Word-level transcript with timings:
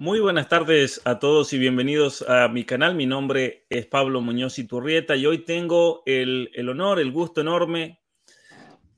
Muy 0.00 0.18
buenas 0.18 0.48
tardes 0.48 1.02
a 1.04 1.18
todos 1.18 1.52
y 1.52 1.58
bienvenidos 1.58 2.24
a 2.26 2.48
mi 2.48 2.64
canal. 2.64 2.94
Mi 2.94 3.04
nombre 3.04 3.66
es 3.68 3.84
Pablo 3.84 4.22
Muñoz 4.22 4.58
Iturrieta 4.58 5.14
y 5.14 5.26
hoy 5.26 5.44
tengo 5.44 6.02
el, 6.06 6.48
honor, 6.70 7.00
el 7.00 7.12
gusto 7.12 7.42
enorme 7.42 8.00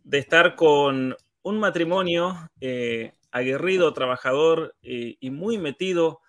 de 0.05 0.19
estar 0.19 0.55
con 0.55 1.17
un 1.43 1.59
matrimonio 1.59 2.49
eh, 2.61 3.15
aguerrido, 3.33 3.93
trabajador 3.93 4.77
eh, 4.81 5.17
y 5.19 5.31
muy 5.31 5.59
metido 5.59 6.21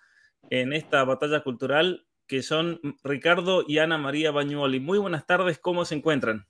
en 0.50 0.72
esta 0.72 1.04
batalla 1.04 1.44
cultural 1.44 2.08
que 2.26 2.42
son 2.42 2.80
Ricardo 3.04 3.64
y 3.68 3.78
Ana 3.78 3.96
María 3.96 4.32
Bañuoli. 4.32 4.80
Muy 4.80 4.98
buenas 4.98 5.24
tardes, 5.24 5.60
¿cómo 5.60 5.84
se 5.84 5.94
encuentran? 5.94 6.48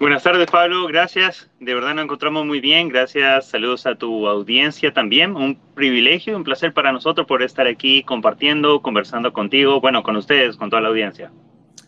Buenas 0.00 0.22
tardes, 0.22 0.50
Pablo. 0.50 0.86
Gracias. 0.86 1.50
De 1.60 1.74
verdad 1.74 1.94
nos 1.94 2.04
encontramos 2.04 2.46
muy 2.46 2.58
bien. 2.58 2.88
Gracias. 2.88 3.50
Saludos 3.50 3.84
a 3.84 3.96
tu 3.96 4.26
audiencia 4.26 4.94
también. 4.94 5.36
Un 5.36 5.60
privilegio, 5.74 6.38
un 6.38 6.42
placer 6.42 6.72
para 6.72 6.90
nosotros 6.90 7.26
por 7.26 7.42
estar 7.42 7.66
aquí 7.66 8.02
compartiendo, 8.02 8.80
conversando 8.80 9.34
contigo, 9.34 9.78
bueno, 9.78 10.02
con 10.02 10.16
ustedes, 10.16 10.56
con 10.56 10.70
toda 10.70 10.80
la 10.80 10.88
audiencia. 10.88 11.30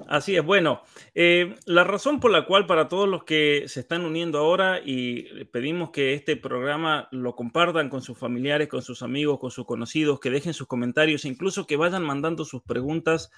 Así 0.09 0.37
es. 0.37 0.45
Bueno, 0.45 0.83
eh, 1.15 1.55
la 1.65 1.85
razón 1.85 2.21
por 2.21 2.33
la 2.33 2.45
cual 2.45 2.67
para 2.67 2.87
todos 2.87 3.09
los 3.09 3.25
que 3.25 3.65
se 3.67 3.81
están 3.81 4.05
uniendo 4.05 4.39
ahora 4.39 4.83
y 4.85 5.47
pedimos 5.47 5.89
que 5.89 6.13
este 6.13 6.37
programa 6.37 7.09
lo 7.13 7.35
compartan 7.35 7.89
con 7.89 8.03
sus 8.03 8.19
familiares, 8.19 8.69
con 8.69 8.83
sus 8.83 9.03
amigos, 9.03 9.39
con 9.39 9.51
sus 9.51 9.65
conocidos, 9.65 10.21
que 10.21 10.29
dejen 10.29 10.53
sus 10.53 10.67
comentarios, 10.67 11.25
incluso 11.25 11.67
que 11.67 11.79
vayan 11.79 12.05
mandando 12.05 12.45
sus 12.45 12.63
preguntas 12.63 13.31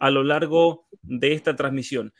a 0.00 0.10
lo 0.10 0.24
largo 0.24 0.88
de 1.02 1.32
esta 1.32 1.54
transmisión. 1.54 2.12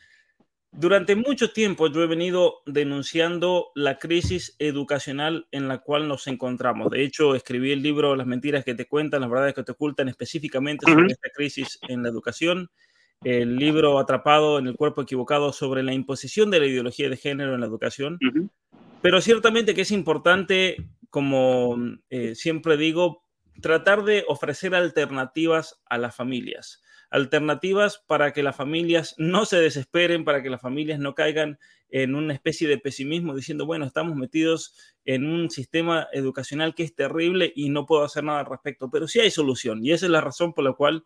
Durante 0.78 1.16
mucho 1.16 1.52
tiempo 1.52 1.86
yo 1.86 2.02
he 2.02 2.06
venido 2.06 2.56
denunciando 2.66 3.68
la 3.74 3.98
crisis 3.98 4.56
educacional 4.58 5.48
en 5.50 5.68
la 5.68 5.78
cual 5.78 6.06
nos 6.06 6.26
encontramos. 6.26 6.90
De 6.90 7.02
hecho, 7.02 7.34
escribí 7.34 7.72
el 7.72 7.82
libro 7.82 8.14
Las 8.14 8.26
mentiras 8.26 8.62
que 8.62 8.74
te 8.74 8.86
cuentan, 8.86 9.22
las 9.22 9.30
verdades 9.30 9.54
que 9.54 9.62
te 9.62 9.72
ocultan 9.72 10.10
específicamente 10.10 10.84
sobre 10.84 11.06
esta 11.06 11.30
crisis 11.34 11.78
en 11.88 12.02
la 12.02 12.10
educación. 12.10 12.70
El 13.24 13.56
libro 13.56 13.98
Atrapado 13.98 14.58
en 14.58 14.66
el 14.66 14.76
cuerpo 14.76 15.00
equivocado 15.00 15.50
sobre 15.54 15.82
la 15.82 15.94
imposición 15.94 16.50
de 16.50 16.60
la 16.60 16.66
ideología 16.66 17.08
de 17.08 17.16
género 17.16 17.54
en 17.54 17.60
la 17.60 17.66
educación. 17.66 18.18
Pero 19.00 19.22
ciertamente 19.22 19.74
que 19.74 19.80
es 19.80 19.90
importante, 19.90 20.90
como 21.08 21.78
eh, 22.10 22.34
siempre 22.34 22.76
digo, 22.76 23.24
tratar 23.62 24.04
de 24.04 24.26
ofrecer 24.28 24.74
alternativas 24.74 25.80
a 25.86 25.96
las 25.96 26.14
familias 26.14 26.82
alternativas 27.10 28.02
para 28.06 28.32
que 28.32 28.42
las 28.42 28.56
familias 28.56 29.14
no 29.18 29.44
se 29.44 29.58
desesperen, 29.58 30.24
para 30.24 30.42
que 30.42 30.50
las 30.50 30.60
familias 30.60 30.98
no 30.98 31.14
caigan 31.14 31.58
en 31.88 32.14
una 32.14 32.34
especie 32.34 32.68
de 32.68 32.78
pesimismo 32.78 33.34
diciendo, 33.34 33.66
bueno, 33.66 33.84
estamos 33.84 34.16
metidos 34.16 34.74
en 35.04 35.26
un 35.26 35.50
sistema 35.50 36.08
educacional 36.12 36.74
que 36.74 36.82
es 36.82 36.94
terrible 36.94 37.52
y 37.54 37.68
no 37.70 37.86
puedo 37.86 38.04
hacer 38.04 38.24
nada 38.24 38.40
al 38.40 38.46
respecto, 38.46 38.90
pero 38.90 39.06
sí 39.06 39.20
hay 39.20 39.30
solución 39.30 39.84
y 39.84 39.92
esa 39.92 40.06
es 40.06 40.10
la 40.10 40.20
razón 40.20 40.52
por 40.52 40.64
la 40.64 40.72
cual 40.72 41.04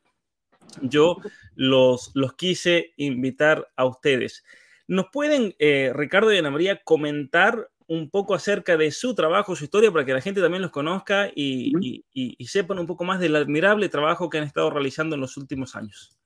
yo 0.82 1.16
los, 1.54 2.12
los 2.14 2.34
quise 2.34 2.92
invitar 2.96 3.68
a 3.76 3.84
ustedes. 3.84 4.44
¿Nos 4.86 5.06
pueden, 5.12 5.54
eh, 5.58 5.92
Ricardo 5.94 6.32
y 6.32 6.38
Ana 6.38 6.50
María, 6.50 6.82
comentar 6.82 7.70
un 7.90 8.08
poco 8.08 8.36
acerca 8.36 8.76
de 8.76 8.92
su 8.92 9.16
trabajo, 9.16 9.56
su 9.56 9.64
historia, 9.64 9.90
para 9.90 10.04
que 10.04 10.12
la 10.12 10.20
gente 10.20 10.40
también 10.40 10.62
los 10.62 10.70
conozca 10.70 11.28
y, 11.34 12.04
sepan 12.46 12.78
un 12.78 12.86
poco 12.86 13.02
más 13.02 13.18
del 13.18 13.34
admirable 13.34 13.88
trabajo 13.88 14.30
que 14.30 14.38
han 14.38 14.44
estado 14.44 14.70
realizando 14.70 15.16
en 15.16 15.20
los 15.20 15.36
últimos 15.36 15.74
años. 15.74 16.16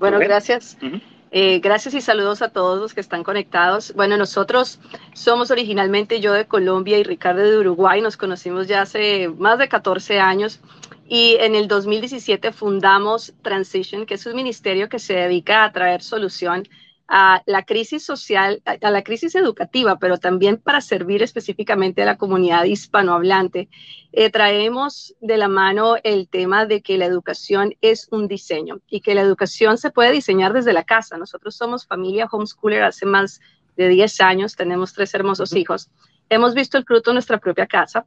Bueno, 0.00 0.18
gracias. 0.18 0.76
Eh, 1.30 1.60
gracias 1.60 1.94
y 1.94 2.00
saludos 2.00 2.42
a 2.42 2.48
todos 2.48 2.80
los 2.80 2.92
que 2.92 3.00
están 3.00 3.22
conectados. 3.22 3.94
Bueno, 3.94 4.16
nosotros 4.16 4.80
somos 5.12 5.52
originalmente 5.52 6.20
yo 6.20 6.32
de 6.32 6.48
Colombia 6.48 6.98
y 6.98 7.04
Ricardo 7.04 7.42
de 7.42 7.58
Uruguay. 7.58 8.00
Nos 8.00 8.16
conocimos 8.16 8.66
ya 8.66 8.82
hace 8.82 9.28
más 9.28 9.60
de 9.60 9.68
14 9.68 10.18
años 10.18 10.60
y 11.06 11.36
en 11.38 11.54
el 11.54 11.68
2017 11.68 12.50
fundamos 12.50 13.32
Transition, 13.42 14.06
que 14.06 14.14
es 14.14 14.26
un 14.26 14.34
ministerio 14.34 14.88
que 14.88 14.98
se 14.98 15.14
dedica 15.14 15.62
a 15.62 15.70
traer 15.70 16.02
solución 16.02 16.64
a 17.12 17.42
la 17.44 17.64
crisis 17.64 18.04
social, 18.04 18.62
a 18.64 18.90
la 18.90 19.02
crisis 19.02 19.34
educativa, 19.34 19.98
pero 19.98 20.18
también 20.18 20.58
para 20.58 20.80
servir 20.80 21.24
específicamente 21.24 22.02
a 22.02 22.06
la 22.06 22.16
comunidad 22.16 22.62
hispanohablante. 22.64 23.68
Eh, 24.12 24.30
traemos 24.30 25.16
de 25.20 25.36
la 25.36 25.48
mano 25.48 25.96
el 26.04 26.28
tema 26.28 26.66
de 26.66 26.82
que 26.82 26.98
la 26.98 27.06
educación 27.06 27.74
es 27.80 28.06
un 28.12 28.28
diseño 28.28 28.80
y 28.88 29.00
que 29.00 29.16
la 29.16 29.22
educación 29.22 29.76
se 29.76 29.90
puede 29.90 30.12
diseñar 30.12 30.52
desde 30.52 30.72
la 30.72 30.84
casa. 30.84 31.18
Nosotros 31.18 31.56
somos 31.56 31.84
familia 31.84 32.28
homeschooler 32.30 32.84
hace 32.84 33.06
más 33.06 33.40
de 33.76 33.88
10 33.88 34.20
años, 34.20 34.54
tenemos 34.54 34.92
tres 34.92 35.12
hermosos 35.12 35.52
hijos. 35.56 35.90
Hemos 36.28 36.54
visto 36.54 36.78
el 36.78 36.84
fruto 36.84 37.10
en 37.10 37.14
nuestra 37.14 37.38
propia 37.38 37.66
casa, 37.66 38.06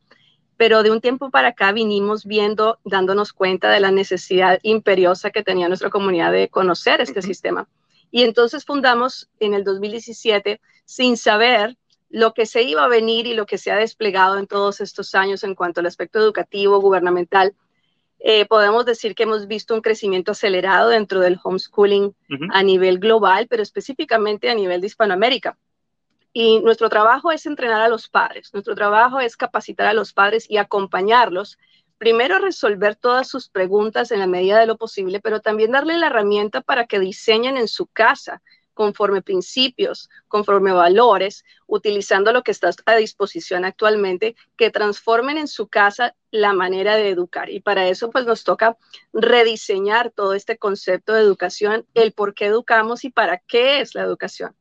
pero 0.56 0.81
de 0.81 0.92
un 0.92 1.02
tiempo 1.02 1.30
para 1.30 1.50
acá 1.50 1.74
vinimos 1.74 2.24
viendo, 2.24 2.80
dándonos 2.86 3.34
cuenta 3.34 3.69
de 3.69 3.81
la 3.81 3.92
necesidad 3.92 4.59
imperiosa 4.63 5.30
que 5.31 5.44
tenía 5.44 5.68
nuestra 5.68 5.90
comunidad 5.90 6.31
de 6.31 6.47
conocer 6.47 7.02
este 7.02 7.22
sistema 7.22 7.68
y 8.13 8.22
entonces 8.22 8.63
fundamos 8.63 9.28
en 9.40 9.56
el 9.56 9.63
2017 9.63 10.62
sin 10.85 11.18
saber 11.18 11.75
lo 12.09 12.35
que 12.35 12.46
se 12.46 12.62
iba 12.62 12.84
a 12.84 12.88
venir 12.88 13.25
y 13.25 13.34
lo 13.34 13.47
que 13.47 13.57
se 13.57 13.72
ha 13.72 13.75
desplegado 13.75 14.38
en 14.38 14.46
todos 14.46 14.81
estos 14.81 15.16
años 15.16 15.44
en 15.44 15.56
cuanto 15.56 15.79
al 15.79 15.88
aspecto 15.88 16.19
educativo, 16.19 16.79
gubernamental. 16.79 17.56
Eh, 18.19 18.46
podemos 18.46 18.85
decir 18.85 19.16
que 19.16 19.24
hemos 19.24 19.47
visto 19.47 19.74
un 19.74 19.81
crecimiento 19.81 20.34
acelerado 20.34 20.90
dentro 20.90 21.22
del 21.22 21.40
homeschooling 21.44 22.16
a 22.51 22.62
nivel 22.62 23.00
global, 23.00 23.47
pero 23.50 23.63
específicamente 23.63 24.47
a 24.51 24.53
nivel 24.53 24.80
de 24.80 24.88
Hispanoamérica. 24.88 25.57
Y 26.31 26.59
nuestro 26.59 26.90
trabajo 26.90 27.31
es 27.31 27.47
entrenar 27.47 27.81
a 27.81 27.90
los 27.90 28.09
padres, 28.09 28.53
nuestro 28.53 28.75
trabajo 28.75 29.22
es 29.22 29.35
capacitar 29.35 29.88
a 29.88 29.94
los 29.94 30.13
padres 30.13 30.47
y 30.47 30.57
acompañarlos 30.57 31.57
primero 31.98 32.40
resolver 32.40 32.96
todas 32.96 33.28
sus 33.28 33.50
preguntas 33.50 34.12
en 34.12 34.20
la 34.20 34.28
medida 34.28 34.59
de 34.59 34.68
lo 34.68 34.78
posible, 34.78 35.20
pero 35.20 35.40
también 35.42 35.72
darle 35.72 35.98
la 35.98 36.08
herramienta 36.08 36.62
para 36.62 36.86
que 36.86 37.00
diseñen 37.00 37.58
en 37.58 37.68
su 37.68 37.88
casa 37.88 38.42
conforme 38.74 39.22
principios, 39.22 40.09
conforme 40.28 40.72
valores, 40.72 41.46
utilizando 41.68 42.31
lo 42.31 42.44
que 42.44 42.52
está 42.52 42.72
a 42.86 42.96
disposición 42.96 43.66
actualmente, 43.66 44.36
que 44.58 44.72
transformen 44.72 45.38
en 45.38 45.48
su 45.48 45.68
casa 45.68 46.16
la 46.31 46.54
manera 46.54 46.96
de 46.96 47.09
educar. 47.09 47.50
Y 47.50 47.59
para 47.59 47.88
eso 47.88 48.10
pues 48.10 48.25
nos 48.25 48.44
toca 48.44 48.78
rediseñar 49.14 50.12
todo 50.12 50.34
este 50.34 50.58
concepto 50.58 51.14
de 51.14 51.22
educación, 51.22 51.86
el 51.94 52.14
por 52.14 52.34
qué 52.34 52.46
educamos 52.48 53.06
y 53.06 53.10
para 53.10 53.38
qué 53.38 53.81
es 53.81 53.96
la 53.96 54.02
educación. 54.02 54.56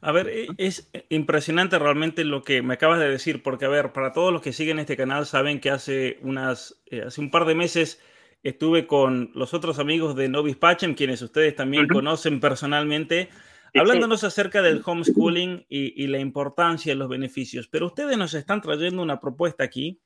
A 0.00 0.12
ver, 0.12 0.28
e, 0.28 0.48
es 0.58 0.90
impresionante 1.08 1.78
realmente 1.78 2.24
lo 2.24 2.42
que 2.42 2.62
me 2.62 2.74
acabas 2.74 3.00
de 3.00 3.08
decir, 3.08 3.42
porque 3.42 3.64
a 3.64 3.68
ver, 3.68 3.92
para 3.92 4.12
todos 4.12 4.32
los 4.32 4.42
que 4.42 4.52
siguen 4.52 4.78
este 4.78 4.96
canal 4.96 5.26
saben 5.26 5.60
que 5.60 5.70
hace 5.70 6.18
unas, 6.22 6.82
eh, 6.86 7.02
hace 7.06 7.20
un 7.20 7.30
par 7.30 7.44
de 7.44 7.54
meses 7.54 8.00
estuve 8.42 8.86
con 8.86 9.30
los 9.34 9.54
otros 9.54 9.78
amigos 9.78 10.14
de 10.16 10.28
Novis 10.28 10.56
Pachem, 10.56 10.94
quienes 10.94 11.22
ustedes 11.22 11.56
también 11.56 11.88
conocen 11.88 12.40
personalmente, 12.40 13.30
hablándonos 13.74 14.22
acerca 14.22 14.60
del 14.60 14.82
homeschooling 14.84 15.64
y, 15.68 16.02
y 16.02 16.06
la 16.08 16.18
importancia 16.18 16.92
y 16.92 16.96
los 16.96 17.08
beneficios. 17.08 17.68
Pero 17.68 17.86
ustedes 17.86 18.18
nos 18.18 18.34
están 18.34 18.60
trayendo 18.60 19.02
una 19.02 19.18
propuesta 19.20 19.64
aquí 19.64 20.03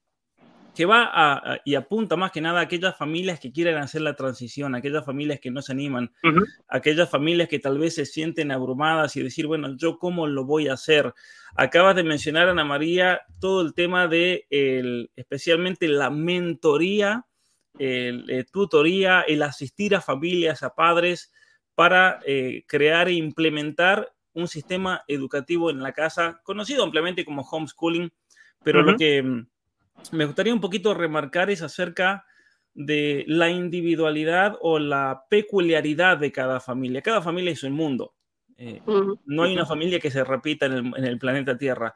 que 0.74 0.86
va 0.86 1.10
a, 1.12 1.60
y 1.64 1.74
apunta 1.74 2.16
más 2.16 2.30
que 2.30 2.40
nada 2.40 2.60
a 2.60 2.62
aquellas 2.62 2.96
familias 2.96 3.40
que 3.40 3.52
quieren 3.52 3.76
hacer 3.78 4.00
la 4.00 4.14
transición, 4.14 4.74
aquellas 4.74 5.04
familias 5.04 5.40
que 5.40 5.50
no 5.50 5.60
se 5.60 5.72
animan, 5.72 6.12
aquellas 6.68 7.10
familias 7.10 7.48
que 7.48 7.58
tal 7.58 7.78
vez 7.78 7.96
se 7.96 8.06
sienten 8.06 8.52
abrumadas 8.52 9.16
y 9.16 9.22
decir, 9.22 9.46
bueno, 9.46 9.76
yo 9.76 9.98
cómo 9.98 10.26
lo 10.26 10.44
voy 10.44 10.68
a 10.68 10.74
hacer. 10.74 11.12
Acabas 11.56 11.96
de 11.96 12.04
mencionar, 12.04 12.48
Ana 12.48 12.64
María, 12.64 13.22
todo 13.40 13.62
el 13.62 13.74
tema 13.74 14.06
de 14.06 14.46
el, 14.50 15.10
especialmente 15.16 15.88
la 15.88 16.10
mentoría, 16.10 17.26
el, 17.78 18.28
eh, 18.30 18.44
tutoría, 18.44 19.22
el 19.22 19.42
asistir 19.42 19.94
a 19.94 20.00
familias, 20.00 20.62
a 20.62 20.74
padres 20.74 21.32
para 21.74 22.20
eh, 22.26 22.64
crear 22.66 23.08
e 23.08 23.14
implementar 23.14 24.12
un 24.32 24.48
sistema 24.48 25.02
educativo 25.08 25.70
en 25.70 25.82
la 25.82 25.92
casa, 25.92 26.40
conocido 26.44 26.84
ampliamente 26.84 27.24
como 27.24 27.42
homeschooling, 27.42 28.10
pero 28.62 28.82
lo 28.82 28.96
que 28.96 29.22
mm, 29.22 29.46
me 30.12 30.24
gustaría 30.24 30.54
un 30.54 30.60
poquito 30.60 30.94
remarcar 30.94 31.50
es 31.50 31.62
acerca 31.62 32.24
de 32.74 33.24
la 33.26 33.50
individualidad 33.50 34.56
o 34.60 34.78
la 34.78 35.24
peculiaridad 35.28 36.18
de 36.18 36.32
cada 36.32 36.60
familia. 36.60 37.02
Cada 37.02 37.20
familia 37.20 37.52
es 37.52 37.62
un 37.62 37.72
mundo. 37.72 38.14
Eh, 38.56 38.80
no 39.26 39.42
hay 39.42 39.52
una 39.52 39.66
familia 39.66 40.00
que 40.00 40.10
se 40.10 40.24
repita 40.24 40.66
en 40.66 40.94
el, 40.96 41.18
planeta 41.18 41.56
Tierra. 41.58 41.94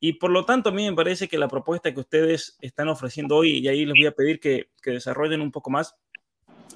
Y 0.00 0.14
por 0.14 0.30
lo 0.30 0.44
tanto, 0.44 0.70
a 0.70 0.72
mí 0.72 0.88
me 0.88 0.96
parece 0.96 1.28
que 1.28 1.38
la 1.38 1.48
propuesta 1.48 1.92
que 1.92 2.00
ustedes 2.00 2.56
están 2.60 2.88
ofreciendo 2.88 3.36
hoy, 3.36 3.58
y 3.58 3.68
ahí 3.68 3.84
les 3.84 3.94
voy 3.94 4.06
a 4.06 4.12
pedir 4.12 4.40
que, 4.40 4.70
que 4.82 4.92
desarrollen 4.92 5.40
un 5.40 5.50
poco 5.50 5.70
más, 5.70 5.96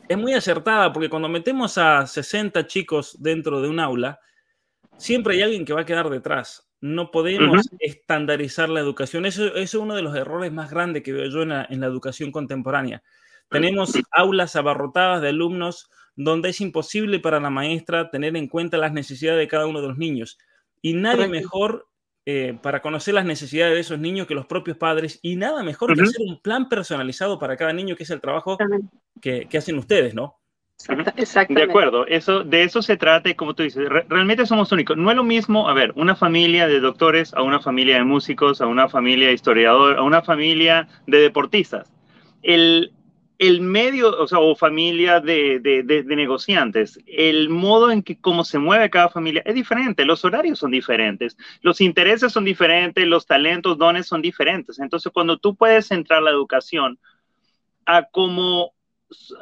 es 0.08 0.16
muy 0.16 0.34
acertada, 0.34 0.92
porque 0.92 1.10
cuando 1.10 1.28
metemos 1.28 1.78
a 1.78 2.06
60 2.06 2.66
chicos 2.66 3.16
dentro 3.20 3.60
de 3.60 3.68
un 3.68 3.80
aula, 3.80 4.20
siempre 4.98 5.34
hay 5.34 5.42
alguien 5.42 5.64
que 5.64 5.72
va 5.72 5.82
a 5.82 5.86
quedar 5.86 6.10
detrás. 6.10 6.68
No 6.80 7.10
podemos 7.10 7.68
estandarizar 7.80 8.68
la 8.68 8.80
educación. 8.80 9.26
Eso, 9.26 9.54
es 9.54 9.74
uno 9.74 9.96
de 9.96 10.02
los 10.02 10.14
errores 10.14 10.52
más 10.52 10.70
grandes 10.70 11.02
que 11.02 11.12
veo 11.12 11.28
yo 11.28 11.42
en 11.42 11.48
la, 11.48 11.64
educación 11.86 12.30
contemporánea. 12.30 13.02
Tenemos 13.48 13.94
aulas 14.12 14.54
abarrotadas 14.56 15.22
de 15.22 15.30
alumnos 15.30 15.90
donde 16.14 16.50
es 16.50 16.60
imposible 16.60 17.18
para 17.20 17.40
la 17.40 17.50
maestra 17.50 18.10
tener 18.10 18.36
en 18.36 18.48
cuenta 18.48 18.76
las 18.76 18.92
necesidades 18.92 19.40
de 19.40 19.48
cada 19.48 19.66
uno 19.66 19.80
de 19.80 19.88
los 19.88 19.98
niños. 19.98 20.38
Y 20.82 20.92
nadie 20.92 21.26
mejor 21.28 21.88
eh, 22.26 22.58
para 22.60 22.82
conocer 22.82 23.14
las 23.14 23.24
necesidades 23.24 23.74
de 23.74 23.80
esos 23.80 23.98
niños 23.98 24.26
que 24.26 24.34
los 24.34 24.46
propios 24.46 24.76
padres. 24.76 25.18
Y 25.22 25.36
nada 25.36 25.62
mejor 25.62 25.94
que 25.94 26.02
hacer 26.02 26.20
un 26.20 26.40
plan 26.40 26.68
personalizado 26.68 27.38
para 27.38 27.56
cada 27.56 27.72
niño, 27.72 27.96
que 27.96 28.02
es 28.02 28.10
el 28.10 28.20
trabajo 28.20 28.58
que, 29.20 29.48
que 29.48 29.58
hacen 29.58 29.78
ustedes, 29.78 30.14
¿no? 30.14 30.38
De 30.86 31.62
acuerdo, 31.62 32.06
eso, 32.06 32.44
de 32.44 32.62
eso 32.62 32.82
se 32.82 32.96
trata 32.96 33.28
y 33.28 33.34
como 33.34 33.54
tú 33.54 33.64
dices, 33.64 33.88
realmente 33.88 34.46
somos 34.46 34.70
únicos. 34.70 34.96
No 34.96 35.10
es 35.10 35.16
lo 35.16 35.24
mismo, 35.24 35.68
a 35.68 35.74
ver, 35.74 35.92
una 35.96 36.14
familia 36.14 36.68
de 36.68 36.78
doctores 36.78 37.34
a 37.34 37.42
una 37.42 37.60
familia 37.60 37.96
de 37.96 38.04
músicos, 38.04 38.60
a 38.60 38.66
una 38.66 38.88
familia 38.88 39.28
de 39.28 39.34
historiadores, 39.34 39.98
a 39.98 40.02
una 40.02 40.22
familia 40.22 40.88
de 41.06 41.18
deportistas. 41.18 41.92
El, 42.42 42.92
el 43.38 43.60
medio, 43.60 44.16
o 44.18 44.28
sea, 44.28 44.38
o 44.38 44.54
familia 44.54 45.20
de, 45.20 45.58
de, 45.58 45.82
de, 45.82 46.16
negociantes, 46.16 47.00
el 47.06 47.48
modo 47.48 47.90
en 47.90 48.02
que 48.02 48.20
cómo 48.20 48.44
se 48.44 48.58
mueve 48.58 48.88
cada 48.88 49.08
familia 49.08 49.42
es 49.44 49.56
diferente, 49.56 50.04
los 50.04 50.24
horarios 50.24 50.60
son 50.60 50.70
diferentes, 50.70 51.36
los 51.60 51.80
intereses 51.80 52.32
son 52.32 52.44
diferentes, 52.44 53.06
los 53.06 53.26
talentos, 53.26 53.78
dones 53.78 54.06
son 54.06 54.22
diferentes. 54.22 54.78
Entonces, 54.78 55.12
cuando 55.12 55.38
tú 55.38 55.56
puedes 55.56 55.90
entrar 55.90 56.22
la 56.22 56.30
educación 56.30 56.98
a 57.84 58.04
cómo, 58.04 58.74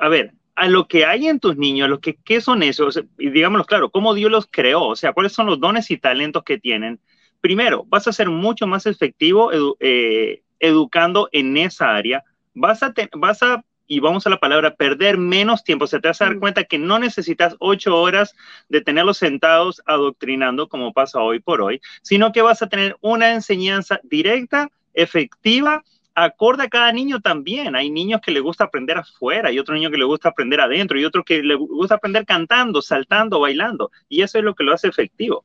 a 0.01 0.09
ver, 0.09 0.33
a 0.57 0.69
lo 0.69 0.89
que 0.89 1.05
hay 1.05 1.29
en 1.29 1.39
tus 1.39 1.57
niños, 1.57 1.89
lo 1.89 2.01
que 2.01 2.17
qué 2.25 2.41
son 2.41 2.63
esos, 2.63 3.01
y 3.19 3.31
digámoslo 3.31 3.67
claro, 3.67 3.91
cómo 3.91 4.15
Dios 4.15 4.31
los 4.31 4.49
creó, 4.51 4.85
o 4.85 4.97
sea, 4.97 5.13
cuáles 5.13 5.33
son 5.33 5.47
los 5.47 5.61
dones 5.61 5.91
y 5.91 5.99
talentos 5.99 6.43
que 6.45 6.59
tienen. 6.59 6.99
Primero, 7.43 7.85
vas 7.89 8.09
a 8.09 8.13
ser 8.13 8.31
mucho 8.31 8.67
más 8.67 8.87
efectivo 8.87 9.51
eh, 9.81 10.43
educando 10.59 11.29
en 11.33 11.57
esa 11.59 11.95
área. 11.95 12.25
Vas 12.55 12.83
a, 12.83 12.95
vas 13.19 13.43
a, 13.43 13.63
y 13.87 14.01
vamos 14.01 14.27
a 14.27 14.31
la 14.31 14.41
palabra, 14.41 14.75
perder 14.75 15.19
menos 15.19 15.63
tiempo. 15.63 15.85
O 15.85 15.89
sea, 15.89 16.01
te 16.01 16.09
vas 16.09 16.23
a 16.23 16.25
dar 16.25 16.37
mm. 16.37 16.41
cuenta 16.41 16.65
que 16.65 16.79
no 16.79 16.99
necesitas 16.99 17.55
ocho 17.59 18.01
horas 18.01 18.35
de 18.71 18.81
tenerlos 18.81 19.19
sentados 19.19 19.83
adoctrinando, 19.85 20.69
como 20.69 20.95
pasa 20.95 21.21
hoy 21.21 21.39
por 21.39 21.61
hoy, 21.61 21.83
sino 22.03 22.33
que 22.33 22.41
vas 22.41 22.63
a 22.63 22.69
tener 22.69 22.97
una 23.03 23.35
enseñanza 23.35 24.01
directa, 24.03 24.71
efectiva, 24.95 25.85
acorde 26.17 26.65
a 26.65 26.69
cada 26.69 26.91
niño 26.93 27.21
también. 27.21 27.77
Hay 27.77 27.91
niños 27.91 28.21
que 28.23 28.33
le 28.33 28.41
gusta 28.41 28.65
aprender 28.65 28.97
afuera 28.99 29.53
y 29.53 29.59
otro 29.59 29.75
niño 29.75 29.91
que 29.91 29.99
le 29.99 30.05
gusta 30.05 30.31
aprender 30.31 30.61
adentro 30.61 30.99
y 30.99 31.05
otro 31.05 31.23
que 31.23 31.43
le 31.43 31.55
gusta 31.55 31.97
aprender 31.97 32.25
cantando, 32.25 32.83
saltando, 32.83 33.39
bailando. 33.39 33.91
Y 34.09 34.23
eso 34.23 34.39
es 34.39 34.45
lo 34.45 34.55
que 34.55 34.65
lo 34.65 34.73
hace 34.73 34.89
efectivo. 34.89 35.45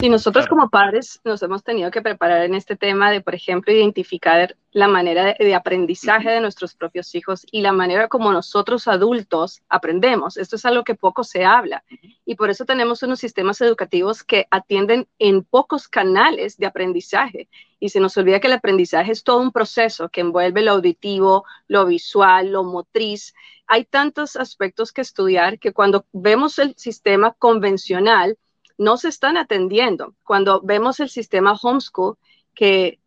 Sí, 0.00 0.08
nosotros 0.08 0.46
como 0.46 0.70
padres 0.70 1.20
nos 1.24 1.42
hemos 1.42 1.62
tenido 1.62 1.90
que 1.90 2.00
preparar 2.00 2.42
en 2.46 2.54
este 2.54 2.74
tema 2.74 3.10
de, 3.10 3.20
por 3.20 3.34
ejemplo, 3.34 3.70
identificar 3.70 4.56
la 4.72 4.88
manera 4.88 5.34
de, 5.38 5.54
aprendizaje 5.54 6.30
de 6.30 6.40
nuestros 6.40 6.74
propios 6.74 7.14
hijos 7.14 7.46
y 7.52 7.60
la 7.60 7.72
manera 7.72 8.08
como 8.08 8.32
nosotros 8.32 8.88
adultos 8.88 9.60
aprendemos. 9.68 10.38
Esto 10.38 10.56
es 10.56 10.64
algo 10.64 10.84
que 10.84 10.94
poco 10.94 11.22
se 11.22 11.44
habla 11.44 11.84
y 12.24 12.36
por 12.36 12.48
eso 12.48 12.64
tenemos 12.64 13.02
unos 13.02 13.18
sistemas 13.18 13.60
educativos 13.60 14.24
que 14.24 14.46
atienden 14.50 15.06
en 15.18 15.44
pocos 15.44 15.86
canales 15.86 16.56
de 16.56 16.64
aprendizaje 16.64 17.50
y 17.78 17.90
se 17.90 18.00
nos 18.00 18.16
olvida 18.16 18.40
que 18.40 18.46
el 18.46 18.54
aprendizaje 18.54 19.12
es 19.12 19.22
todo 19.22 19.36
un 19.42 19.52
proceso 19.52 20.08
que 20.08 20.22
envuelve 20.22 20.62
lo 20.62 20.72
auditivo, 20.72 21.44
lo 21.68 21.84
visual, 21.84 22.52
lo 22.52 22.64
motriz. 22.64 23.34
Hay 23.66 23.84
tantos 23.84 24.36
aspectos 24.36 24.92
que 24.92 25.02
estudiar 25.02 25.58
que 25.58 25.74
cuando 25.74 26.06
vemos 26.12 26.58
el 26.58 26.74
sistema 26.76 27.34
convencional, 27.38 28.38
no 28.80 28.96
se 28.96 29.08
están 29.08 29.36
atendiendo. 29.36 30.14
Cuando 30.24 30.62
vemos 30.62 31.00
el 31.00 31.10
sistema 31.10 31.52
homeschool, 31.52 32.16
que 32.54 32.98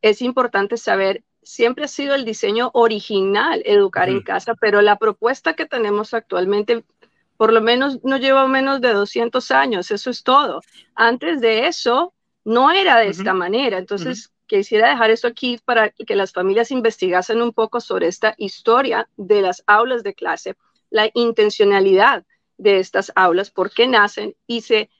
es 0.00 0.22
importante 0.22 0.76
saber, 0.76 1.24
siempre 1.42 1.86
ha 1.86 1.88
sido 1.88 2.14
el 2.14 2.24
diseño 2.24 2.70
original 2.72 3.62
educar 3.64 4.08
en 4.08 4.22
casa, 4.22 4.54
pero 4.54 4.80
la 4.80 4.98
propuesta 4.98 5.54
que 5.54 5.66
tenemos 5.66 6.14
actualmente 6.14 6.84
por 7.36 7.52
lo 7.52 7.60
menos 7.60 7.98
no 8.04 8.16
lleva 8.16 8.46
menos 8.46 8.80
de 8.80 8.92
200 8.92 9.50
años, 9.50 9.90
eso 9.90 10.08
es 10.08 10.22
todo. 10.22 10.60
Antes 10.94 11.40
de 11.40 11.66
eso, 11.66 12.14
no 12.44 12.70
era 12.70 12.96
de 12.98 13.08
esta 13.08 13.34
manera. 13.34 13.78
Entonces, 13.78 14.30
quisiera 14.46 14.88
dejar 14.88 15.10
esto 15.10 15.26
aquí 15.26 15.58
para 15.64 15.90
que 15.90 16.14
las 16.14 16.30
familias 16.32 16.70
investigasen 16.70 17.42
un 17.42 17.52
poco 17.52 17.80
sobre 17.80 18.06
esta 18.06 18.36
historia 18.38 19.08
de 19.16 19.42
las 19.42 19.64
aulas 19.66 20.04
de 20.04 20.14
clase, 20.14 20.54
la 20.90 21.10
intencionalidad 21.12 22.24
de 22.62 22.78
estas 22.78 23.12
aulas, 23.14 23.50
por 23.50 23.70
qué 23.70 23.86
nacen 23.86 24.34
y 24.46 24.62
se, 24.62 24.90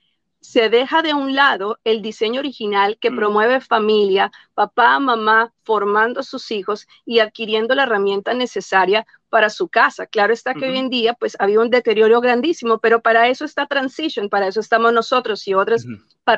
se 0.41 0.69
deja 0.69 1.01
de 1.01 1.13
un 1.13 1.35
lado 1.35 1.79
el 1.83 2.01
diseño 2.01 2.39
original 2.39 2.97
que 2.99 3.11
mm. 3.11 3.15
promueve 3.15 3.61
familia, 3.61 4.31
papá, 4.53 4.99
mamá, 4.99 5.53
formando 5.63 6.19
a 6.19 6.23
sus 6.23 6.51
hijos 6.51 6.87
y 7.05 7.19
adquiriendo 7.19 7.73
la 7.75 7.83
herramienta 7.83 8.33
necesaria 8.33 9.05
para 9.29 9.49
su 9.49 9.69
casa. 9.69 10.05
Claro 10.05 10.33
está 10.33 10.53
que 10.53 10.67
hoy 10.67 10.77
en 10.77 10.89
día 10.89 11.13
pues 11.13 11.35
había 11.39 11.59
un 11.59 11.69
deterioro 11.69 12.21
grandísimo, 12.21 12.79
pero 12.79 13.01
para 13.01 13.29
eso 13.29 13.45
está 13.45 13.65
Transition, 13.65 14.29
para 14.29 14.47
eso 14.47 14.59
estamos 14.59 14.93
nosotros 14.93 15.47
y 15.47 15.53
otras 15.53 15.85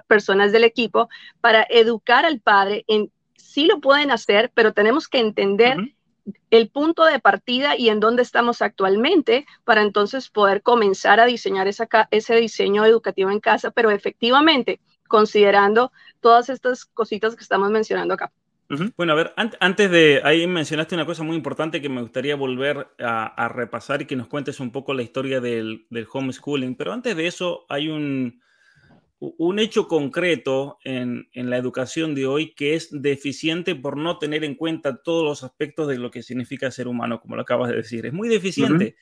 personas 0.08 0.52
del 0.52 0.64
equipo, 0.64 1.10
para 1.42 1.66
educar 1.70 2.26
al 2.26 2.40
padre 2.40 2.86
en 2.88 3.12
sí 3.36 3.66
lo 3.66 3.80
pueden 3.80 4.12
hacer, 4.12 4.52
pero 4.54 4.74
tenemos 4.74 5.08
que 5.08 5.20
entender 5.20 5.78
el 6.50 6.70
punto 6.70 7.06
de 7.06 7.20
partida 7.20 7.78
y 7.78 7.90
en 7.90 8.00
dónde 8.00 8.24
estamos 8.24 8.62
actualmente 8.62 9.46
para 9.64 9.82
entonces 9.82 10.30
poder 10.30 10.62
comenzar 10.62 11.20
a 11.20 11.26
diseñar 11.26 11.68
ese 11.68 12.36
diseño 12.36 12.86
educativo 12.86 13.30
en 13.30 13.40
casa, 13.40 13.72
pero 13.72 13.92
efectivamente 13.92 14.80
considerando 15.08 15.92
todas 16.20 16.50
estas 16.50 16.86
cositas 16.86 17.36
que 17.36 17.44
estamos 17.44 17.70
mencionando 17.70 18.14
acá. 18.14 18.32
Bueno, 18.98 19.14
a 19.14 19.16
ver, 19.16 19.34
antes 19.60 19.92
de 19.92 20.22
ahí 20.24 20.48
mencionaste 20.48 20.96
una 20.96 21.06
cosa 21.06 21.22
muy 21.22 21.36
importante 21.36 21.82
que 21.82 21.90
me 21.90 22.02
gustaría 22.02 22.36
volver 22.36 22.88
a, 22.98 23.48
repasar 23.50 24.02
y 24.02 24.06
que 24.06 24.16
nos 24.16 24.28
cuentes 24.28 24.60
un 24.60 24.72
poco 24.72 24.96
la 24.96 25.04
historia 25.04 25.40
del 25.40 25.86
homeschooling, 26.12 26.76
pero 26.76 26.92
antes 26.92 27.16
de 27.16 27.28
eso 27.28 27.68
hay 27.70 27.90
un, 27.90 28.42
un 29.20 29.60
hecho 29.60 29.88
concreto 29.88 30.78
en, 30.84 31.28
la 31.34 31.58
educación 31.58 32.16
de 32.16 32.26
hoy 32.26 32.54
que 32.54 32.76
es 32.76 32.90
deficiente 32.92 33.76
por 33.76 33.98
no 33.98 34.18
tener 34.18 34.44
en 34.44 34.56
cuenta 34.56 35.02
todos 35.02 35.24
los 35.24 35.44
aspectos 35.44 35.88
de 35.88 35.98
lo 35.98 36.12
que 36.12 36.24
significa 36.24 36.72
ser 36.72 36.88
humano, 36.88 37.20
como 37.22 37.36
lo 37.36 37.42
acabas 37.42 37.70
de 37.70 37.78
decir. 37.78 38.06
Es 38.06 38.14
muy 38.14 38.28
deficiente. 38.28 38.96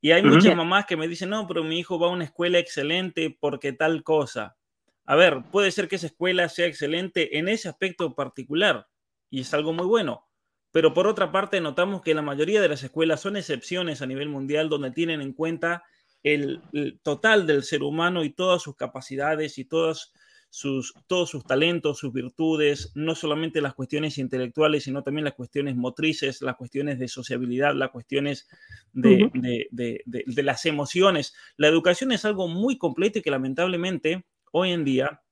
Y 0.00 0.12
hay 0.12 0.22
muchas 0.22 0.54
mamás 0.54 0.86
que 0.86 0.96
me 0.96 1.08
dicen, 1.08 1.30
no, 1.30 1.46
pero 1.46 1.64
mi 1.64 1.78
hijo 1.78 1.98
va 1.98 2.08
a 2.08 2.10
una 2.10 2.24
escuela 2.24 2.58
excelente 2.58 3.36
porque 3.40 3.72
tal 3.72 4.04
cosa. 4.04 4.56
A 5.04 5.16
ver, 5.16 5.42
puede 5.50 5.70
ser 5.70 5.88
que 5.88 5.96
esa 5.96 6.06
escuela 6.06 6.48
sea 6.48 6.66
excelente 6.66 7.38
en 7.38 7.48
ese 7.48 7.68
aspecto 7.68 8.14
particular 8.14 8.88
y 9.30 9.40
es 9.40 9.54
algo 9.54 9.72
muy 9.72 9.86
bueno. 9.86 10.26
Pero 10.70 10.92
por 10.92 11.06
otra 11.06 11.32
parte, 11.32 11.60
notamos 11.60 12.02
que 12.02 12.14
la 12.14 12.22
mayoría 12.22 12.60
de 12.60 12.68
las 12.68 12.82
escuelas 12.82 13.20
son 13.20 13.36
excepciones 13.36 14.02
a 14.02 14.06
nivel 14.06 14.28
mundial 14.28 14.68
donde 14.68 14.90
tienen 14.90 15.20
en 15.22 15.32
cuenta 15.32 15.84
el, 16.26 16.98
total 17.04 17.46
del 17.46 17.62
ser 17.62 17.84
humano 17.84 18.24
y 18.24 18.30
todas 18.30 18.60
sus 18.60 18.74
capacidades 18.74 19.58
y 19.58 19.64
todos 19.64 20.12
sus, 20.50 20.92
todos 21.06 21.30
sus 21.30 21.44
talentos, 21.44 21.98
sus 21.98 22.12
virtudes, 22.12 22.90
no 22.94 23.14
solamente 23.14 23.60
las 23.60 23.74
cuestiones 23.74 24.18
intelectuales, 24.18 24.84
sino 24.84 25.02
también 25.04 25.24
las 25.24 25.34
cuestiones 25.34 25.76
motrices, 25.76 26.42
las 26.42 26.56
cuestiones 26.56 26.98
de 26.98 27.06
sociabilidad, 27.08 27.74
las 27.74 27.90
cuestiones 27.90 28.48
de, 28.92 29.30
de, 29.70 30.42
las 30.42 30.66
emociones. 30.66 31.34
La 31.56 31.68
educación 31.68 32.10
es 32.10 32.24
algo 32.24 32.48
muy 32.48 32.76
completo 32.76 33.20
y 33.20 33.22
que 33.22 33.30
lamentablemente 33.30 34.24
hoy 34.50 34.72
en 34.72 34.84
día 34.84 35.22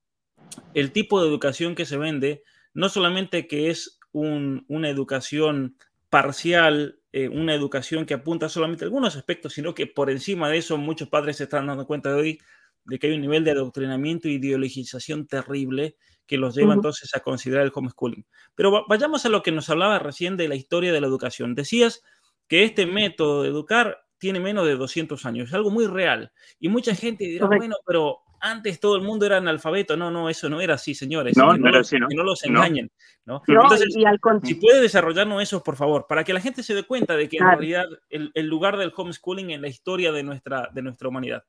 el 0.74 0.92
tipo 0.92 1.20
de 1.20 1.28
educación 1.28 1.74
que 1.74 1.86
se 1.86 1.96
vende, 1.96 2.44
no 2.72 2.88
solamente 2.88 3.48
que 3.48 3.70
es 3.70 3.98
una 4.12 4.88
educación 4.88 5.76
parcial, 6.14 7.00
eh, 7.10 7.28
una 7.28 7.56
educación 7.56 8.06
que 8.06 8.14
apunta 8.14 8.48
solamente 8.48 8.84
a 8.84 8.86
algunos 8.86 9.16
aspectos, 9.16 9.52
sino 9.52 9.74
que 9.74 9.88
por 9.88 10.10
encima 10.10 10.48
de 10.48 10.58
eso 10.58 10.78
muchos 10.78 11.08
padres 11.08 11.38
se 11.38 11.42
están 11.42 11.66
dando 11.66 11.88
cuenta 11.88 12.10
de 12.10 12.14
hoy 12.14 12.38
de 12.84 13.00
que 13.00 13.08
hay 13.08 13.14
un 13.14 13.20
nivel 13.20 13.42
de 13.42 13.50
adoctrinamiento 13.50 14.28
e 14.28 14.34
ideologización 14.34 15.26
terrible 15.26 15.96
que 16.24 16.36
los 16.36 16.54
lleva 16.54 16.72
entonces 16.72 17.12
a 17.16 17.20
considerar 17.20 17.64
el 17.64 17.72
homeschooling. 17.74 18.24
Pero 18.54 18.84
vayamos 18.88 19.26
a 19.26 19.28
lo 19.28 19.42
que 19.42 19.50
nos 19.50 19.68
hablaba 19.70 19.98
recién 19.98 20.36
de 20.36 20.46
la 20.46 20.54
historia 20.54 20.92
de 20.92 21.00
la 21.00 21.08
educación. 21.08 21.56
Decías 21.56 22.00
que 22.46 22.62
este 22.62 22.86
método 22.86 23.42
de 23.42 23.48
educar 23.48 23.98
tiene 24.18 24.38
menos 24.38 24.66
de 24.66 24.76
200 24.76 25.26
años, 25.26 25.48
es 25.48 25.54
algo 25.54 25.70
muy 25.70 25.88
real. 25.88 26.30
Y 26.60 26.68
mucha 26.68 26.94
gente 26.94 27.24
dirá, 27.24 27.48
bueno, 27.48 27.74
pero 27.84 28.20
antes 28.44 28.78
todo 28.78 28.96
el 28.96 29.02
mundo 29.02 29.24
era 29.26 29.38
analfabeto. 29.38 29.96
No, 29.96 30.10
no, 30.10 30.28
eso 30.28 30.48
no 30.48 30.60
era 30.60 30.74
así, 30.74 30.94
señores. 30.94 31.36
No, 31.36 31.56
no, 31.56 31.70
los, 31.70 31.92
no. 31.92 32.06
no 32.14 32.22
los 32.22 32.44
engañen. 32.44 32.90
¿no? 33.24 33.42
Entonces, 33.48 33.94
si 34.42 34.54
puede 34.54 34.82
desarrollarnos 34.82 35.42
eso, 35.42 35.62
por 35.62 35.76
favor, 35.76 36.06
para 36.06 36.24
que 36.24 36.34
la 36.34 36.40
gente 36.40 36.62
se 36.62 36.74
dé 36.74 36.82
cuenta 36.82 37.16
de 37.16 37.28
que 37.28 37.38
en 37.38 37.46
realidad 37.46 37.86
el, 38.10 38.46
lugar 38.46 38.76
del 38.76 38.92
homeschooling 38.94 39.50
en 39.50 39.62
la 39.62 39.68
historia 39.68 40.12
de 40.12 40.22
nuestra, 40.22 40.68
de 40.72 40.82
nuestra 40.82 41.08
humanidad. 41.08 41.42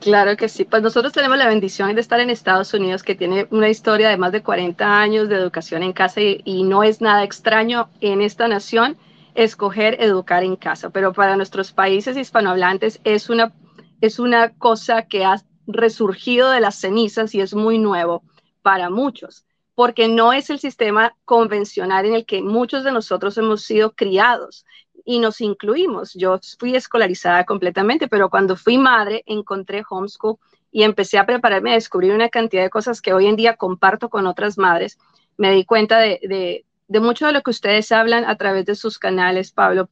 Claro 0.00 0.36
que 0.36 0.48
sí. 0.48 0.64
Pues 0.64 0.82
nosotros 0.82 1.12
tenemos 1.12 1.36
la 1.36 1.48
bendición 1.48 1.94
de 1.94 2.00
estar 2.00 2.18
en 2.20 2.30
Estados 2.30 2.72
Unidos, 2.72 3.02
que 3.02 3.14
tiene 3.14 3.46
una 3.50 3.68
historia 3.68 4.08
de 4.08 4.16
más 4.16 4.32
de 4.32 4.42
40 4.42 5.00
años 5.00 5.28
de 5.28 5.34
educación 5.34 5.82
en 5.82 5.92
casa 5.92 6.20
y, 6.20 6.62
no 6.62 6.82
es 6.82 7.00
nada 7.00 7.24
extraño 7.24 7.90
en 8.00 8.22
esta 8.22 8.48
nación 8.48 8.96
escoger 9.34 10.00
educar 10.00 10.44
en 10.44 10.56
casa. 10.56 10.90
Pero 10.90 11.12
para 11.12 11.36
nuestros 11.36 11.72
países 11.72 12.16
hispanohablantes 12.16 13.00
es 13.04 13.28
una, 13.28 13.52
es 14.00 14.18
una 14.18 14.50
cosa 14.50 15.02
que 15.02 15.24
ha 15.24 15.42
resurgido 15.66 16.50
de 16.50 16.60
las 16.60 16.76
cenizas 16.76 17.34
y 17.34 17.40
es 17.40 17.54
muy 17.54 17.78
nuevo 17.78 18.22
para 18.62 18.90
muchos, 18.90 19.44
porque 19.74 20.08
no 20.08 20.32
es 20.32 20.50
el 20.50 20.58
sistema 20.58 21.16
convencional 21.24 22.06
en 22.06 22.14
el 22.14 22.26
que 22.26 22.42
muchos 22.42 22.84
de 22.84 22.92
nosotros 22.92 23.36
hemos 23.38 23.62
sido 23.62 23.92
criados 23.92 24.64
y 25.04 25.18
nos 25.18 25.40
incluimos. 25.40 26.14
Yo 26.14 26.38
fui 26.58 26.76
escolarizada 26.76 27.44
completamente, 27.44 28.08
pero 28.08 28.30
cuando 28.30 28.56
fui 28.56 28.78
madre 28.78 29.22
encontré 29.26 29.82
homeschool 29.88 30.36
y 30.70 30.84
empecé 30.84 31.18
a 31.18 31.26
prepararme 31.26 31.72
a 31.72 31.74
descubrir 31.74 32.12
una 32.12 32.28
cantidad 32.28 32.62
de 32.62 32.70
cosas 32.70 33.00
que 33.00 33.12
hoy 33.12 33.26
en 33.26 33.36
día 33.36 33.56
comparto 33.56 34.08
con 34.08 34.26
otras 34.26 34.58
madres. 34.58 34.98
Me 35.36 35.52
di 35.52 35.64
cuenta 35.64 35.98
de, 35.98 36.64
mucho 36.88 37.26
de 37.26 37.32
lo 37.32 37.42
que 37.42 37.50
ustedes 37.50 37.92
hablan 37.92 38.24
a 38.24 38.36
través 38.36 38.64
de 38.64 38.74
sus 38.74 38.98
canales, 38.98 39.52
Pablo, 39.52 39.88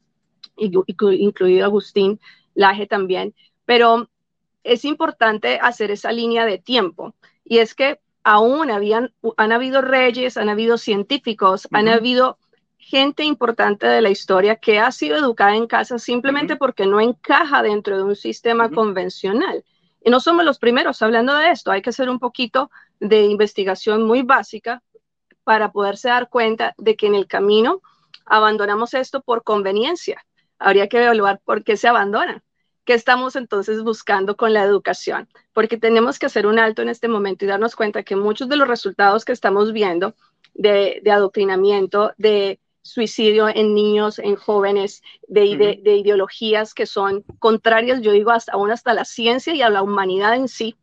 incluido 0.57 1.65
Agustín 1.65 2.21
Laje 2.55 2.87
también, 2.87 3.35
pero 3.65 4.09
es 4.65 4.85
importante 4.85 5.59
hacer 5.61 5.91
esa 5.91 6.13
línea 6.13 6.45
de 6.45 6.59
tiempo. 6.59 7.15
Y 7.45 7.59
es 7.59 7.75
que 7.75 8.01
aún 8.23 8.71
habían, 8.71 9.15
han 9.37 9.53
habido 9.53 9.81
reyes, 9.81 10.37
han 10.37 10.49
habido 10.49 10.79
científicos, 10.79 11.69
han 11.73 11.89
habido 11.89 12.39
gente 12.79 13.25
importante 13.25 13.87
de 13.87 14.01
la 14.01 14.11
historia 14.11 14.57
que 14.57 14.79
ha 14.79 14.91
sido 14.91 15.17
educada 15.17 15.55
en 15.55 15.67
casa 15.67 15.99
simplemente 15.99 16.57
porque 16.57 16.87
no 16.87 17.01
encaja 17.01 17.63
dentro 17.63 17.97
de 17.97 18.03
un 18.03 18.17
sistema 18.17 18.71
convencional. 18.71 19.65
Y 20.03 20.11
no 20.11 20.19
somos 20.19 20.45
los 20.45 20.59
primeros 20.59 21.01
hablando 21.03 21.35
de 21.35 21.51
esto, 21.51 21.71
hay 21.71 21.83
que 21.83 21.91
hacer 21.91 22.09
un 22.09 22.19
poquito 22.19 22.71
de 22.99 23.27
investigación 23.27 24.03
muy 24.03 24.23
básica 24.23 24.83
para 25.45 25.73
poderse 25.73 26.09
dar 26.09 26.29
cuenta 26.29 26.75
de 26.79 26.97
que 26.97 27.07
en 27.07 27.15
el 27.15 27.27
camino 27.27 27.81
abandonamos 28.25 28.95
esto 28.95 29.21
por 29.21 29.45
conveniencia. 29.45 30.25
Habría 30.59 30.89
que 30.89 31.03
evaluar 31.03 31.41
por 31.45 31.65
qué 31.65 31.77
se 31.77 31.89
abandona. 31.89 32.43
¿Qué 32.85 32.95
estamos 32.95 33.37
entonces 33.37 33.83
buscando 33.83 34.37
con 34.37 34.53
la 34.53 34.65
educación? 34.65 35.29
Porque 35.53 35.77
tenemos 35.77 36.19
que 36.19 36.27
hacer 36.27 36.47
un 36.47 36.59
alto 36.59 36.83
en 36.83 36.89
este 36.89 37.09
momento 37.09 37.45
y 37.45 37.49
darnos 37.49 37.77
cuenta 37.77 38.03
que 38.03 38.17
muchos 38.17 38.49
de 38.49 38.57
los 38.57 38.69
resultados 38.69 39.25
que 39.25 39.33
estamos 39.33 39.73
viendo 39.73 40.15
de, 40.55 41.01
de 41.03 41.11
adoctrinamiento, 41.11 42.13
de 42.17 42.59
suicidio 42.83 43.49
en 43.49 43.75
niños, 43.75 44.19
en 44.19 44.37
jóvenes, 44.37 45.03
de, 45.29 45.81
de, 45.83 45.97
ideologías 45.97 46.75
que 46.75 46.87
son 46.87 47.23
contrarias, 47.39 48.01
yo 48.01 48.13
digo, 48.13 48.31
hasta, 48.31 48.53
aún 48.53 48.71
hasta 48.71 48.95
la 48.95 49.05
ciencia 49.05 49.55
y 49.55 49.63
a 49.63 49.71
la 49.71 49.83
humanidad 49.83 50.35
en 50.35 50.49
sí. 50.49 50.77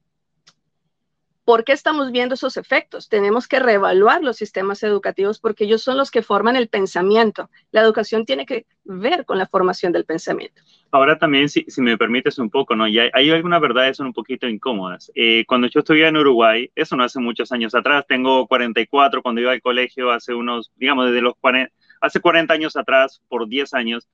¿Por 1.47 1.63
qué 1.63 1.71
estamos 1.71 2.11
viendo 2.11 2.35
esos 2.35 2.57
efectos? 2.57 3.07
Tenemos 3.07 3.47
que 3.47 3.59
reevaluar 3.59 4.21
los 4.21 4.35
sistemas 4.35 4.83
educativos 4.83 5.39
porque 5.39 5.63
ellos 5.63 5.81
son 5.81 5.95
los 5.95 6.11
que 6.11 6.21
forman 6.21 6.57
el 6.57 6.67
pensamiento. 6.67 7.49
La 7.71 7.79
educación 7.79 8.25
tiene 8.25 8.45
que 8.45 8.65
ver 8.83 9.23
con 9.23 9.37
la 9.37 9.47
formación 9.47 9.93
del 9.93 10.03
pensamiento. 10.03 10.61
Ahora 10.91 11.17
también, 11.17 11.47
si, 11.47 11.65
me 11.77 11.97
permites 11.97 12.37
un 12.37 12.49
poco, 12.49 12.75
¿no? 12.75 12.85
Y 12.85 12.99
hay, 12.99 13.11
hay 13.13 13.29
algunas 13.31 13.61
verdades 13.61 13.95
son 13.95 14.07
un 14.07 14.13
poquito 14.13 14.45
incómodas. 14.45 15.09
Eh, 15.15 15.45
cuando 15.47 15.67
yo 15.69 15.79
estudié 15.79 16.07
en 16.07 16.17
Uruguay, 16.17 16.69
eso 16.75 16.97
no 16.97 17.05
hace 17.05 17.21
muchos 17.21 17.49
años 17.53 17.73
atrás, 17.73 18.03
tengo 18.05 18.45
44, 18.45 19.21
cuando 19.21 19.39
iba 19.39 19.53
al 19.53 19.61
colegio 19.61 20.11
hace 20.11 20.33
unos, 20.33 20.73
digamos, 20.75 21.05
desde 21.05 21.21
los 21.21 21.35
40, 21.39 21.73
hace 22.01 22.19
40 22.19 22.53
años 22.53 22.75
atrás, 22.75 23.21
por 23.29 23.47
10 23.47 23.73
años, 23.73 24.05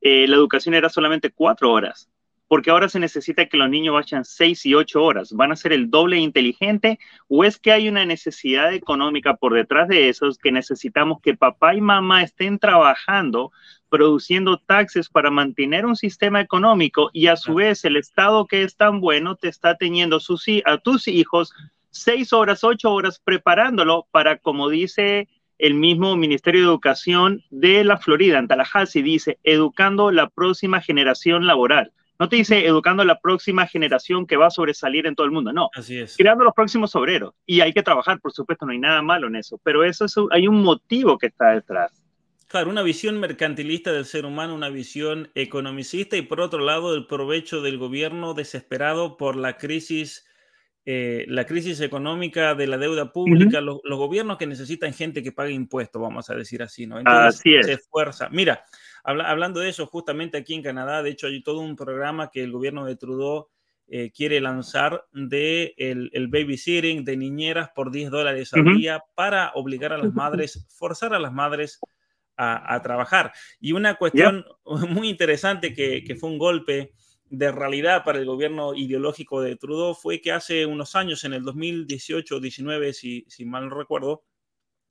eh, 0.00 0.26
la 0.28 0.36
educación 0.36 0.74
era 0.74 0.88
solamente 0.88 1.30
4 1.30 1.70
horas, 1.70 2.08
porque 2.54 2.70
ahora 2.70 2.88
se 2.88 3.00
necesita 3.00 3.46
que 3.46 3.56
los 3.56 3.68
niños 3.68 3.94
vayan 3.94 4.24
6 4.24 4.66
y 4.66 4.74
8 4.76 5.02
horas. 5.02 5.32
¿Van 5.32 5.50
a 5.50 5.56
ser 5.56 5.72
el 5.72 5.90
doble 5.90 6.18
inteligente 6.18 7.00
o 7.26 7.42
es 7.42 7.58
que 7.58 7.72
hay 7.72 7.88
una 7.88 8.06
necesidad 8.06 8.72
económica 8.72 9.34
por 9.34 9.54
detrás 9.54 9.88
de 9.88 10.08
eso 10.08 10.28
que 10.40 10.52
necesitamos 10.52 11.20
que 11.20 11.36
papá 11.36 11.74
y 11.74 11.80
mamá 11.80 12.22
estén 12.22 12.60
trabajando, 12.60 13.50
produciendo 13.88 14.56
taxes 14.56 15.08
para 15.08 15.32
mantener 15.32 15.84
un 15.84 15.96
sistema 15.96 16.40
económico 16.40 17.10
y 17.12 17.26
a 17.26 17.34
su 17.34 17.54
vez 17.54 17.84
el 17.84 17.96
Estado 17.96 18.46
que 18.46 18.62
es 18.62 18.76
tan 18.76 19.00
bueno 19.00 19.34
te 19.34 19.48
está 19.48 19.74
teniendo 19.74 20.20
a 20.64 20.78
tus 20.78 21.08
hijos 21.08 21.52
6 21.90 22.32
horas, 22.32 22.62
8 22.62 22.88
horas 22.88 23.18
preparándolo 23.18 24.06
para, 24.12 24.38
como 24.38 24.68
dice 24.68 25.26
el 25.58 25.74
mismo 25.74 26.14
Ministerio 26.14 26.60
de 26.60 26.68
Educación 26.68 27.42
de 27.50 27.82
la 27.82 27.98
Florida, 27.98 28.38
en 28.38 28.46
Tallahassee, 28.46 29.02
dice, 29.02 29.40
educando 29.42 30.12
la 30.12 30.28
próxima 30.28 30.80
generación 30.80 31.48
laboral. 31.48 31.90
No 32.18 32.28
te 32.28 32.36
dice 32.36 32.64
educando 32.66 33.04
la 33.04 33.18
próxima 33.18 33.66
generación 33.66 34.26
que 34.26 34.36
va 34.36 34.46
a 34.46 34.50
sobresalir 34.50 35.06
en 35.06 35.14
todo 35.14 35.26
el 35.26 35.32
mundo, 35.32 35.52
no. 35.52 35.70
Así 35.74 35.98
es. 35.98 36.16
Creando 36.16 36.44
los 36.44 36.54
próximos 36.54 36.94
obreros. 36.94 37.34
Y 37.44 37.60
hay 37.60 37.72
que 37.72 37.82
trabajar, 37.82 38.20
por 38.20 38.32
supuesto, 38.32 38.66
no 38.66 38.72
hay 38.72 38.78
nada 38.78 39.02
malo 39.02 39.26
en 39.26 39.36
eso, 39.36 39.60
pero 39.64 39.84
eso 39.84 40.04
es, 40.04 40.14
hay 40.30 40.46
un 40.46 40.62
motivo 40.62 41.18
que 41.18 41.26
está 41.26 41.50
detrás. 41.50 42.04
Claro, 42.46 42.70
una 42.70 42.82
visión 42.82 43.18
mercantilista 43.18 43.92
del 43.92 44.04
ser 44.04 44.26
humano, 44.26 44.54
una 44.54 44.68
visión 44.68 45.30
economicista 45.34 46.16
y 46.16 46.22
por 46.22 46.40
otro 46.40 46.60
lado 46.60 46.94
el 46.94 47.06
provecho 47.06 47.62
del 47.62 47.78
gobierno 47.78 48.32
desesperado 48.34 49.16
por 49.16 49.34
la 49.34 49.56
crisis 49.56 50.24
eh, 50.86 51.24
la 51.28 51.46
crisis 51.46 51.80
económica 51.80 52.54
de 52.54 52.66
la 52.66 52.76
deuda 52.76 53.10
pública, 53.10 53.62
los, 53.62 53.80
gobiernos 53.82 54.36
que 54.36 54.46
necesitan 54.46 54.92
gente 54.92 55.22
que 55.22 55.32
pague 55.32 55.52
impuestos, 55.52 56.00
vamos 56.00 56.28
a 56.28 56.34
decir 56.34 56.62
así, 56.62 56.86
¿no? 56.86 56.98
Entonces 56.98 57.40
así 57.40 57.54
es. 57.54 57.66
se 57.66 57.72
esfuerza. 57.72 58.28
Mira, 58.28 58.62
hablando 59.04 59.60
de 59.60 59.68
eso, 59.68 59.86
justamente 59.86 60.38
aquí 60.38 60.54
en 60.54 60.62
Canadá, 60.62 61.02
de 61.02 61.10
hecho, 61.10 61.26
hay 61.26 61.42
todo 61.42 61.60
un 61.60 61.76
programa 61.76 62.30
que 62.30 62.42
el 62.42 62.50
gobierno 62.50 62.84
de 62.84 62.96
Trudeau 62.96 63.48
eh, 63.86 64.10
quiere 64.10 64.40
lanzar 64.40 65.06
de 65.12 65.74
el, 65.76 66.10
el, 66.14 66.28
babysitting 66.28 67.04
de 67.04 67.16
niñeras 67.18 67.68
por 67.74 67.90
10 67.90 68.10
dólares 68.10 68.54
al 68.54 68.64
día 68.76 69.04
para 69.14 69.52
obligar 69.54 69.92
a 69.92 69.98
las 69.98 70.12
madres, 70.14 70.66
forzar 70.70 71.12
a 71.12 71.18
las 71.18 71.32
madres 71.32 71.78
a, 72.36 72.80
trabajar. 72.82 73.32
Y 73.60 73.72
una 73.72 73.94
cuestión 73.96 74.44
muy 74.88 75.08
interesante 75.08 75.74
que, 75.74 76.02
que 76.02 76.16
fue 76.16 76.30
un 76.30 76.38
golpe 76.38 76.94
de 77.28 77.52
realidad 77.52 78.04
para 78.04 78.18
el 78.18 78.26
gobierno 78.26 78.74
ideológico 78.74 79.40
de 79.40 79.56
Trudeau 79.56 79.94
fue 79.94 80.20
que 80.20 80.32
hace 80.32 80.66
unos 80.66 80.94
años, 80.94 81.24
en 81.24 81.32
el 81.32 81.42
2018-19, 81.42 82.92
si, 82.92 83.24
si 83.28 83.44
mal 83.44 83.68
no 83.68 83.76
recuerdo, 83.76 84.24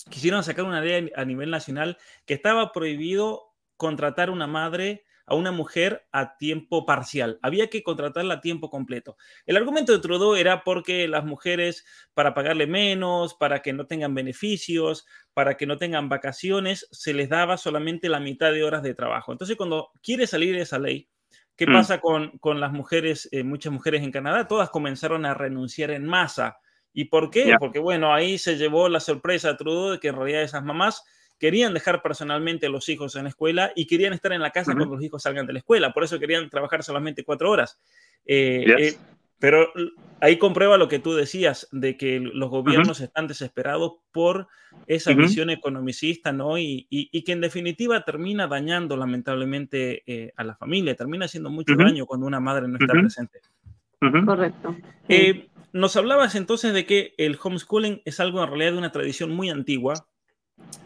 quisieron 0.09 0.43
sacar 0.43 0.65
una 0.65 0.81
ley 0.81 1.11
a 1.15 1.25
nivel 1.25 1.49
nacional 1.49 1.97
que 2.25 2.33
estaba 2.33 2.71
prohibido 2.71 3.52
contratar 3.77 4.29
una 4.29 4.47
madre 4.47 5.03
a 5.25 5.35
una 5.35 5.51
mujer 5.51 6.05
a 6.11 6.37
tiempo 6.37 6.85
parcial. 6.85 7.39
Había 7.41 7.69
que 7.69 7.83
contratarla 7.83 8.35
a 8.35 8.41
tiempo 8.41 8.69
completo. 8.69 9.15
El 9.45 9.55
argumento 9.55 9.93
de 9.93 9.99
Trudeau 9.99 10.35
era 10.35 10.63
porque 10.63 11.07
las 11.07 11.23
mujeres, 11.23 11.85
para 12.13 12.33
pagarle 12.33 12.67
menos, 12.67 13.33
para 13.33 13.61
que 13.61 13.73
no 13.73 13.87
tengan 13.87 14.13
beneficios, 14.13 15.05
para 15.33 15.55
que 15.55 15.65
no 15.65 15.77
tengan 15.77 16.09
vacaciones, 16.09 16.87
se 16.91 17.13
les 17.13 17.29
daba 17.29 17.57
solamente 17.57 18.09
la 18.09 18.19
mitad 18.19 18.51
de 18.51 18.63
horas 18.63 18.83
de 18.83 18.93
trabajo. 18.93 19.31
Entonces, 19.31 19.55
cuando 19.55 19.91
quiere 20.01 20.27
salir 20.27 20.55
esa 20.55 20.79
ley, 20.79 21.09
¿Qué 21.55 21.67
mm. 21.67 21.73
pasa 21.73 21.99
con, 22.01 22.37
con, 22.39 22.59
las 22.59 22.71
mujeres, 22.71 23.29
eh, 23.31 23.43
muchas 23.43 23.71
mujeres 23.71 24.01
en 24.01 24.11
Canadá? 24.11 24.47
Todas 24.47 24.71
comenzaron 24.71 25.25
a 25.25 25.35
renunciar 25.35 25.91
en 25.91 26.05
masa. 26.05 26.57
¿Y 26.93 27.05
por 27.05 27.29
qué? 27.29 27.53
Porque 27.59 27.79
bueno, 27.79 28.13
ahí 28.13 28.37
se 28.37 28.55
llevó 28.57 28.89
la 28.89 28.99
sorpresa 28.99 29.51
a 29.51 29.57
Trudeau 29.57 29.91
de 29.91 29.99
que 29.99 30.09
en 30.09 30.15
realidad 30.15 30.43
esas 30.43 30.63
mamás 30.63 31.03
querían 31.43 31.73
dejar 31.73 32.01
personalmente 32.01 32.67
a 32.67 32.69
los 32.69 32.87
hijos 32.87 33.17
en 33.17 33.23
la 33.23 33.29
escuela 33.29 33.73
y 33.75 33.85
querían 33.85 34.13
estar 34.13 34.31
en 34.31 34.39
la 34.39 34.51
casa 34.51 34.73
cuando 34.73 34.95
los 34.95 35.03
hijos 35.03 35.23
salgan 35.23 35.45
de 35.45 35.51
la 35.51 35.59
escuela. 35.59 35.93
Por 35.93 36.05
eso 36.05 36.17
querían 36.17 36.49
trabajar 36.49 36.83
solamente 36.83 37.25
cuatro 37.25 37.51
horas. 37.51 37.81
Eh, 38.25 38.63
eh, 38.79 38.93
pero 39.39 39.67
ahí 40.21 40.37
comprueba 40.37 40.77
lo 40.77 40.87
que 40.87 40.99
tú 40.99 41.15
decías, 41.15 41.67
de 41.73 41.97
que 41.97 42.21
los 42.21 42.49
gobiernos 42.49 43.01
están 43.01 43.27
desesperados 43.27 43.95
por 44.13 44.47
esa 44.87 45.11
visión 45.11 45.49
economicista, 45.49 46.31
¿no? 46.31 46.57
Y, 46.57 46.87
y, 46.89 47.23
que 47.25 47.33
en 47.33 47.41
definitiva 47.41 48.05
termina 48.05 48.47
dañando 48.47 48.95
lamentablemente 48.95 50.01
eh, 50.07 50.31
a 50.37 50.45
la 50.45 50.55
familia, 50.55 50.95
termina 50.95 51.25
haciendo 51.25 51.49
mucho 51.49 51.75
daño 51.75 52.05
cuando 52.05 52.25
una 52.25 52.39
madre 52.39 52.69
no 52.69 52.77
está 52.77 52.93
presente. 52.93 53.41
Correcto. 53.99 54.77
Eh, 55.09 55.49
nos 55.73 55.97
hablabas 55.97 56.35
entonces 56.35 56.73
de 56.73 56.85
que 56.85 57.13
el 57.17 57.37
homeschooling 57.43 58.01
es 58.05 58.21
algo 58.21 58.41
en 58.41 58.49
realidad 58.49 58.71
de 58.71 58.77
una 58.77 58.93
tradición 58.93 59.31
muy 59.31 59.49
antigua, 59.49 60.07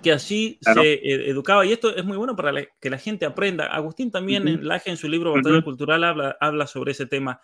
que 0.02 0.12
así 0.12 0.60
se 0.62 0.94
eh, 0.94 1.30
educaba, 1.30 1.66
y 1.66 1.72
esto 1.72 1.96
es 1.96 2.06
muy 2.06 2.18
bueno 2.18 2.36
para 2.36 2.66
que 2.80 2.90
la 2.90 2.98
gente 2.98 3.26
aprenda. 3.26 3.66
Agustín 3.66 4.12
también 4.12 4.48
en 4.48 4.68
Laje, 4.68 4.90
en 4.90 4.98
su 4.98 5.08
libro 5.10 5.34
Batalla 5.34 5.62
Cultural, 5.62 6.04
habla, 6.04 6.38
habla 6.40 6.68
sobre 6.68 6.92
ese 6.92 7.06
tema 7.06 7.42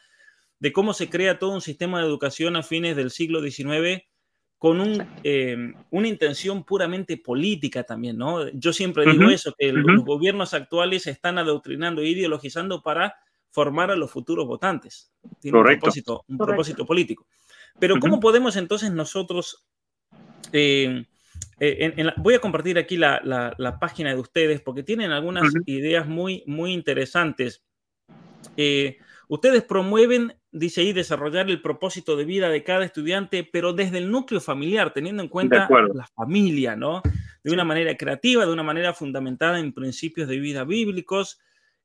de 0.59 0.71
cómo 0.71 0.93
se 0.93 1.09
crea 1.09 1.39
todo 1.39 1.51
un 1.51 1.61
sistema 1.61 1.99
de 1.99 2.07
educación 2.07 2.55
a 2.55 2.63
fines 2.63 2.95
del 2.95 3.11
siglo 3.11 3.41
XIX 3.41 4.03
con 4.57 4.79
un, 4.79 5.05
eh, 5.25 5.57
una 5.89 6.07
intención 6.07 6.63
puramente 6.63 7.17
política 7.17 7.83
también, 7.83 8.17
¿no? 8.17 8.47
Yo 8.53 8.71
siempre 8.71 9.05
digo 9.11 9.29
eso, 9.29 9.53
que 9.57 9.73
los 9.73 10.05
gobiernos 10.05 10.53
actuales 10.53 11.05
están 11.07 11.37
adoctrinando 11.37 12.01
e 12.01 12.07
ideologizando 12.07 12.81
para 12.81 13.13
formar 13.49 13.91
a 13.91 13.97
los 13.97 14.09
futuros 14.09 14.47
votantes. 14.47 15.11
Tiene 15.41 15.57
un 15.57 15.65
propósito, 15.65 16.23
un 16.29 16.37
propósito 16.37 16.85
político. 16.85 17.27
Pero 17.77 17.99
¿cómo 17.99 18.21
podemos 18.21 18.55
entonces 18.55 18.91
nosotros... 18.91 19.65
Eh, 20.53 21.05
eh, 21.59 21.93
voy 22.17 22.33
a 22.35 22.39
compartir 22.39 22.77
aquí 22.77 22.97
la, 22.97 23.21
la, 23.23 23.79
página 23.79 24.13
de 24.13 24.19
ustedes 24.19 24.61
porque 24.61 24.83
tienen 24.83 25.11
algunas 25.11 25.53
ideas 25.65 26.07
muy, 26.07 26.43
muy 26.47 26.73
interesantes. 26.73 27.63
Ustedes 29.27 29.63
promueven, 29.63 30.35
dice 30.51 30.81
ahí, 30.81 30.93
desarrollar 30.93 31.49
el 31.49 31.61
propósito 31.61 32.15
de 32.15 32.25
vida 32.25 32.49
de 32.49 32.63
cada 32.63 32.85
estudiante, 32.85 33.47
pero 33.51 33.73
desde 33.73 33.97
el 33.97 34.11
núcleo 34.11 34.41
familiar, 34.41 34.93
teniendo 34.93 35.23
en 35.23 35.29
cuenta 35.29 35.67
la 35.93 36.07
familia, 36.15 36.75
¿no? 36.75 37.01
De 37.43 37.51
una 37.51 37.63
manera 37.63 37.95
creativa, 37.97 38.45
de 38.45 38.53
una 38.53 38.63
manera 38.63 38.93
fundamentada 38.93 39.59
en 39.59 39.73
principios 39.73 40.27
de 40.27 40.39
vida 40.39 40.65
bíblicos, 40.65 41.39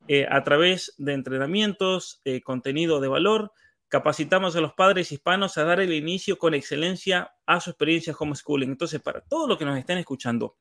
eh, 0.09 0.27
a 0.29 0.43
través 0.43 0.95
de 0.99 1.15
entrenamientos, 1.15 2.21
eh, 2.25 2.41
contenido 2.43 3.00
de 3.00 3.09
valor, 3.09 3.53
capacitamos 3.88 4.54
a 4.57 4.61
los 4.61 4.75
padres 4.75 5.12
hispanos 5.12 5.59
a 5.59 5.64
dar 5.64 5.80
el 5.80 5.92
inicio 5.92 6.38
con 6.38 6.54
excelencia 6.54 7.33
a 7.47 7.61
su 7.61 7.71
experiencia 7.71 8.14
homeschooling. 8.18 8.71
Entonces, 8.71 9.00
para 9.00 9.21
todos 9.21 9.49
los 9.49 9.59
que 9.59 9.64
nos 9.64 9.78
estén 9.78 9.99
escuchando, 9.99 10.57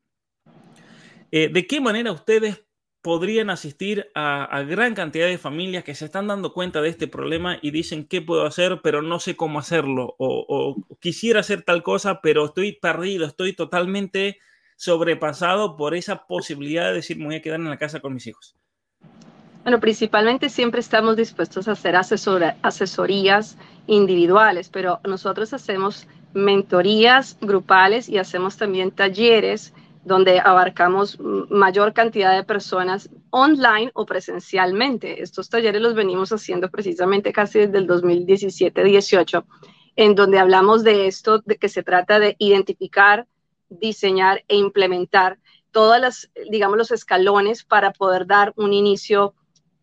eh, 1.30 1.48
¿de 1.52 1.66
qué 1.66 1.80
manera 1.80 2.10
ustedes 2.12 2.64
podrían 3.02 3.48
asistir 3.48 4.10
a, 4.14 4.62
gran 4.62 4.94
cantidad 4.94 5.28
de 5.28 5.38
familias 5.38 5.84
que 5.84 5.94
se 5.94 6.04
están 6.04 6.26
dando 6.26 6.52
cuenta 6.52 6.82
de 6.82 6.88
este 6.88 7.06
problema 7.06 7.58
y 7.62 7.70
dicen 7.70 8.06
qué 8.06 8.20
puedo 8.20 8.44
hacer, 8.44 8.80
pero 8.82 9.02
no 9.02 9.20
sé 9.20 9.36
cómo 9.36 9.58
hacerlo, 9.58 10.14
o, 10.18 10.76
quisiera 11.00 11.40
hacer 11.40 11.62
tal 11.62 11.82
cosa, 11.82 12.20
pero 12.20 12.46
estoy 12.46 12.72
perdido, 12.72 13.24
estoy 13.24 13.52
totalmente 13.54 14.38
sobrepasado 14.76 15.76
por 15.76 15.94
esa 15.94 16.26
posibilidad 16.26 16.88
de 16.88 16.94
decir 16.94 17.18
me 17.18 17.26
voy 17.26 17.36
a 17.36 17.42
quedar 17.42 17.60
en 17.60 17.70
la 17.70 17.78
casa 17.78 18.00
con 18.00 18.14
mis 18.14 18.26
hijos. 18.26 18.56
Bueno, 19.62 19.80
principalmente 19.80 20.48
siempre 20.48 20.80
estamos 20.80 21.16
dispuestos 21.16 21.68
a 21.68 21.72
hacer 21.72 21.94
asesorías 21.96 23.58
individuales, 23.86 24.70
pero 24.70 25.00
nosotros 25.04 25.52
hacemos 25.52 26.06
mentorías 26.32 27.36
grupales 27.40 28.08
y 28.08 28.18
hacemos 28.18 28.56
también 28.56 28.90
talleres 28.90 29.74
donde 30.04 30.40
abarcamos 30.40 31.18
mayor 31.20 31.92
cantidad 31.92 32.34
de 32.34 32.44
personas 32.44 33.10
online 33.30 33.90
o 33.94 34.06
presencialmente. 34.06 35.22
Estos 35.22 35.50
talleres 35.50 35.82
los 35.82 35.94
venimos 35.94 36.32
haciendo 36.32 36.70
precisamente 36.70 37.32
casi 37.32 37.60
desde 37.60 37.78
el 37.78 37.86
2017-18, 37.86 39.44
en 39.96 40.14
donde 40.14 40.38
hablamos 40.38 40.82
de 40.82 41.06
esto, 41.08 41.40
de 41.44 41.56
que 41.56 41.68
se 41.68 41.82
trata 41.82 42.18
de 42.18 42.36
identificar, 42.38 43.26
diseñar 43.68 44.44
e 44.48 44.56
implementar 44.56 45.38
todas 45.72 46.00
las, 46.00 46.30
digamos, 46.50 46.78
los 46.78 46.90
escalones 46.90 47.64
para 47.64 47.92
poder 47.92 48.26
dar 48.26 48.54
un 48.56 48.72
inicio 48.72 49.34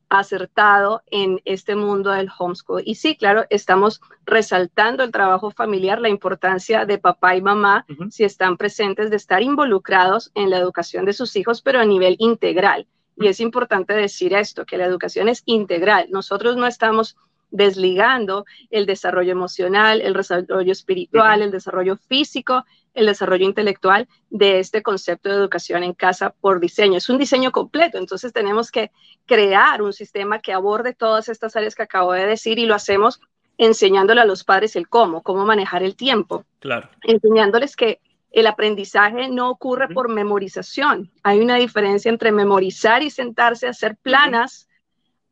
acertado 0.09 1.03
en 1.07 1.41
este 1.45 1.75
mundo 1.75 2.11
del 2.11 2.29
homeschool. 2.37 2.83
Y 2.85 2.95
sí, 2.95 3.15
claro, 3.15 3.45
estamos 3.49 4.01
resaltando 4.25 5.03
el 5.03 5.11
trabajo 5.11 5.51
familiar, 5.51 5.99
la 5.99 6.09
importancia 6.09 6.85
de 6.85 6.97
papá 6.97 7.35
y 7.35 7.41
mamá, 7.41 7.85
si 8.09 8.23
están 8.23 8.57
presentes, 8.57 9.09
de 9.09 9.15
estar 9.15 9.41
involucrados 9.41 10.31
en 10.35 10.49
la 10.49 10.57
educación 10.57 11.05
de 11.05 11.13
sus 11.13 11.35
hijos, 11.35 11.61
pero 11.61 11.79
a 11.79 11.85
nivel 11.85 12.15
integral. 12.19 12.87
Y 13.17 13.27
es 13.27 13.39
importante 13.39 13.93
decir 13.93 14.33
esto, 14.33 14.65
que 14.65 14.77
la 14.77 14.85
educación 14.85 15.29
es 15.29 15.41
integral. 15.45 16.07
Nosotros 16.09 16.57
no 16.57 16.67
estamos 16.67 17.15
desligando 17.55 18.45
el 18.69 18.85
desarrollo 18.85 19.31
emocional, 19.31 20.01
el 20.01 20.13
desarrollo 20.13 20.71
espiritual, 20.71 21.41
el 21.41 21.51
desarrollo 21.51 21.95
físico, 21.95 22.65
el 22.93 23.05
desarrollo 23.05 23.45
intelectual 23.45 24.07
de 24.29 24.59
este 24.59 24.83
concepto 24.83 25.29
de 25.29 25.35
educación 25.35 25.83
en 25.83 25.93
casa 25.93 26.31
por 26.41 26.59
diseño. 26.59 26.97
Es 26.97 27.09
un 27.09 27.17
diseño 27.17 27.51
completo, 27.51 27.97
entonces 27.97 28.33
tenemos 28.33 28.71
que 28.71 28.91
crear 29.25 29.81
un 29.81 29.93
sistema 29.93 30.39
que 30.39 30.53
aborde 30.53 30.93
todas 30.93 31.29
estas 31.29 31.55
áreas 31.55 31.75
que 31.75 31.83
acabo 31.83 32.11
de 32.11 32.25
decir 32.25 32.59
y 32.59 32.65
lo 32.65 32.75
hacemos 32.75 33.21
enseñándole 33.57 34.19
a 34.19 34.25
los 34.25 34.43
padres 34.43 34.75
el 34.75 34.89
cómo, 34.89 35.23
cómo 35.23 35.45
manejar 35.45 35.81
el 35.81 35.95
tiempo. 35.95 36.43
Claro. 36.59 36.89
Enseñándoles 37.03 37.77
que 37.77 38.01
el 38.31 38.47
aprendizaje 38.47 39.29
no 39.29 39.49
ocurre 39.49 39.87
por 39.87 40.09
memorización. 40.09 41.09
Hay 41.23 41.39
una 41.39 41.55
diferencia 41.55 42.09
entre 42.09 42.33
memorizar 42.33 43.01
y 43.01 43.09
sentarse 43.09 43.67
a 43.67 43.69
hacer 43.69 43.95
planas 43.95 44.67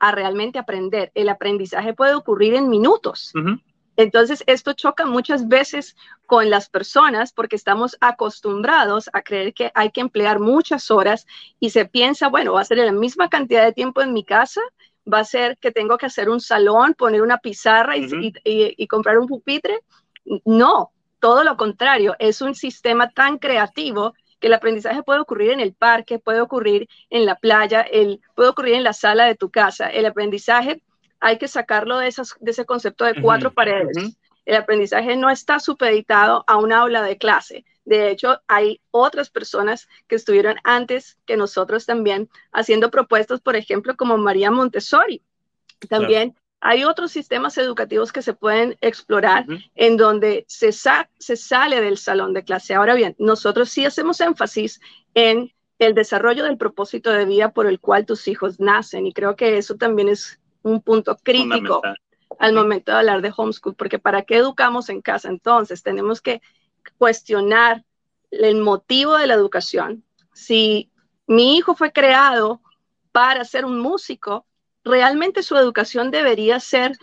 a 0.03 0.11
realmente 0.11 0.59
aprender. 0.59 1.13
El 1.15 1.29
aprendizaje 1.29 1.93
puede 1.93 2.13
ocurrir 2.13 2.55
en 2.55 2.67
minutos. 2.67 3.31
Entonces, 3.95 4.43
esto 4.47 4.73
choca 4.73 5.05
muchas 5.05 5.47
veces 5.47 5.95
con 6.25 6.49
las 6.49 6.67
personas 6.67 7.31
porque 7.31 7.55
estamos 7.55 7.95
acostumbrados 8.01 9.09
a 9.13 9.21
creer 9.21 9.53
que 9.53 9.71
hay 9.73 9.91
que 9.91 10.01
emplear 10.01 10.41
muchas 10.41 10.91
horas 10.91 11.25
y 11.57 11.69
se 11.69 11.85
piensa, 11.85 12.27
bueno, 12.27 12.51
va 12.51 12.59
a 12.59 12.65
ser 12.65 12.79
la 12.79 12.91
misma 12.91 13.29
cantidad 13.29 13.63
de 13.63 13.71
tiempo 13.71 14.01
en 14.01 14.11
mi 14.11 14.25
casa, 14.25 14.59
va 15.11 15.19
a 15.19 15.23
ser 15.23 15.57
que 15.57 15.71
tengo 15.71 15.97
que 15.97 16.07
hacer 16.07 16.29
un 16.29 16.41
salón, 16.41 16.95
poner 16.95 17.21
una 17.21 17.37
pizarra 17.37 17.93
y 17.95 18.87
comprar 18.87 19.17
un 19.17 19.27
pupitre. 19.27 19.79
No, 20.43 20.91
todo 21.19 21.45
lo 21.45 21.55
contrario, 21.55 22.13
es 22.19 22.41
un 22.41 22.55
sistema 22.55 23.09
tan 23.09 23.37
creativo 23.37 24.15
el 24.47 24.53
aprendizaje 24.53 25.03
puede 25.03 25.19
ocurrir 25.19 25.51
en 25.51 25.59
el 25.59 25.73
parque, 25.73 26.19
puede 26.19 26.41
ocurrir 26.41 26.87
en 27.09 27.25
la 27.25 27.35
playa, 27.35 27.81
el, 27.81 28.21
puede 28.35 28.49
ocurrir 28.49 28.75
en 28.75 28.83
la 28.83 28.93
sala 28.93 29.25
de 29.25 29.35
tu 29.35 29.49
casa. 29.49 29.89
El 29.89 30.05
aprendizaje 30.05 30.81
hay 31.19 31.37
que 31.37 31.47
sacarlo 31.47 31.97
de, 31.97 32.07
esas, 32.07 32.35
de 32.39 32.51
ese 32.51 32.65
concepto 32.65 33.05
de 33.05 33.21
cuatro 33.21 33.53
paredes. 33.53 33.97
El 34.45 34.55
aprendizaje 34.57 35.15
no 35.15 35.29
está 35.29 35.59
supeditado 35.59 36.43
a 36.47 36.57
un 36.57 36.73
aula 36.73 37.01
de 37.01 37.17
clase. 37.17 37.63
De 37.85 38.09
hecho, 38.09 38.41
hay 38.47 38.81
otras 38.91 39.29
personas 39.29 39.87
que 40.07 40.15
estuvieron 40.15 40.57
antes 40.63 41.17
que 41.25 41.37
nosotros 41.37 41.85
también 41.85 42.29
haciendo 42.51 42.91
propuestas, 42.91 43.39
por 43.39 43.55
ejemplo, 43.55 43.95
como 43.95 44.17
María 44.17 44.51
Montessori. 44.51 45.21
También 45.89 46.35
hay 46.65 46.85
otros 46.85 47.11
sistemas 47.11 47.57
educativos 47.57 48.13
que 48.13 48.21
se 48.21 48.33
pueden 48.33 48.77
explorar 48.79 49.45
en 49.75 49.97
donde 49.97 50.45
se, 50.47 50.71
se 50.71 51.35
sale 51.35 51.81
del 51.81 51.97
salón 51.97 52.33
de 52.33 52.45
clase. 52.45 52.73
Ahora 52.73 52.93
bien, 52.93 53.17
nosotros 53.19 53.69
sí 53.69 53.85
hacemos 53.85 54.21
énfasis 54.21 54.79
en 55.13 55.51
el 55.77 55.93
desarrollo 55.93 56.45
del 56.45 56.57
propósito 56.57 57.11
de 57.11 57.25
vida 57.25 57.51
por 57.51 57.67
el 57.67 57.81
cual 57.81 58.05
tus 58.05 58.29
hijos 58.29 58.61
nacen 58.61 59.05
y 59.05 59.11
creo 59.11 59.35
que 59.35 59.57
eso 59.57 59.75
también 59.75 60.07
es 60.07 60.39
un 60.61 60.81
punto 60.81 61.17
crítico 61.21 61.81
al 62.39 62.53
momento 62.53 62.93
de 62.93 62.97
hablar 62.99 63.21
de 63.21 63.33
homeschool, 63.35 63.75
porque 63.75 63.99
¿para 63.99 64.21
qué 64.21 64.37
educamos 64.37 64.87
en 64.87 65.01
casa? 65.01 65.27
Entonces, 65.27 65.83
tenemos 65.83 66.21
que 66.21 66.41
cuestionar 66.97 67.83
el 68.31 68.55
motivo 68.55 69.17
de 69.17 69.27
la 69.27 69.33
educación. 69.33 70.05
Si 70.31 70.89
mi 71.27 71.57
hijo 71.57 71.75
fue 71.75 71.91
creado 71.91 72.61
para 73.11 73.43
ser 73.43 73.65
un 73.65 73.79
músico, 73.79 74.45
realmente 74.83 75.43
su 75.43 75.55
educación 75.55 76.11
debería 76.11 76.59
ser 76.59 76.97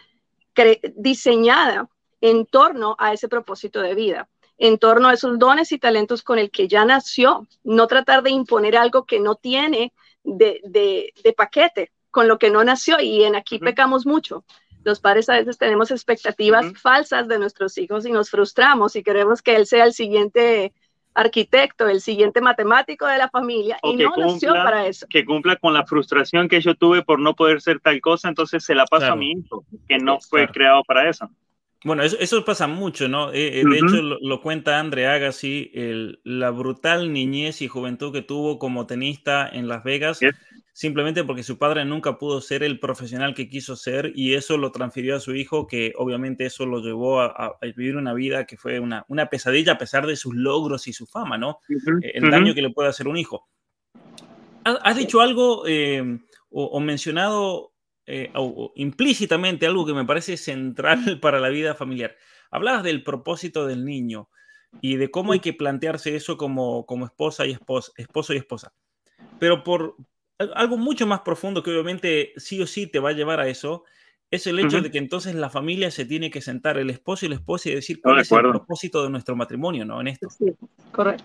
diseñada 0.97 1.89
en 2.21 2.47
torno 2.47 2.97
a 2.99 3.13
ese 3.13 3.29
propósito 3.29 3.81
de 3.81 3.95
vida, 3.95 4.29
en 4.59 4.79
torno 4.79 5.09
a 5.09 5.15
esos 5.15 5.39
dones 5.39 5.73
y 5.73 5.79
talentos 5.79 6.23
con 6.23 6.39
el 6.39 6.51
que 6.51 6.69
ya 6.69 6.85
nació, 6.85 7.47
no 7.65 7.87
tratar 7.87 8.23
de 8.23 8.31
imponer 8.31 8.77
algo 8.77 9.05
que 9.05 9.21
no 9.21 9.37
tiene 9.37 9.93
de, 10.23 10.61
de, 10.65 11.33
paquete, 11.33 11.93
con 12.11 12.29
lo 12.29 12.39
que 12.39 12.51
no 12.51 12.63
nació. 12.63 13.01
Y 13.01 13.25
en 13.25 13.37
aquí 13.37 13.59
pecamos 13.59 14.05
mucho. 14.05 14.45
Los 14.85 15.01
padres 15.01 15.29
a 15.29 15.35
veces 15.35 15.59
tenemos 15.59 15.91
expectativas 15.91 16.67
falsas 16.81 17.29
de 17.29 17.39
nuestros 17.39 17.77
hijos 17.79 18.05
y 18.07 18.13
nos 18.13 18.31
frustramos 18.31 18.97
y 18.97 19.03
queremos 19.03 19.43
que 19.43 19.57
él 19.57 19.67
sea 19.67 19.85
el 19.85 19.93
siguiente 19.93 20.73
arquitecto, 21.15 21.89
el 21.89 22.01
siguiente 22.01 22.41
matemático 22.41 23.07
de 23.07 23.19
la 23.19 23.29
familia, 23.29 23.79
y 23.83 23.97
no 23.97 24.13
nació 24.17 24.53
para 24.53 24.87
eso. 24.87 25.07
Que 25.09 25.25
cumpla 25.25 25.57
con 25.57 25.75
la 25.75 25.85
frustración 25.85 26.49
que 26.49 26.61
yo 26.61 26.75
tuve 26.75 27.03
por 27.03 27.19
no 27.19 27.35
poder 27.35 27.61
ser 27.61 27.81
tal 27.81 28.01
cosa, 28.01 28.29
entonces 28.29 28.65
se 28.65 28.75
la 28.75 28.87
paso 28.87 29.13
a 29.13 29.17
mi 29.17 29.33
hijo, 29.33 29.65
que 29.89 29.99
no 29.99 30.21
fue 30.21 30.49
creado 30.49 30.83
para 30.85 31.09
eso. 31.09 31.29
Bueno, 31.83 32.03
eso, 32.03 32.45
pasa 32.45 32.67
mucho, 32.67 33.09
¿no? 33.09 33.33
Eh, 33.33 33.61
eh, 33.61 33.65
de 33.65 33.77
hecho, 33.77 34.03
lo, 34.21 34.43
cuenta 34.43 34.79
Andre 34.79 35.07
Agassi, 35.07 35.71
el, 35.73 36.21
la 36.25 36.51
brutal 36.51 37.11
niñez 37.13 37.63
y 37.63 37.69
juventud 37.69 38.13
que 38.13 38.21
tuvo 38.21 38.59
como 38.59 38.87
tenista 38.87 39.49
en 39.49 39.67
Las 39.67 39.83
Vegas 39.83 40.21
simplemente 40.81 41.25
porque 41.25 41.43
su 41.43 41.59
padre 41.59 41.85
nunca 41.85 42.17
pudo 42.17 42.41
ser 42.41 42.63
el 42.63 42.81
profesional 42.81 43.35
que 43.35 43.51
quiso 43.51 43.77
ser 43.77 44.13
y 44.15 44.33
eso 44.33 44.57
lo 44.57 44.73
transfirió 44.73 45.15
a 45.15 45.21
su 45.21 45.35
hijo, 45.35 45.67
que 45.67 45.93
obviamente 45.95 46.47
eso 46.47 46.65
lo 46.65 46.81
llevó 46.81 47.21
a, 47.21 47.59
vivir 47.61 47.99
una 47.99 48.15
vida 48.15 48.47
que 48.47 48.57
fue 48.57 48.81
una, 48.81 49.05
pesadilla 49.31 49.73
a 49.73 49.79
pesar 49.79 50.07
de 50.07 50.17
sus 50.17 50.35
logros 50.35 50.89
y 50.89 50.95
su 50.95 51.07
fama, 51.07 51.37
¿no? 51.37 51.59
Eh, 52.03 52.13
el 52.15 52.31
daño 52.31 52.55
que 52.55 52.63
le 52.63 52.71
puede 52.71 52.89
hacer 52.89 53.09
un 53.09 53.19
hijo. 53.19 53.47
Has 54.65 54.97
dicho 54.97 55.21
algo 55.21 55.65
eh, 55.67 56.19
o, 56.49 56.81
mencionado 56.81 57.75
eh, 58.07 58.33
implícitamente 58.77 59.67
algo 59.67 59.85
que 59.85 59.93
me 59.93 60.07
parece 60.07 60.39
central 60.39 61.21
para 61.21 61.41
la 61.41 61.51
vida 61.51 61.75
familiar. 61.75 62.17
Hablabas 62.51 62.85
del 62.85 63.05
propósito 63.05 63.67
del 63.67 63.85
niño 63.85 64.31
y 64.81 64.97
de 64.97 65.11
cómo 65.11 65.33
hay 65.33 65.41
que 65.41 65.53
plantearse 65.53 66.17
eso 66.17 66.39
como, 66.39 66.87
como 66.87 67.05
esposa 67.05 67.45
y 67.45 67.51
esposa, 67.51 67.93
esposo 67.99 68.33
y 68.33 68.39
esposa. 68.39 68.73
Pero 69.39 69.63
por, 69.63 69.97
algo 70.55 70.77
mucho 70.77 71.07
más 71.07 71.21
profundo 71.21 71.63
que 71.63 71.71
obviamente 71.71 72.33
sí 72.37 72.61
o 72.61 72.67
sí 72.67 72.87
te 72.87 72.99
va 72.99 73.11
a 73.11 73.13
llevar 73.13 73.41
a 73.41 73.49
eso, 73.49 73.85
es 74.31 74.47
el 74.47 74.61
hecho 74.61 74.81
de 74.81 74.91
que 74.91 74.99
entonces 74.99 75.35
la 75.35 75.51
familia 75.51 75.91
se 75.91 76.05
tiene 76.05 76.31
que 76.31 76.41
sentar, 76.41 76.79
el 76.79 76.89
esposo 76.89 77.27
y 77.27 77.29
la 77.29 77.35
esposa, 77.35 77.69
y 77.69 77.75
decir 77.75 78.01
cuál 78.01 78.21
es 78.21 78.31
el 78.31 78.41
propósito 78.41 79.03
de 79.03 79.11
nuestro 79.11 79.35
matrimonio, 79.35 79.85
¿no? 79.85 80.01
En 80.01 80.09
esto. 80.09 80.29
Sí, 80.31 80.47
correcto. 80.93 81.25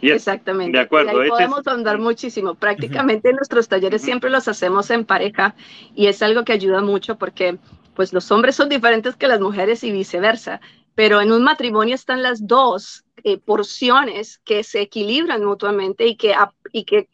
Exactamente. 0.00 0.76
De 0.76 0.82
acuerdo. 0.82 1.20
ahí 1.20 1.28
podemos 1.28 1.64
andar 1.68 1.98
muchísimo. 1.98 2.56
Prácticamente 2.56 3.32
nuestros 3.32 3.68
talleres 3.68 4.02
siempre 4.02 4.30
los 4.30 4.48
hacemos 4.48 4.90
en 4.90 5.04
pareja 5.04 5.54
y 5.94 6.06
es 6.06 6.20
algo 6.22 6.44
que 6.44 6.52
ayuda 6.52 6.80
mucho 6.80 7.16
porque 7.16 7.58
pues 7.94 8.12
los 8.12 8.30
hombres 8.32 8.56
son 8.56 8.68
diferentes 8.68 9.14
que 9.14 9.28
las 9.28 9.40
mujeres 9.40 9.84
y 9.84 9.92
viceversa. 9.92 10.60
Pero 10.96 11.20
en 11.20 11.30
un 11.30 11.44
matrimonio 11.44 11.94
están 11.94 12.22
las 12.22 12.46
dos 12.46 13.04
eh, 13.22 13.38
porciones 13.38 14.38
que 14.38 14.64
se 14.64 14.80
equilibran 14.80 15.44
mutuamente 15.44 16.06
y 16.06 16.16
que, 16.16 16.34
y 16.72 16.84
que 16.84 17.08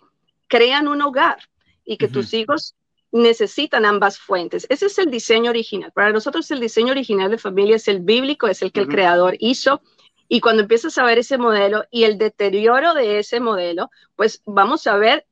crean 0.49 0.89
un 0.89 1.03
hogar 1.03 1.39
y 1.85 1.97
que 1.97 2.09
tus 2.09 2.35
hijos 2.35 2.75
necesitan 3.13 3.85
ambas 3.85 4.19
fuentes. 4.19 4.67
Ese 4.69 4.87
es 4.87 4.99
el 4.99 5.11
diseño 5.11 5.51
original. 5.51 5.93
Para 5.93 6.13
nosotros 6.13 6.51
el 6.51 6.61
diseño 6.61 6.91
original 6.93 7.31
de 7.31 7.39
familia 7.39 7.77
es 7.77 7.89
el 7.89 8.01
bíblico, 8.01 8.49
es 8.49 8.63
el 8.63 8.73
que 8.73 8.81
el 8.81 8.89
creador 8.89 9.37
hizo. 9.39 9.81
Y 10.29 10.41
cuando 10.41 10.63
empiezas 10.63 10.99
a 10.99 11.05
ver 11.05 11.19
ese 11.19 11.39
modelo 11.39 11.85
y 11.91 12.05
el 12.05 12.19
deterioro 12.19 12.93
de 12.93 13.19
ese 13.19 13.41
modelo, 13.41 13.91
pues 14.15 14.43
vamos 14.45 14.87
a 14.87 14.97
ver 14.97 15.27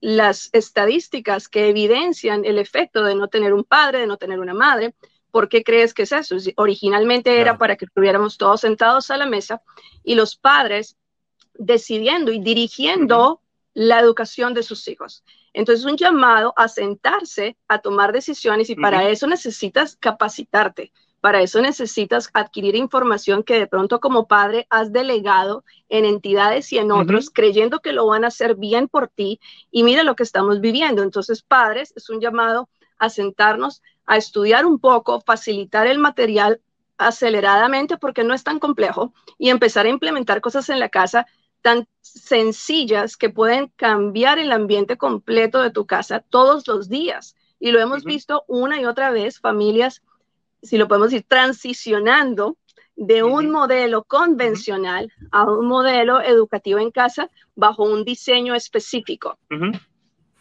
las 0.00 0.50
estadísticas 0.52 1.48
que 1.48 1.68
evidencian 1.68 2.44
el 2.44 2.58
efecto 2.58 3.02
de 3.02 3.16
no 3.16 3.28
tener 3.28 3.52
un 3.52 3.64
padre, 3.64 4.00
de 4.00 4.06
no 4.06 4.18
tener 4.18 4.38
una 4.38 4.54
madre. 4.54 4.94
¿Por 5.32 5.48
qué 5.48 5.64
crees 5.64 5.94
que 5.94 6.02
es 6.02 6.12
eso? 6.12 6.36
Originalmente 6.56 7.40
era 7.40 7.58
para 7.58 7.76
que 7.76 7.86
estuviéramos 7.86 8.38
todos 8.38 8.60
sentados 8.60 9.10
a 9.10 9.16
la 9.16 9.26
mesa 9.26 9.62
y 10.04 10.14
los 10.14 10.36
padres 10.36 10.96
decidiendo 11.54 12.30
y 12.30 12.38
dirigiendo 12.38 13.40
la 13.76 14.00
educación 14.00 14.54
de 14.54 14.62
sus 14.62 14.88
hijos. 14.88 15.22
Entonces, 15.52 15.84
un 15.84 15.98
llamado 15.98 16.54
a 16.56 16.66
sentarse, 16.66 17.58
a 17.68 17.78
tomar 17.80 18.10
decisiones 18.10 18.70
y 18.70 18.74
para 18.74 19.06
eso 19.10 19.26
necesitas 19.26 19.96
capacitarte. 19.96 20.94
Para 21.20 21.42
eso 21.42 21.60
necesitas 21.60 22.30
adquirir 22.32 22.74
información 22.74 23.42
que 23.42 23.58
de 23.58 23.66
pronto 23.66 24.00
como 24.00 24.26
padre 24.26 24.66
has 24.70 24.92
delegado 24.92 25.62
en 25.90 26.06
entidades 26.06 26.72
y 26.72 26.78
en 26.78 26.90
otros, 26.90 27.28
creyendo 27.28 27.80
que 27.80 27.92
lo 27.92 28.06
van 28.06 28.24
a 28.24 28.28
hacer 28.28 28.54
bien 28.54 28.88
por 28.88 29.08
ti. 29.08 29.40
Y 29.70 29.82
mira 29.82 30.04
lo 30.04 30.16
que 30.16 30.22
estamos 30.22 30.62
viviendo. 30.62 31.02
Entonces, 31.02 31.42
padres, 31.42 31.92
es 31.96 32.08
un 32.08 32.22
llamado 32.22 32.70
a 32.96 33.10
sentarnos, 33.10 33.82
a 34.06 34.16
estudiar 34.16 34.64
un 34.64 34.78
poco, 34.78 35.20
facilitar 35.20 35.86
el 35.86 35.98
material 35.98 36.62
aceleradamente 36.96 37.98
porque 37.98 38.24
no 38.24 38.32
es 38.32 38.42
tan 38.42 38.58
complejo 38.58 39.12
y 39.36 39.50
empezar 39.50 39.84
a 39.84 39.90
implementar 39.90 40.40
cosas 40.40 40.70
en 40.70 40.80
la 40.80 40.88
casa 40.88 41.26
tan 41.66 41.88
sencillas 42.00 43.16
que 43.16 43.28
pueden 43.28 43.72
cambiar 43.74 44.38
el 44.38 44.52
ambiente 44.52 44.96
completo 44.96 45.60
de 45.60 45.72
tu 45.72 45.84
casa 45.84 46.20
todos 46.20 46.64
los 46.68 46.88
días. 46.88 47.34
Y 47.58 47.72
lo 47.72 47.80
hemos 47.80 48.04
visto 48.04 48.44
una 48.46 48.80
y 48.80 48.84
otra 48.84 49.10
vez, 49.10 49.40
familias, 49.40 50.00
si 50.62 50.78
lo 50.78 50.86
podemos 50.86 51.10
decir, 51.10 51.26
transicionando 51.26 52.56
de 52.94 53.24
un 53.24 53.50
modelo 53.50 54.04
convencional 54.04 55.12
a 55.32 55.42
un 55.42 55.66
modelo 55.66 56.20
educativo 56.20 56.78
en 56.78 56.92
casa 56.92 57.30
bajo 57.56 57.82
un 57.82 58.04
diseño 58.04 58.54
específico. 58.54 59.36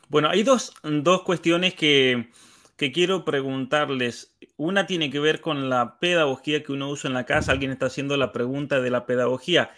Bueno, 0.09 0.29
hay 0.29 0.43
dos, 0.43 0.75
dos 0.83 1.23
cuestiones 1.23 1.73
que, 1.73 2.29
que, 2.77 2.91
quiero 2.91 3.25
preguntarles. 3.25 4.35
Una 4.57 4.85
tiene 4.85 5.09
que 5.09 5.19
ver 5.19 5.41
con 5.41 5.71
la 5.71 5.97
pedagogía 5.97 6.61
que 6.61 6.71
uno 6.71 6.87
usa 6.87 7.07
en 7.07 7.15
la 7.15 7.25
casa. 7.25 7.51
Alguien 7.51 7.71
está 7.71 7.87
haciendo 7.87 8.15
la 8.15 8.31
pregunta 8.31 8.79
de 8.79 8.91
la 8.91 9.07
pedagogía 9.07 9.71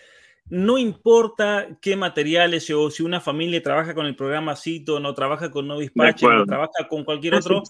no 0.49 0.77
importa 0.77 1.67
qué 1.81 1.95
materiales 1.95 2.69
o 2.69 2.89
si 2.89 3.03
una 3.03 3.19
familia 3.19 3.61
trabaja 3.61 3.93
con 3.93 4.05
el 4.05 4.15
programa 4.15 4.55
Cito, 4.55 4.99
no 4.99 5.13
trabaja 5.13 5.51
con 5.51 5.67
Novis 5.67 5.91
no 5.95 6.45
trabaja 6.45 6.87
con 6.89 7.03
cualquier 7.03 7.35
otro, 7.35 7.63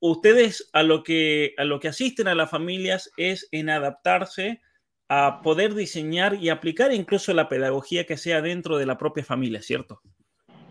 ustedes 0.00 0.68
a 0.72 0.82
lo 0.82 1.02
que 1.02 1.54
a 1.56 1.64
lo 1.64 1.80
que 1.80 1.88
asisten 1.88 2.28
a 2.28 2.34
las 2.34 2.50
familias 2.50 3.10
es 3.16 3.48
en 3.52 3.70
adaptarse 3.70 4.60
a 5.08 5.40
poder 5.42 5.74
diseñar 5.74 6.34
y 6.34 6.50
aplicar 6.50 6.92
incluso 6.92 7.34
la 7.34 7.48
pedagogía 7.48 8.06
que 8.06 8.16
sea 8.16 8.42
dentro 8.42 8.78
de 8.78 8.86
la 8.86 8.96
propia 8.96 9.24
familia, 9.24 9.60
¿cierto? 9.60 10.00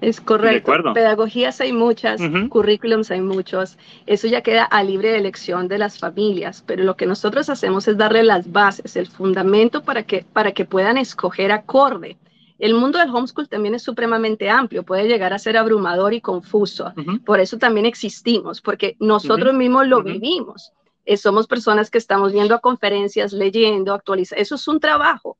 Es 0.02 0.22
correcto. 0.22 0.94
Pedagogías 0.94 1.60
hay 1.60 1.74
muchas, 1.74 2.22
currículums 2.50 3.12
hay 3.12 3.22
muchos. 3.22 3.78
Eso 4.06 4.28
ya 4.28 4.42
queda 4.42 4.64
a 4.64 4.84
libre 4.84 5.18
elección 5.18 5.68
de 5.68 5.78
las 5.78 6.00
familias, 6.00 6.64
pero 6.66 6.84
lo 6.84 6.96
que 6.96 7.06
nosotros 7.06 7.50
hacemos 7.50 7.88
es 7.88 7.98
darle 7.98 8.24
las 8.24 8.50
bases, 8.52 8.96
el 8.96 9.08
fundamento 9.08 9.84
para 9.84 10.04
que, 10.04 10.26
para 10.32 10.54
que 10.54 10.64
puedan 10.66 10.98
escoger 10.98 11.52
acorde. 11.52 12.18
El 12.60 12.74
mundo 12.74 13.00
del 13.00 13.10
homeschool 13.10 13.48
también 13.50 13.76
es 13.76 13.84
supremamente 13.84 14.50
amplio, 14.50 14.84
puede 14.84 15.08
llegar 15.08 15.34
a 15.34 15.40
ser 15.40 15.58
abrumador 15.58 16.14
y 16.14 16.22
confuso. 16.22 16.94
Por 17.26 17.40
eso 17.40 17.58
también 17.58 17.86
existimos, 17.86 18.62
porque 18.62 18.96
nosotros 19.00 19.54
mismos 19.54 19.88
lo 19.88 20.02
vivimos. 20.04 20.72
Eh, 21.06 21.18
somos 21.18 21.48
personas 21.48 21.90
que 21.90 21.98
estamos 21.98 22.32
viendo 22.34 22.54
a 22.54 22.60
conferencias, 22.60 23.34
leyendo, 23.34 23.94
actualizando. 23.94 24.42
Eso 24.42 24.56
es 24.56 24.68
un 24.68 24.80
trabajo. 24.80 25.38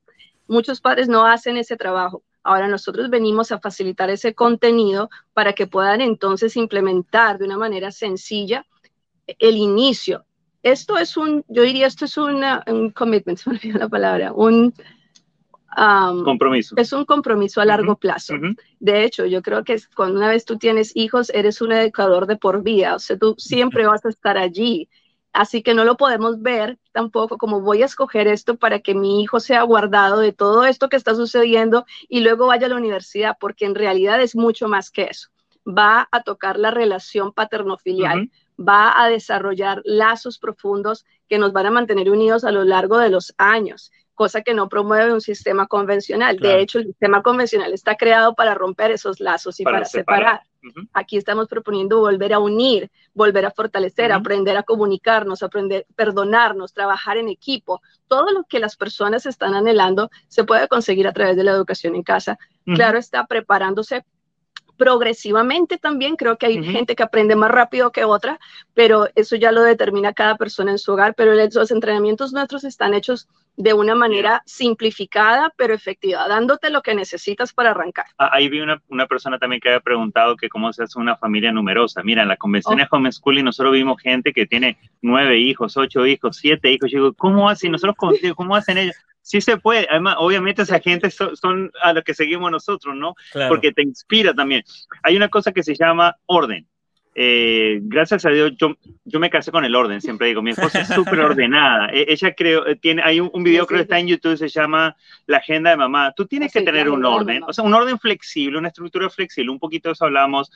Muchos 0.48 0.80
padres 0.80 1.08
no 1.08 1.24
hacen 1.24 1.56
ese 1.56 1.76
trabajo 1.76 2.22
Ahora 2.42 2.68
nosotros 2.68 3.10
venimos 3.10 3.52
a 3.52 3.60
facilitar 3.60 4.10
ese 4.10 4.34
contenido 4.34 5.10
para 5.34 5.52
que 5.52 5.66
puedan 5.66 6.00
entonces 6.00 6.56
implementar 6.56 7.38
de 7.38 7.44
una 7.44 7.58
manera 7.58 7.90
sencilla 7.90 8.66
el 9.26 9.56
inicio. 9.56 10.24
Esto 10.62 10.98
es 10.98 11.16
un, 11.16 11.44
yo 11.48 11.62
diría, 11.62 11.86
esto 11.86 12.04
es 12.04 12.16
una, 12.16 12.62
un 12.66 12.90
commitment, 12.90 13.38
se 13.38 13.50
me 13.50 13.56
olvidó 13.56 13.78
la 13.78 13.88
palabra, 13.88 14.32
un 14.32 14.74
compromiso. 16.24 16.74
Es 16.76 16.92
un 16.92 17.04
compromiso 17.04 17.60
a 17.60 17.64
largo 17.64 17.96
plazo. 17.96 18.34
De 18.80 19.04
hecho, 19.04 19.24
yo 19.26 19.40
creo 19.40 19.62
que 19.62 19.80
cuando 19.94 20.18
una 20.18 20.28
vez 20.28 20.44
tú 20.44 20.58
tienes 20.58 20.92
hijos, 20.96 21.30
eres 21.30 21.60
un 21.60 21.72
educador 21.72 22.26
de 22.26 22.36
por 22.36 22.62
vida, 22.62 22.96
o 22.96 22.98
sea, 22.98 23.16
tú 23.16 23.34
siempre 23.38 23.86
vas 23.86 24.04
a 24.04 24.08
estar 24.08 24.36
allí 24.36 24.88
Así 25.32 25.62
que 25.62 25.74
no 25.74 25.84
lo 25.84 25.96
podemos 25.96 26.42
ver 26.42 26.78
tampoco 26.92 27.38
como 27.38 27.60
voy 27.60 27.82
a 27.82 27.86
escoger 27.86 28.26
esto 28.26 28.56
para 28.56 28.80
que 28.80 28.94
mi 28.94 29.22
hijo 29.22 29.38
sea 29.38 29.62
guardado 29.62 30.18
de 30.18 30.32
todo 30.32 30.64
esto 30.64 30.88
que 30.88 30.96
está 30.96 31.14
sucediendo 31.14 31.86
y 32.08 32.20
luego 32.20 32.46
vaya 32.46 32.66
a 32.66 32.70
la 32.70 32.76
universidad, 32.76 33.36
porque 33.38 33.64
en 33.64 33.74
realidad 33.74 34.20
es 34.20 34.34
mucho 34.34 34.66
más 34.68 34.90
que 34.90 35.04
eso. 35.04 35.28
Va 35.66 36.08
a 36.10 36.22
tocar 36.22 36.58
la 36.58 36.70
relación 36.70 37.32
paterno-filial, 37.32 38.30
va 38.58 39.00
a 39.00 39.08
desarrollar 39.08 39.82
lazos 39.84 40.38
profundos 40.38 41.04
que 41.28 41.38
nos 41.38 41.52
van 41.52 41.66
a 41.66 41.70
mantener 41.70 42.10
unidos 42.10 42.44
a 42.44 42.50
lo 42.50 42.64
largo 42.64 42.98
de 42.98 43.10
los 43.10 43.32
años 43.38 43.92
cosa 44.20 44.42
que 44.42 44.52
no 44.52 44.68
promueve 44.68 45.14
un 45.14 45.22
sistema 45.22 45.66
convencional. 45.66 46.36
De 46.36 46.60
hecho, 46.60 46.78
el 46.78 46.88
sistema 46.88 47.22
convencional 47.22 47.72
está 47.72 47.96
creado 47.96 48.34
para 48.34 48.52
romper 48.52 48.90
esos 48.90 49.18
lazos 49.18 49.58
y 49.60 49.64
para, 49.64 49.86
separar. 49.86 50.42
Aquí 50.92 51.16
estamos 51.16 51.48
proponiendo 51.48 52.00
volver 52.00 52.32
a 52.34 52.38
unir, 52.38 52.90
volver 53.14 53.46
a 53.46 53.50
fortalecer, 53.50 54.12
aprender 54.12 54.56
a 54.56 54.62
comunicarnos, 54.62 55.42
aprender 55.42 55.86
a 55.88 55.94
perdonarnos, 55.94 56.72
trabajar 56.72 57.16
en 57.16 57.28
equipo. 57.28 57.80
Todo 58.08 58.30
lo 58.30 58.44
que 58.44 58.58
las 58.58 58.76
personas 58.76 59.26
están 59.26 59.54
anhelando 59.54 60.10
se 60.28 60.44
puede 60.44 60.68
conseguir 60.68 61.06
a 61.06 61.12
través 61.12 61.36
de 61.36 61.44
la 61.44 61.52
educación 61.52 61.94
en 61.94 62.02
casa. 62.02 62.38
Claro, 62.64 62.98
está 62.98 63.26
preparándose 63.26 64.04
progresivamente 64.76 65.76
también. 65.76 66.16
Creo 66.16 66.38
que 66.38 66.46
hay 66.46 66.64
gente 66.64 66.96
que 66.96 67.02
aprende 67.02 67.36
más 67.36 67.50
rápido 67.50 67.92
que 67.92 68.04
otra, 68.04 68.40
pero 68.72 69.08
eso 69.14 69.36
ya 69.36 69.52
lo 69.52 69.62
determina 69.62 70.14
cada 70.14 70.36
persona 70.36 70.70
en 70.70 70.78
su 70.78 70.92
hogar. 70.92 71.14
Pero 71.14 71.34
los 71.34 71.70
entrenamientos 71.70 72.32
nuestros 72.32 72.64
están 72.64 72.94
hechos 72.94 73.28
de 73.60 73.74
una 73.74 73.94
manera 73.94 74.42
simplificada 74.46 75.52
pero 75.56 75.74
efectiva, 75.74 76.26
dándote 76.26 76.70
lo 76.70 76.80
que 76.80 76.94
necesitas 76.94 77.52
para 77.52 77.72
arrancar. 77.72 78.06
Ah, 78.16 78.30
ahí 78.32 78.48
vi 78.48 78.60
una, 78.60 78.82
una, 78.88 79.06
persona 79.06 79.38
también 79.38 79.60
que 79.60 79.68
había 79.68 79.80
preguntado 79.80 80.36
que 80.36 80.48
cómo 80.48 80.72
se 80.72 80.84
hace 80.84 80.98
una 80.98 81.16
familia 81.16 81.52
numerosa. 81.52 82.02
Mira, 82.02 82.22
en 82.22 82.28
la 82.28 82.36
convención 82.36 82.78
de 82.78 82.84
oh. 82.84 82.96
homeschooling 82.96 83.44
nosotros 83.44 83.74
vimos 83.74 84.00
gente 84.00 84.32
que 84.32 84.46
tiene 84.46 84.78
nueve 85.02 85.38
hijos, 85.38 85.76
ocho 85.76 86.06
hijos, 86.06 86.38
siete 86.38 86.72
hijos. 86.72 86.90
Yo 86.90 86.98
digo, 86.98 87.12
¿cómo 87.12 87.50
hacen? 87.50 87.72
Nosotros, 87.72 87.96
¿cómo 88.34 88.56
hacen 88.56 88.78
ellos? 88.78 88.96
Sí 89.20 89.42
se 89.42 89.58
puede. 89.58 89.86
Además, 89.90 90.16
obviamente 90.18 90.62
esa 90.62 90.80
gente 90.80 91.10
son, 91.10 91.70
a 91.82 91.92
lo 91.92 92.02
que 92.02 92.14
seguimos 92.14 92.50
nosotros, 92.50 92.96
¿no? 92.96 93.14
Porque 93.48 93.72
te 93.72 93.82
inspira 93.82 94.32
también. 94.32 94.62
Hay 95.02 95.16
una 95.16 95.28
cosa 95.28 95.52
que 95.52 95.62
se 95.62 95.74
llama 95.74 96.16
orden. 96.24 96.66
Eh, 97.14 97.80
gracias 97.82 98.24
a 98.24 98.30
Dios, 98.30 98.52
yo, 98.56 98.76
yo 99.04 99.18
me 99.18 99.30
casé 99.30 99.50
con 99.50 99.64
el 99.64 99.74
orden, 99.74 100.00
siempre 100.00 100.28
digo, 100.28 100.42
mi 100.42 100.50
esposa 100.50 100.80
es 100.80 100.88
súper 100.88 101.20
ordenada. 101.20 101.88
E, 101.92 102.06
ella 102.08 102.34
creo, 102.34 102.66
eh, 102.66 102.76
tiene, 102.76 103.02
hay 103.02 103.18
un, 103.20 103.42
video, 103.42 103.66
creo 103.66 103.78
que 103.78 103.82
está 103.82 103.98
en 103.98 104.06
YouTube, 104.06 104.36
se 104.36 104.48
llama 104.48 104.96
La 105.26 105.38
Agenda 105.38 105.70
de 105.70 105.76
Mamá. 105.76 106.12
Tú 106.16 106.26
tienes 106.26 106.52
que 106.52 106.62
tener 106.62 106.88
un 106.88 107.04
orden, 107.04 107.42
o 107.42 107.52
sea, 107.52 107.64
un 107.64 107.74
orden 107.74 107.98
flexible, 107.98 108.58
una 108.58 108.68
estructura 108.68 109.10
flexible. 109.10 109.50
Un 109.50 109.58
poquito 109.58 109.88
de 109.88 109.94
eso 109.94 110.04
hablamos 110.04 110.50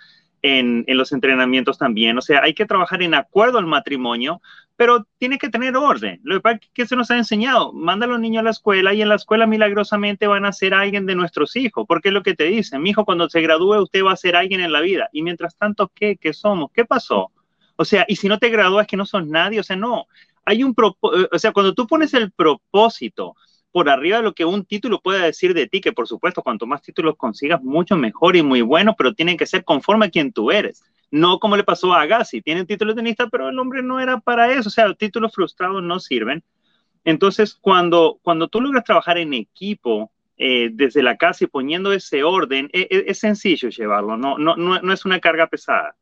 en, 0.44 0.84
en, 0.86 0.98
los 0.98 1.10
entrenamientos 1.12 1.78
también. 1.78 2.18
O 2.18 2.20
sea, 2.20 2.42
hay 2.42 2.52
que 2.52 2.66
trabajar 2.66 3.02
en 3.02 3.14
acuerdo 3.14 3.56
al 3.56 3.64
matrimonio, 3.64 4.42
pero 4.76 5.06
tiene 5.16 5.38
que 5.38 5.48
tener 5.48 5.74
orden. 5.74 6.20
Lo 6.22 6.42
que 6.74 6.86
se 6.86 6.96
nos 6.96 7.10
ha 7.10 7.16
enseñado, 7.16 7.72
manda 7.72 8.04
a 8.04 8.10
los 8.10 8.20
niños 8.20 8.40
a 8.40 8.44
la 8.44 8.50
escuela 8.50 8.92
y 8.92 9.00
en 9.00 9.08
la 9.08 9.14
escuela 9.14 9.46
milagrosamente 9.46 10.26
van 10.26 10.44
a 10.44 10.52
ser 10.52 10.74
alguien 10.74 11.06
de 11.06 11.14
nuestros 11.14 11.56
hijos, 11.56 11.86
porque 11.88 12.08
es 12.08 12.14
lo 12.14 12.22
que 12.22 12.34
te 12.34 12.44
dicen, 12.44 12.82
mi 12.82 12.90
hijo 12.90 13.06
cuando 13.06 13.30
se 13.30 13.40
gradúe 13.40 13.80
usted 13.80 14.04
va 14.04 14.12
a 14.12 14.16
ser 14.16 14.36
alguien 14.36 14.60
en 14.60 14.70
la 14.70 14.82
vida. 14.82 15.08
Y 15.12 15.22
mientras 15.22 15.56
tanto, 15.56 15.90
¿qué? 15.94 16.16
¿Qué 16.16 16.34
somos? 16.34 16.70
¿Qué 16.74 16.84
pasó? 16.84 17.32
O 17.76 17.86
sea, 17.86 18.04
y 18.06 18.16
si 18.16 18.28
no 18.28 18.38
te 18.38 18.50
gradúas 18.50 18.86
que 18.86 18.98
no 18.98 19.06
son 19.06 19.30
nadie, 19.30 19.60
o 19.60 19.64
sea, 19.64 19.76
no. 19.76 20.08
Hay 20.44 20.62
un 20.62 20.74
o 20.76 21.38
sea, 21.38 21.52
cuando 21.52 21.72
tú 21.72 21.86
pones 21.86 22.12
el 22.12 22.32
propósito 22.32 23.34
por 23.74 23.88
arriba 23.88 24.18
de 24.18 24.22
lo 24.22 24.34
que 24.34 24.44
un 24.44 24.64
título 24.64 25.00
pueda 25.00 25.24
decir 25.24 25.52
de 25.52 25.66
ti, 25.66 25.80
que 25.80 25.92
por 25.92 26.06
supuesto 26.06 26.44
cuanto 26.44 26.64
más 26.64 26.80
títulos 26.80 27.16
consigas, 27.16 27.60
mucho 27.60 27.96
mejor 27.96 28.36
y 28.36 28.42
muy 28.44 28.62
bueno, 28.62 28.94
pero 28.96 29.14
tienen 29.14 29.36
que 29.36 29.46
ser 29.46 29.64
conforme 29.64 30.06
a 30.06 30.10
quien 30.10 30.32
tú 30.32 30.52
eres. 30.52 30.84
No 31.10 31.40
como 31.40 31.56
le 31.56 31.64
pasó 31.64 31.92
a 31.92 32.02
Agassi, 32.02 32.40
tiene 32.40 32.64
título 32.66 32.92
de 32.92 33.02
tenista, 33.02 33.26
pero 33.26 33.48
el 33.48 33.58
hombre 33.58 33.82
no 33.82 33.98
era 33.98 34.20
para 34.20 34.52
eso, 34.52 34.68
o 34.68 34.70
sea, 34.70 34.86
los 34.86 34.96
títulos 34.96 35.34
frustrados 35.34 35.82
no 35.82 35.98
sirven. 35.98 36.44
Entonces, 37.04 37.58
cuando, 37.60 38.20
cuando 38.22 38.46
tú 38.46 38.60
logras 38.60 38.84
trabajar 38.84 39.18
en 39.18 39.34
equipo, 39.34 40.12
eh, 40.38 40.70
desde 40.72 41.02
la 41.02 41.16
casa 41.16 41.42
y 41.42 41.48
poniendo 41.48 41.92
ese 41.92 42.22
orden, 42.22 42.70
e, 42.72 42.82
e, 42.82 43.04
es, 43.08 43.18
sencillo 43.18 43.70
llevarlo, 43.70 44.16
no, 44.16 44.38
no, 44.38 44.54
no, 44.56 44.92
es 44.92 45.04
una 45.04 45.18
carga 45.18 45.48
pesada. 45.48 45.96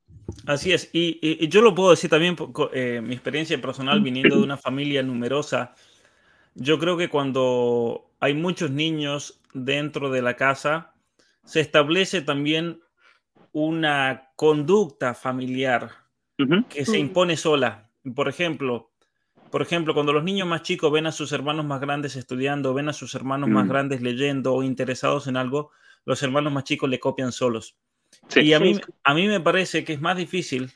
Así 0.45 0.73
es, 0.73 0.91
y, 0.93 1.49
yo 1.49 1.63
lo 1.63 1.75
puedo 1.75 1.93
decir 1.93 2.11
también, 2.11 2.37
eh, 2.75 3.01
mi 3.03 3.15
experiencia 3.15 3.59
personal 3.63 4.03
viniendo 4.03 4.37
de 4.37 4.43
una 4.43 4.59
familia 4.59 5.03
numerosa, 5.03 5.75
yo 6.55 6.79
creo 6.79 6.97
que 6.97 7.09
cuando 7.09 8.11
hay 8.21 8.35
muchos 8.35 8.71
niños 8.71 9.41
dentro 9.55 10.11
de 10.11 10.23
la 10.23 10.37
casa, 10.37 10.95
se 11.45 11.61
establece 11.61 12.23
también 12.23 12.81
una 13.53 14.31
conducta 14.37 15.15
familiar 15.15 15.91
que 16.69 16.85
se 16.85 16.99
impone 16.99 17.37
sola. 17.37 17.91
Por 18.15 18.29
ejemplo, 18.29 18.91
por 19.51 19.61
ejemplo, 19.61 19.93
cuando 19.93 20.12
los 20.12 20.25
niños 20.25 20.49
más 20.49 20.62
chicos 20.62 20.91
ven 20.91 21.07
a 21.07 21.12
sus 21.12 21.31
hermanos 21.33 21.67
más 21.67 21.81
grandes 21.81 22.17
estudiando, 22.17 22.73
ven 22.73 22.88
a 22.88 22.95
sus 22.95 23.15
hermanos 23.15 23.51
más 23.51 23.67
mm. 23.67 23.69
grandes 23.69 24.01
leyendo 24.01 24.55
o 24.55 24.62
interesados 24.62 25.27
en 25.27 25.37
algo, 25.37 25.71
los 26.07 26.23
hermanos 26.23 26.53
más 26.53 26.65
chicos 26.65 26.88
le 26.88 26.99
copian 26.99 27.33
solos. 27.33 27.77
y 28.35 28.55
a 28.55 28.61
mí, 28.61 28.81
a 29.05 29.15
mí 29.15 29.29
me 29.29 29.41
parece 29.41 29.85
que 29.85 29.93
es 29.93 30.01
más 30.01 30.17
difícil, 30.17 30.73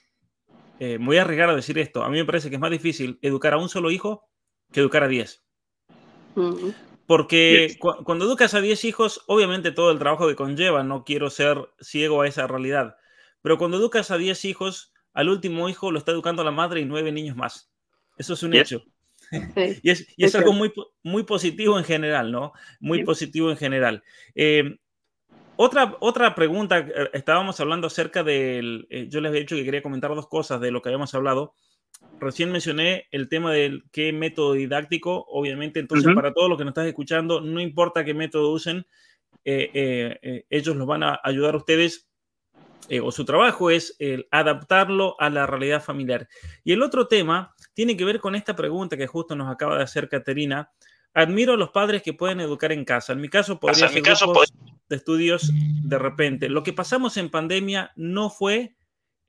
eh, 0.79 0.99
voy 1.01 1.17
a 1.17 1.23
arriesgar 1.23 1.49
a 1.49 1.57
decir 1.57 1.79
esto, 1.79 2.05
a 2.05 2.11
mí 2.11 2.19
me 2.19 2.27
parece 2.27 2.51
que 2.51 2.57
es 2.57 2.61
más 2.61 2.71
difícil 2.71 3.19
educar 3.23 3.55
a 3.55 3.59
un 3.59 3.71
solo 3.71 3.91
hijo 3.91 4.29
que 4.71 4.81
educar 4.81 5.03
a 5.03 5.09
diez. 5.09 5.46
Porque 7.07 7.77
cuando 8.05 8.25
educas 8.25 8.55
a 8.55 8.61
10 8.61 8.85
hijos, 8.85 9.23
obviamente 9.27 9.71
todo 9.71 9.93
el 9.93 9.99
trabajo 9.99 10.27
que 10.27 10.35
conlleva, 10.35 10.83
no 10.83 11.05
quiero 11.05 11.31
ser 11.31 11.69
ciego 11.81 12.23
a 12.23 12.29
esa 12.29 12.47
realidad, 12.47 12.97
pero 13.43 13.59
cuando 13.59 13.77
educas 13.77 14.11
a 14.11 14.19
10 14.19 14.45
hijos, 14.45 14.93
al 15.13 15.29
último 15.29 15.69
hijo 15.69 15.93
lo 15.93 15.99
está 15.99 16.13
educando 16.13 16.43
la 16.43 16.51
madre 16.51 16.81
y 16.81 16.85
nueve 16.85 17.13
niños 17.13 17.37
más. 17.37 17.71
Eso 18.19 18.35
es 18.35 18.43
un 18.43 18.55
hecho. 18.55 18.83
y 19.83 19.91
es, 19.91 20.07
y 20.17 20.25
es 20.25 20.35
algo 20.35 20.53
muy, 20.53 20.73
muy 21.03 21.23
positivo 21.23 21.79
en 21.79 21.85
general, 21.85 22.33
¿no? 22.33 22.53
Muy 22.81 23.05
positivo 23.05 23.51
en 23.51 23.57
general. 23.57 24.03
Eh, 24.35 24.79
otra, 25.57 25.97
otra 26.01 26.35
pregunta, 26.35 26.79
eh, 26.79 27.11
estábamos 27.15 27.59
hablando 27.61 27.87
acerca 27.87 28.23
del, 28.23 28.87
eh, 28.91 29.07
yo 29.09 29.21
les 29.21 29.31
había 29.31 29.41
dicho 29.41 29.57
que 29.57 29.65
quería 29.65 29.83
comentar 29.83 30.15
dos 30.15 30.29
cosas 30.29 30.61
de 30.61 30.71
lo 30.71 30.83
que 30.83 30.91
habíamos 30.91 31.15
hablado 31.15 31.55
recién 32.19 32.53
mencioné 32.53 33.07
el 33.11 33.29
tema 33.29 33.53
del 33.53 33.85
qué 33.93 34.13
método 34.13 34.55
didáctico, 34.55 35.25
obviamente, 35.29 35.81
entonces 35.81 36.15
para 36.15 36.33
todos 36.33 36.49
los 36.49 36.59
que 36.59 36.65
nos 36.65 36.73
están 36.73 36.87
escuchando, 36.87 37.41
no 37.41 37.61
importa 37.61 38.05
qué 38.05 38.15
método 38.15 38.53
usen, 38.53 38.87
eh, 39.45 39.71
eh, 39.75 40.19
eh, 40.23 40.47
ellos 40.51 40.77
los 40.77 40.87
van 40.87 41.03
a 41.03 41.21
ayudar 41.23 41.55
a 41.55 41.59
ustedes 41.59 42.09
o 43.03 43.11
su 43.11 43.25
trabajo 43.25 43.69
es 43.71 43.97
el 43.99 44.29
adaptarlo 44.31 45.17
a 45.19 45.29
la 45.29 45.45
realidad 45.45 45.83
familiar. 45.83 46.29
Y 46.63 46.71
el 46.71 46.83
otro 46.83 47.09
tema 47.09 47.53
tiene 47.75 47.97
que 47.97 48.05
ver 48.05 48.21
con 48.21 48.37
esta 48.37 48.55
pregunta 48.55 48.97
que 48.97 49.09
justo 49.09 49.35
nos 49.35 49.53
acaba 49.53 49.77
de 49.77 49.83
hacer 49.83 50.09
Caterina. 50.09 50.71
Admiro 51.13 51.55
a 51.55 51.57
los 51.57 51.71
padres 51.71 52.03
que 52.03 52.13
pueden 52.13 52.39
educar 52.39 52.71
en 52.71 52.85
casa. 52.85 53.13
En 53.13 53.21
mi 53.21 53.29
caso, 53.29 53.59
podría 53.59 53.89
ser 53.89 54.03
caso, 54.03 54.33
de 54.89 54.97
estudios 54.97 55.51
de 55.83 55.99
repente. 55.99 56.49
Lo 56.49 56.63
que 56.63 56.73
pasamos 56.73 57.17
en 57.17 57.29
pandemia 57.29 57.91
no 57.97 58.31
fue 58.31 58.77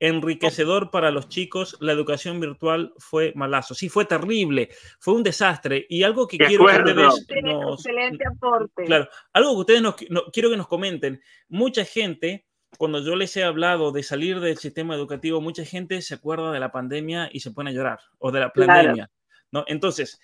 enriquecedor 0.00 0.90
para 0.90 1.10
los 1.10 1.28
chicos, 1.28 1.76
la 1.80 1.92
educación 1.92 2.40
virtual 2.40 2.92
fue 2.98 3.32
malazo. 3.34 3.74
Sí, 3.74 3.88
fue 3.88 4.04
terrible, 4.04 4.70
fue 5.00 5.14
un 5.14 5.22
desastre. 5.22 5.86
Y 5.88 6.02
algo 6.02 6.26
que 6.26 6.38
quiero 6.38 6.66
que 6.66 6.76
ustedes 6.76 7.42
nos, 7.44 7.84
Excelente 7.84 8.24
aporte. 8.26 8.84
Claro, 8.84 9.08
algo 9.32 9.54
que 9.54 9.60
ustedes 9.60 9.82
nos, 9.82 9.96
quiero 10.32 10.50
que 10.50 10.56
nos 10.56 10.68
comenten. 10.68 11.20
Mucha 11.48 11.84
gente, 11.84 12.46
cuando 12.76 13.00
yo 13.00 13.16
les 13.16 13.36
he 13.36 13.42
hablado 13.42 13.90
de 13.90 14.02
salir 14.02 14.40
del 14.40 14.58
sistema 14.58 14.94
educativo, 14.94 15.40
mucha 15.40 15.64
gente 15.64 16.00
se 16.02 16.14
acuerda 16.14 16.52
de 16.52 16.60
la 16.60 16.70
pandemia 16.70 17.28
y 17.32 17.40
se 17.40 17.50
pone 17.50 17.70
a 17.70 17.74
llorar, 17.74 17.98
o 18.18 18.30
de 18.30 18.40
la 18.40 18.52
pandemia. 18.52 19.10
¿no? 19.50 19.64
Entonces, 19.66 20.20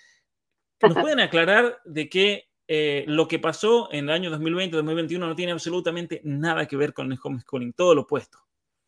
¿nos 0.81 0.93
pueden 0.93 1.19
aclarar 1.19 1.79
de 1.83 2.09
que 2.09 2.49
eh, 2.67 3.03
lo 3.07 3.27
que 3.27 3.39
pasó 3.39 3.89
en 3.91 4.05
el 4.05 4.11
año 4.11 4.31
2020-2021 4.31 5.19
no 5.19 5.35
tiene 5.35 5.51
absolutamente 5.51 6.21
nada 6.23 6.65
que 6.65 6.77
ver 6.77 6.93
con 6.93 7.11
el 7.11 7.19
homeschooling, 7.21 7.73
todo 7.73 7.93
lo 7.93 8.01
opuesto? 8.01 8.39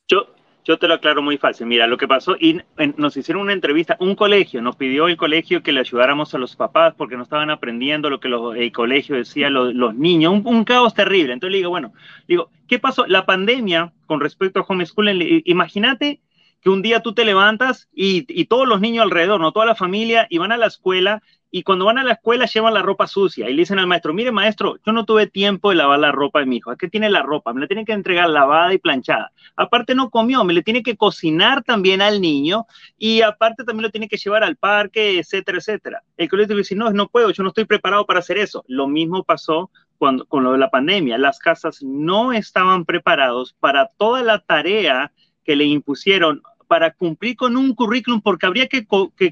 Yo, 0.07 0.33
yo 0.67 0.77
te 0.77 0.87
lo 0.89 0.95
aclaro 0.95 1.21
muy 1.21 1.37
fácil. 1.37 1.65
Mira, 1.65 1.87
lo 1.87 1.97
que 1.97 2.09
pasó, 2.09 2.35
y 2.37 2.59
nos 2.97 3.15
hicieron 3.15 3.43
una 3.43 3.53
entrevista, 3.53 3.95
un 4.01 4.15
colegio, 4.15 4.61
nos 4.61 4.75
pidió 4.75 5.07
el 5.07 5.15
colegio 5.15 5.63
que 5.63 5.71
le 5.71 5.79
ayudáramos 5.79 6.35
a 6.35 6.37
los 6.37 6.57
papás 6.57 6.93
porque 6.97 7.15
no 7.15 7.23
estaban 7.23 7.49
aprendiendo 7.49 8.09
lo 8.09 8.19
que 8.19 8.27
el 8.27 8.71
colegio 8.73 9.15
decía, 9.15 9.49
los, 9.49 9.95
niños, 9.95 10.41
un, 10.43 10.63
caos 10.65 10.93
terrible. 10.93 11.31
Entonces 11.31 11.53
le 11.53 11.57
digo, 11.59 11.69
bueno, 11.69 11.93
digo, 12.27 12.49
¿qué 12.67 12.79
pasó? 12.79 13.07
La 13.07 13.25
pandemia 13.25 13.93
con 14.07 14.19
respecto 14.19 14.59
a 14.59 14.65
homeschooling, 14.67 15.43
imagínate 15.45 16.19
que 16.61 16.69
un 16.69 16.81
día 16.81 16.99
tú 16.99 17.13
te 17.13 17.23
levantas 17.23 17.87
y, 17.93 18.25
y, 18.27 18.45
todos 18.45 18.67
los 18.67 18.81
niños 18.81 19.03
alrededor, 19.03 19.39
no 19.39 19.53
toda 19.53 19.65
la 19.65 19.75
familia, 19.75 20.27
y 20.29 20.37
van 20.37 20.51
a 20.51 20.57
la 20.57 20.65
escuela 20.65 21.23
y 21.51 21.63
cuando 21.63 21.85
van 21.85 21.97
a 21.97 22.03
la 22.03 22.13
escuela 22.13 22.45
llevan 22.45 22.73
la 22.73 22.81
ropa 22.81 23.07
sucia 23.07 23.49
y 23.49 23.53
le 23.53 23.61
dicen 23.61 23.79
al 23.79 23.87
maestro, 23.87 24.13
mire 24.13 24.31
maestro, 24.31 24.77
yo 24.85 24.91
no 24.91 25.05
tuve 25.05 25.27
tiempo 25.27 25.69
de 25.69 25.75
lavar 25.75 25.99
la 25.99 26.11
ropa 26.11 26.39
de 26.39 26.45
mi 26.45 26.57
hijo, 26.57 26.75
¿qué 26.75 26.87
tiene 26.87 27.09
la 27.09 27.23
ropa? 27.23 27.53
Me 27.53 27.61
la 27.61 27.67
tiene 27.67 27.85
que 27.85 27.93
entregar 27.93 28.29
lavada 28.29 28.73
y 28.73 28.77
planchada. 28.77 29.31
Aparte 29.55 29.95
no 29.95 30.09
comió, 30.09 30.43
me 30.43 30.53
le 30.53 30.63
tiene 30.63 30.83
que 30.83 30.97
cocinar 30.97 31.63
también 31.63 32.01
al 32.01 32.21
niño 32.21 32.65
y 32.97 33.21
aparte 33.21 33.63
también 33.63 33.83
lo 33.83 33.91
tiene 33.91 34.07
que 34.07 34.17
llevar 34.17 34.43
al 34.43 34.57
parque, 34.57 35.19
etcétera, 35.19 35.57
etcétera. 35.59 36.03
El 36.17 36.29
colegio 36.29 36.55
dice, 36.55 36.75
no, 36.75 36.91
no 36.91 37.07
puedo, 37.07 37.31
yo 37.31 37.43
no 37.43 37.49
estoy 37.49 37.65
preparado 37.65 38.05
para 38.05 38.19
hacer 38.19 38.37
eso. 38.37 38.63
Lo 38.67 38.87
mismo 38.87 39.23
pasó 39.23 39.71
cuando, 39.97 40.25
con 40.25 40.43
lo 40.43 40.51
de 40.51 40.57
la 40.57 40.69
pandemia. 40.69 41.17
Las 41.17 41.39
casas 41.39 41.81
no 41.81 42.33
estaban 42.33 42.85
preparados 42.85 43.55
para 43.59 43.89
toda 43.97 44.21
la 44.21 44.39
tarea 44.39 45.11
que 45.43 45.55
le 45.55 45.65
impusieron 45.65 46.41
para 46.67 46.91
cumplir 46.91 47.35
con 47.35 47.57
un 47.57 47.73
currículum 47.73 48.21
porque 48.21 48.45
habría 48.45 48.67
que, 48.67 48.85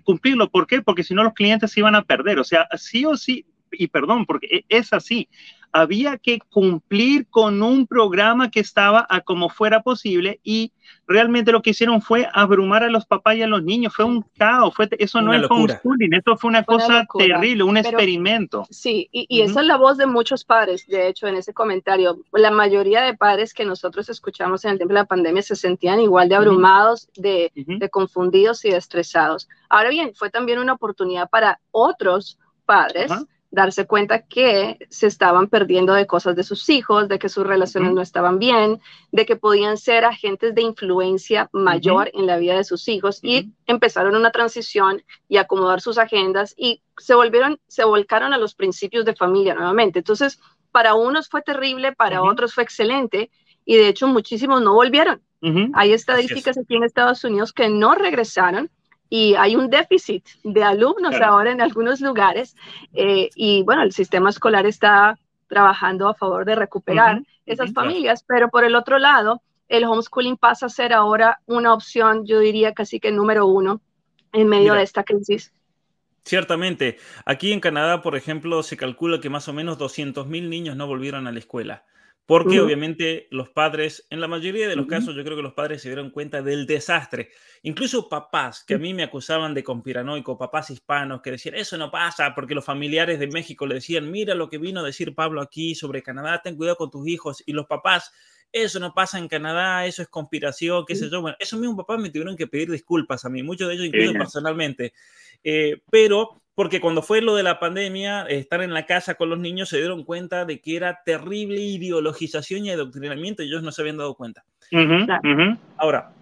cumplirlo. 0.04 0.50
¿Por 0.50 0.68
qué? 0.68 0.82
Porque 0.82 1.04
si 1.04 1.14
no 1.14 1.24
los 1.24 1.34
clientes 1.34 1.72
se 1.72 1.82
iban 1.82 1.96
a 1.96 2.04
perder. 2.04 2.40
O 2.40 2.44
sea, 2.44 2.68
sí 2.78 3.06
o 3.06 3.18
sí, 3.18 3.46
y 3.72 3.88
perdón, 3.88 4.26
porque 4.26 4.48
e, 4.48 4.66
es 4.70 4.94
así 4.94 5.28
había 5.76 6.18
que 6.18 6.40
cumplir 6.40 7.28
con 7.28 7.62
un 7.62 7.86
programa 7.86 8.50
que 8.50 8.62
estaba 8.62 9.06
a 9.10 9.20
como 9.20 9.50
fuera 9.50 9.82
posible 9.82 10.40
y 10.42 10.72
realmente 11.06 11.52
lo 11.52 11.62
que 11.62 11.72
hicieron 11.72 12.02
fue 12.02 12.30
abrumar 12.32 12.84
a 12.84 12.90
los 12.90 13.06
papás 13.06 13.36
y 13.36 13.42
a 13.42 13.48
los 13.48 13.62
niños. 13.62 13.94
Fue 13.94 14.06
un 14.06 14.26
caos, 14.38 14.74
fue, 14.74 14.88
eso 14.98 15.22
no 15.22 15.34
es 15.34 15.44
homeschooling, 15.50 16.14
esto 16.14 16.38
fue 16.38 16.48
una 16.48 16.64
cosa 16.64 17.06
terrible, 17.18 17.64
un 17.64 17.76
experimento. 17.76 18.66
Sí, 18.70 19.10
y, 19.12 19.42
esa 19.42 19.60
es 19.60 19.68
la 19.68 19.76
voz 19.76 19.98
de 19.98 20.06
muchos 20.06 20.46
padres, 20.46 20.88
de 20.88 21.10
hecho, 21.10 21.28
en 21.28 21.36
ese 21.36 21.54
comentario. 21.54 22.22
La 22.32 22.52
mayoría 22.52 23.02
de 23.02 23.18
padres 23.18 23.54
que 23.54 23.66
nosotros 23.66 24.08
escuchamos 24.08 24.64
en 24.64 24.72
el 24.72 24.78
tiempo 24.78 24.94
de 24.94 25.02
la 25.02 25.06
pandemia 25.06 25.42
se 25.42 25.58
sentían 25.58 26.00
igual 26.00 26.30
de 26.30 26.36
abrumados, 26.36 27.10
de, 27.18 27.52
confundidos 27.92 28.64
y 28.64 28.70
de 28.70 28.78
estresados. 28.78 29.50
Ahora 29.70 29.90
bien, 29.90 30.14
fue 30.16 30.30
también 30.30 30.60
una 30.60 30.72
oportunidad 30.72 31.30
para 31.30 31.60
otros 31.72 32.40
padres 32.66 33.12
darse 33.56 33.88
cuenta 33.88 34.22
que 34.22 34.78
se 34.90 35.08
estaban 35.08 35.48
perdiendo 35.48 35.94
de 35.94 36.06
cosas 36.06 36.36
de 36.36 36.44
sus 36.44 36.70
hijos, 36.70 37.08
de 37.08 37.18
que 37.18 37.30
sus 37.30 37.48
relaciones 37.48 37.94
no 37.94 38.02
estaban 38.02 38.38
bien, 38.38 38.82
de 39.12 39.26
que 39.26 39.38
podían 39.38 39.78
ser 39.78 40.04
agentes 40.04 40.54
de 40.54 40.62
influencia 40.62 41.50
mayor 41.54 42.12
en 42.14 42.28
la 42.28 42.38
vida 42.38 42.56
de 42.58 42.66
sus 42.66 42.88
hijos 42.90 43.20
y 43.24 43.54
empezaron 43.66 44.16
una 44.16 44.32
transición 44.32 45.04
y 45.30 45.38
acomodar 45.38 45.80
sus 45.80 45.98
agendas 45.98 46.54
y 46.58 46.82
se 46.98 47.16
volvieron, 47.16 47.60
se 47.68 47.86
volcaron 47.86 48.34
a 48.34 48.38
los 48.38 48.56
principios 48.56 49.06
de 49.06 49.16
familia 49.16 49.56
nuevamente. 49.56 50.00
Entonces, 50.00 50.40
para 50.72 50.94
unos 50.94 51.30
fue 51.30 51.42
terrible, 51.42 51.94
para 51.94 52.22
otros 52.22 52.54
fue 52.54 52.64
excelente 52.64 53.32
y 53.64 53.78
de 53.78 53.88
hecho 53.88 54.08
muchísimos 54.08 54.62
no 54.62 54.74
volvieron. 54.74 55.22
Hay 55.74 55.94
estadísticas 55.94 56.58
aquí 56.58 56.76
en 56.76 56.84
Estados 56.84 57.24
Unidos 57.24 57.54
que 57.54 57.70
no 57.70 57.94
regresaron 57.94 58.72
y 59.10 59.36
hay 59.36 59.56
un 59.56 59.70
déficit 59.70 60.26
de 60.44 60.64
alumnos 60.64 61.16
ahora 61.22 61.52
en 61.52 61.62
algunos 61.62 62.02
lugares 62.02 62.56
eh, 62.94 63.30
y 63.36 63.64
bueno, 63.64 63.84
el 63.84 63.92
sistema 63.92 64.30
escolar 64.30 64.66
está 64.66 65.18
trabajando 65.48 66.10
a 66.10 66.16
favor 66.16 66.46
de 66.46 66.56
recuperar 66.56 67.22
esas 67.46 67.72
familias, 67.74 68.24
pero 68.28 68.50
por 68.50 68.64
el 68.64 68.76
otro 68.76 68.98
lado, 68.98 69.42
el 69.70 69.84
homeschooling 69.84 70.38
pasa 70.38 70.66
a 70.66 70.70
ser 70.70 70.94
ahora 70.94 71.40
una 71.46 71.74
opción, 71.74 72.26
yo 72.26 72.40
diría 72.40 72.74
casi 72.74 73.00
que 73.00 73.12
número 73.12 73.46
uno 73.46 73.82
en 74.34 74.48
medio 74.48 74.74
de 74.74 74.84
esta 74.84 75.04
crisis. 75.04 75.54
Ciertamente, 76.24 76.98
aquí 77.26 77.54
en 77.54 77.60
Canadá, 77.60 78.02
por 78.02 78.16
ejemplo, 78.16 78.64
se 78.64 78.78
calcula 78.78 79.22
que 79.22 79.30
más 79.30 79.48
o 79.48 79.54
menos 79.54 79.78
200.000 79.78 80.50
niños 80.50 80.76
no 80.76 80.88
volvieron 80.88 81.28
a 81.28 81.32
la 81.32 81.38
escuela. 81.38 81.86
Porque 82.28 82.60
obviamente 82.60 83.28
los 83.30 83.50
padres, 83.50 84.08
en 84.10 84.20
la 84.20 84.28
mayoría 84.28 84.68
de 84.68 84.76
los 84.76 84.88
casos, 84.88 85.16
yo 85.16 85.24
creo 85.24 85.38
que 85.38 85.44
los 85.44 85.54
padres 85.54 85.84
se 85.84 85.90
dieron 85.90 86.10
cuenta 86.10 86.42
del 86.42 86.66
desastre. 86.66 87.30
Incluso 87.62 88.10
papás 88.10 88.64
que 88.64 88.74
a 88.74 88.78
mí 88.80 88.96
me 88.96 89.04
acusaban 89.04 89.54
de 89.54 89.64
conspiranoico, 89.64 90.36
papás 90.36 90.72
hispanos 90.72 91.22
que 91.22 91.32
decían, 91.32 91.54
eso 91.54 91.78
no 91.78 91.92
pasa, 91.92 92.34
porque 92.34 92.56
los 92.56 92.66
familiares 92.66 93.20
de 93.20 93.28
México 93.28 93.68
le 93.68 93.76
decían, 93.76 94.10
mira 94.10 94.34
lo 94.34 94.50
que 94.50 94.58
vino 94.58 94.80
a 94.80 94.84
decir 94.84 95.14
Pablo 95.14 95.40
aquí 95.40 95.76
sobre 95.76 96.02
Canadá, 96.02 96.42
ten 96.44 96.56
cuidado 96.56 96.78
con 96.78 96.90
tus 96.90 97.08
hijos. 97.08 97.44
Y 97.46 97.54
los 97.54 97.68
papás, 97.68 98.12
eso 98.52 98.80
no 98.80 98.92
pasa 98.96 99.20
en 99.20 99.28
Canadá, 99.28 99.86
eso 99.86 100.02
es 100.02 100.08
conspiración, 100.08 100.84
qué 100.88 100.96
sé 100.96 101.12
yo. 101.12 101.22
Bueno, 101.22 101.38
esos 101.40 101.60
mismos 101.60 101.78
papás 101.78 102.00
me 102.00 102.10
tuvieron 102.10 102.36
que 102.36 102.48
pedir 102.48 102.72
disculpas 102.72 103.24
a 103.26 103.30
mí, 103.30 103.44
muchos 103.44 103.68
de 103.68 103.76
ellos 103.76 103.86
incluso 103.86 104.14
personalmente. 104.14 104.94
Eh, 105.44 105.80
pero 105.92 106.42
porque 106.56 106.80
cuando 106.80 107.02
fue 107.02 107.22
lo 107.22 107.36
de 107.36 107.44
la 107.44 107.60
pandemia, 107.60 108.24
estar 108.24 108.62
en 108.62 108.74
la 108.74 108.86
casa 108.86 109.16
con 109.16 109.30
los 109.30 109.38
niños 109.40 109.70
se 109.70 109.78
dieron 109.78 110.06
cuenta 110.06 110.46
de 110.46 110.62
que 110.62 110.78
era 110.78 111.02
terrible 111.06 111.60
ideologización 111.60 112.66
y 112.66 112.72
adoctrinamiento 112.72 113.44
y 113.44 113.48
ellos 113.48 113.62
no 113.62 113.72
se 113.72 113.82
habían 113.82 113.98
dado 113.98 114.16
cuenta. 114.16 114.46
Ahora, 115.78 116.14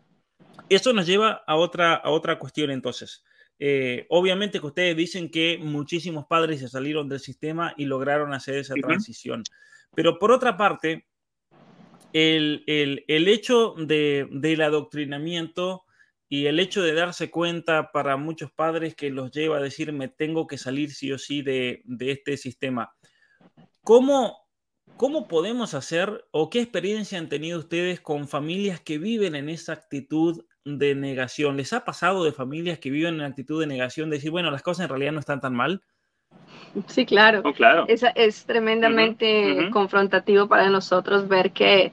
esto 0.70 0.92
nos 0.92 1.06
lleva 1.06 1.44
a 1.46 1.56
otra, 1.56 1.94
a 1.94 2.10
otra 2.10 2.40
cuestión 2.40 2.72
entonces. 2.72 3.24
Eh, 3.60 4.08
obviamente 4.10 4.60
que 4.60 4.66
ustedes 4.66 4.98
dicen 4.98 5.30
que 5.30 5.60
muchísimos 5.62 6.26
padres 6.26 6.60
se 6.60 6.68
salieron 6.68 7.08
del 7.08 7.20
sistema 7.20 7.76
y 7.78 7.86
lograron 7.86 8.34
hacer 8.34 8.56
esa 8.56 8.74
transición. 8.74 9.44
Pero 9.96 10.18
por 10.18 10.32
otra 10.32 10.58
parte, 10.58 11.06
el, 12.12 12.64
el, 12.66 13.28
hecho 13.28 13.76
de, 13.78 14.28
del 14.32 14.62
adoctrinamiento 14.62 15.84
y 16.34 16.48
el 16.48 16.60
hecho 16.60 16.82
de 16.82 16.96
darse 16.96 17.30
cuenta 17.30 17.92
para 17.92 18.18
muchos 18.18 18.52
padres 18.52 18.96
que 18.96 19.12
los 19.12 19.30
lleva 19.30 19.58
a 19.58 19.62
decir, 19.62 19.94
me 19.94 20.08
tengo 20.08 20.48
que 20.48 20.58
salir 20.58 20.90
sí 20.92 21.12
o 21.12 21.20
sí 21.20 21.44
de, 21.44 21.84
este 22.00 22.38
sistema. 22.38 22.92
¿Cómo, 23.84 24.40
¿Cómo 24.98 25.28
podemos 25.28 25.76
hacer 25.76 26.26
o 26.32 26.50
qué 26.50 26.62
experiencia 26.62 27.20
han 27.20 27.30
tenido 27.30 27.60
ustedes 27.60 28.02
con 28.02 28.28
familias 28.28 28.82
que 28.82 28.98
viven 28.98 29.36
en 29.36 29.48
esa 29.48 29.74
actitud 29.74 30.44
de 30.66 30.96
negación? 30.96 31.56
¿Les 31.56 31.72
ha 31.72 31.86
pasado 31.86 32.24
de 32.24 32.32
familias 32.32 32.80
que 32.80 32.90
viven 32.90 33.14
en 33.14 33.22
actitud 33.22 33.62
de 33.62 33.68
negación, 33.68 34.10
de 34.10 34.16
decir, 34.16 34.32
bueno, 34.32 34.50
las 34.50 34.64
cosas 34.64 34.86
en 34.86 34.90
realidad 34.90 35.12
no 35.12 35.20
están 35.20 35.40
tan 35.40 35.54
mal? 35.54 35.84
Sí, 36.88 37.06
claro. 37.06 37.44
Oh, 37.46 37.54
claro. 37.54 37.86
Es, 37.88 38.04
es 38.16 38.44
tremendamente 38.46 39.70
confrontativo 39.72 40.48
para 40.48 40.68
nosotros 40.72 41.28
ver 41.28 41.52
que, 41.52 41.92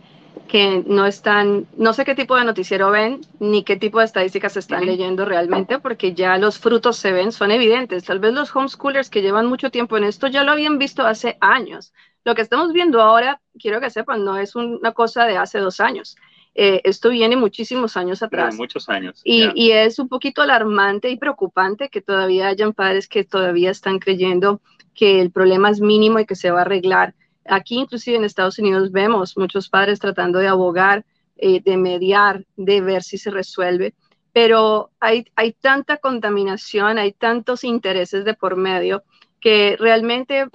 que 0.49 0.83
no 0.87 1.07
están, 1.07 1.67
no 1.77 1.93
sé 1.93 2.05
qué 2.05 2.17
tipo 2.17 2.37
de 2.37 2.45
noticiero 2.45 2.91
ven, 2.91 3.21
ni 3.39 3.63
qué 3.63 3.77
tipo 3.77 4.01
de 4.01 4.07
estadísticas 4.07 4.57
están 4.57 4.85
leyendo 4.85 5.25
realmente, 5.25 5.79
porque 5.79 6.13
ya 6.13 6.39
los 6.39 6.59
frutos 6.59 6.97
se 6.97 7.13
ven, 7.13 7.31
son 7.31 7.53
evidentes. 7.53 8.05
Tal 8.05 8.19
vez 8.19 8.35
los 8.35 8.55
homeschoolers 8.55 9.11
que 9.11 9.23
llevan 9.23 9.47
mucho 9.47 9.71
tiempo 9.71 9.97
en 9.97 10.05
esto 10.05 10.27
ya 10.27 10.43
lo 10.43 10.51
habían 10.51 10.79
visto 10.79 11.07
hace 11.07 11.39
años. 11.41 11.93
Lo 12.25 12.35
que 12.35 12.43
estamos 12.43 12.73
viendo 12.73 13.01
ahora, 13.01 13.41
quiero 13.59 13.81
que 13.81 13.91
sepan, 13.91 14.25
no 14.25 14.37
es 14.37 14.57
una 14.57 14.93
cosa 14.93 15.25
de 15.25 15.37
hace 15.37 15.59
dos 15.61 15.79
años. 15.79 16.17
Eh, 16.55 16.81
esto 16.85 17.11
viene 17.11 17.37
muchísimos 17.37 17.97
años 17.97 18.23
atrás. 18.23 18.57
muchos 18.57 18.89
años. 18.89 19.21
Y, 19.25 19.51
y, 19.55 19.71
es 19.71 20.01
un 20.01 20.09
poquito 20.09 20.43
alarmante 20.43 21.11
y 21.11 21.17
preocupante 21.17 21.89
que 21.89 22.03
todavía 22.03 22.49
hayan 22.49 22.73
padres 22.73 23.07
que 23.07 23.23
todavía 23.25 23.71
están 23.71 24.01
creyendo 24.01 24.61
que 24.95 25.21
el 25.21 25.31
problema 25.31 25.71
es 25.71 25.81
mínimo 25.81 26.19
y 26.19 26.27
que 26.27 26.35
se 26.35 26.51
va 26.51 26.59
a 26.59 26.63
arreglar. 26.63 27.15
Aquí, 27.47 27.79
inclusive 27.79 28.17
en 28.17 28.25
Estados 28.25 28.59
Unidos, 28.59 28.93
vemos 28.93 29.37
muchos 29.37 29.69
padres 29.69 29.99
tratando 29.99 30.39
de 30.39 30.49
abogar, 30.49 31.05
eh, 31.37 31.61
de 31.63 31.77
mediar, 31.77 32.45
de 32.57 32.81
ver 32.81 33.03
si 33.03 33.19
se 33.19 33.31
resuelve, 33.31 33.95
pero 34.33 34.91
hay, 35.01 35.27
hay 35.35 35.53
tanta 35.53 35.97
contaminación, 35.97 36.99
hay 36.99 37.13
tantos 37.13 37.65
intereses 37.65 38.25
de 38.25 38.35
por 38.35 38.57
medio 38.57 39.03
que 39.41 39.77
realmente 39.79 40.47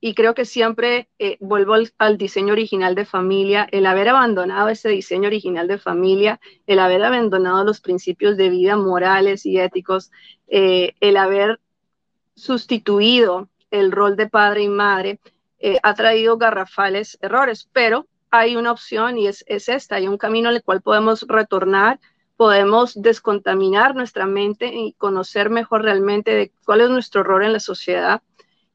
y 0.00 0.14
creo 0.14 0.34
que 0.34 0.46
siempre 0.46 1.08
eh, 1.18 1.36
vuelvo 1.40 1.74
al, 1.98 2.16
diseño 2.16 2.52
original 2.52 2.94
de 2.94 3.04
familia, 3.04 3.68
el 3.70 3.84
haber 3.84 4.08
abandonado 4.08 4.70
ese 4.70 4.88
diseño 4.88 5.26
original 5.26 5.68
de 5.68 5.76
familia, 5.76 6.40
el 6.66 6.78
haber 6.78 7.02
abandonado 7.04 7.64
los 7.64 7.80
principios 7.80 8.38
de 8.38 8.48
vida 8.48 8.76
morales 8.78 9.44
y 9.44 9.58
éticos, 9.58 10.10
eh, 10.48 10.94
el 11.00 11.18
haber 11.18 11.60
sustituido 12.34 13.50
el 13.70 13.92
rol 13.92 14.16
de 14.16 14.28
padre 14.28 14.62
y 14.62 14.68
madre, 14.68 15.20
eh, 15.60 15.78
ha 15.82 15.94
traído 15.94 16.38
garrafales 16.38 17.18
errores, 17.20 17.68
pero 17.72 18.06
hay 18.30 18.56
una 18.56 18.72
opción 18.72 19.18
y 19.18 19.26
es, 19.26 19.44
es 19.46 19.68
esta, 19.68 19.96
hay 19.96 20.08
un 20.08 20.18
camino 20.18 20.48
en 20.48 20.56
el 20.56 20.62
cual 20.62 20.80
podemos 20.82 21.26
retornar, 21.28 22.00
podemos 22.36 23.00
descontaminar 23.00 23.94
nuestra 23.94 24.26
mente 24.26 24.72
y 24.74 24.94
conocer 24.94 25.50
mejor 25.50 25.82
realmente 25.82 26.34
de 26.34 26.52
cuál 26.64 26.80
es 26.80 26.90
nuestro 26.90 27.22
rol 27.22 27.44
en 27.44 27.52
la 27.52 27.60
sociedad 27.60 28.22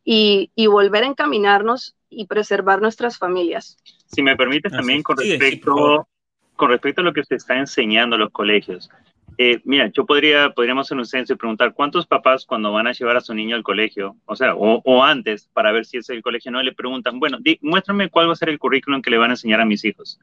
y, 0.04 0.52
volver 0.67 1.04
a 1.04 1.08
encaminarnos 1.08 1.95
y 2.10 2.28
preservar 2.28 2.82
nuestras 2.82 3.17
familias. 3.17 3.78
Si 4.06 4.21
me 4.21 4.36
permite 4.36 4.69
también 4.69 5.02
con 5.02 5.17
respecto, 5.17 6.08
con 6.56 6.69
respecto 6.69 7.02
a 7.02 7.04
lo 7.04 7.13
que 7.13 7.24
se 7.24 7.36
está 7.36 7.58
enseñando 7.58 8.15
en 8.15 8.21
los 8.21 8.32
colegios. 8.32 8.89
Eh, 9.38 9.60
mira, 9.65 9.91
yo 9.93 10.06
podría, 10.06 10.52
podríamos 10.52 10.88
hacer 10.88 10.98
un 10.98 11.06
censo 11.06 11.34
y 11.34 11.36
preguntar 11.36 11.74
cuántos 11.74 12.08
papás 12.08 12.45
cuando 12.45 12.71
van 12.71 12.88
a 12.88 12.93
llevar 12.93 13.17
a 13.17 13.21
su 13.21 13.34
niño 13.34 13.56
al 13.56 13.63
colegio, 13.63 14.15
o 14.26 14.36
sea, 14.36 14.56
o, 14.56 15.04
antes, 15.04 15.50
para 15.54 15.71
ver 15.71 15.86
si 15.86 15.98
es 15.98 16.10
el 16.10 16.21
colegio, 16.21 16.52
no 16.52 16.63
le 16.63 16.74
preguntan, 16.74 17.19
bueno, 17.19 17.38
muéstrame 17.62 18.10
cuál 18.10 18.30
va 18.30 18.34
a 18.34 18.38
ser 18.38 18.50
el 18.50 18.60
currículum 18.60 19.02
que 19.02 19.10
le 19.10 19.17
van 19.17 19.32
a 19.32 19.34
enseñar 19.34 19.60
a 19.60 19.65
mis 19.65 19.84
hijos. 19.84 20.19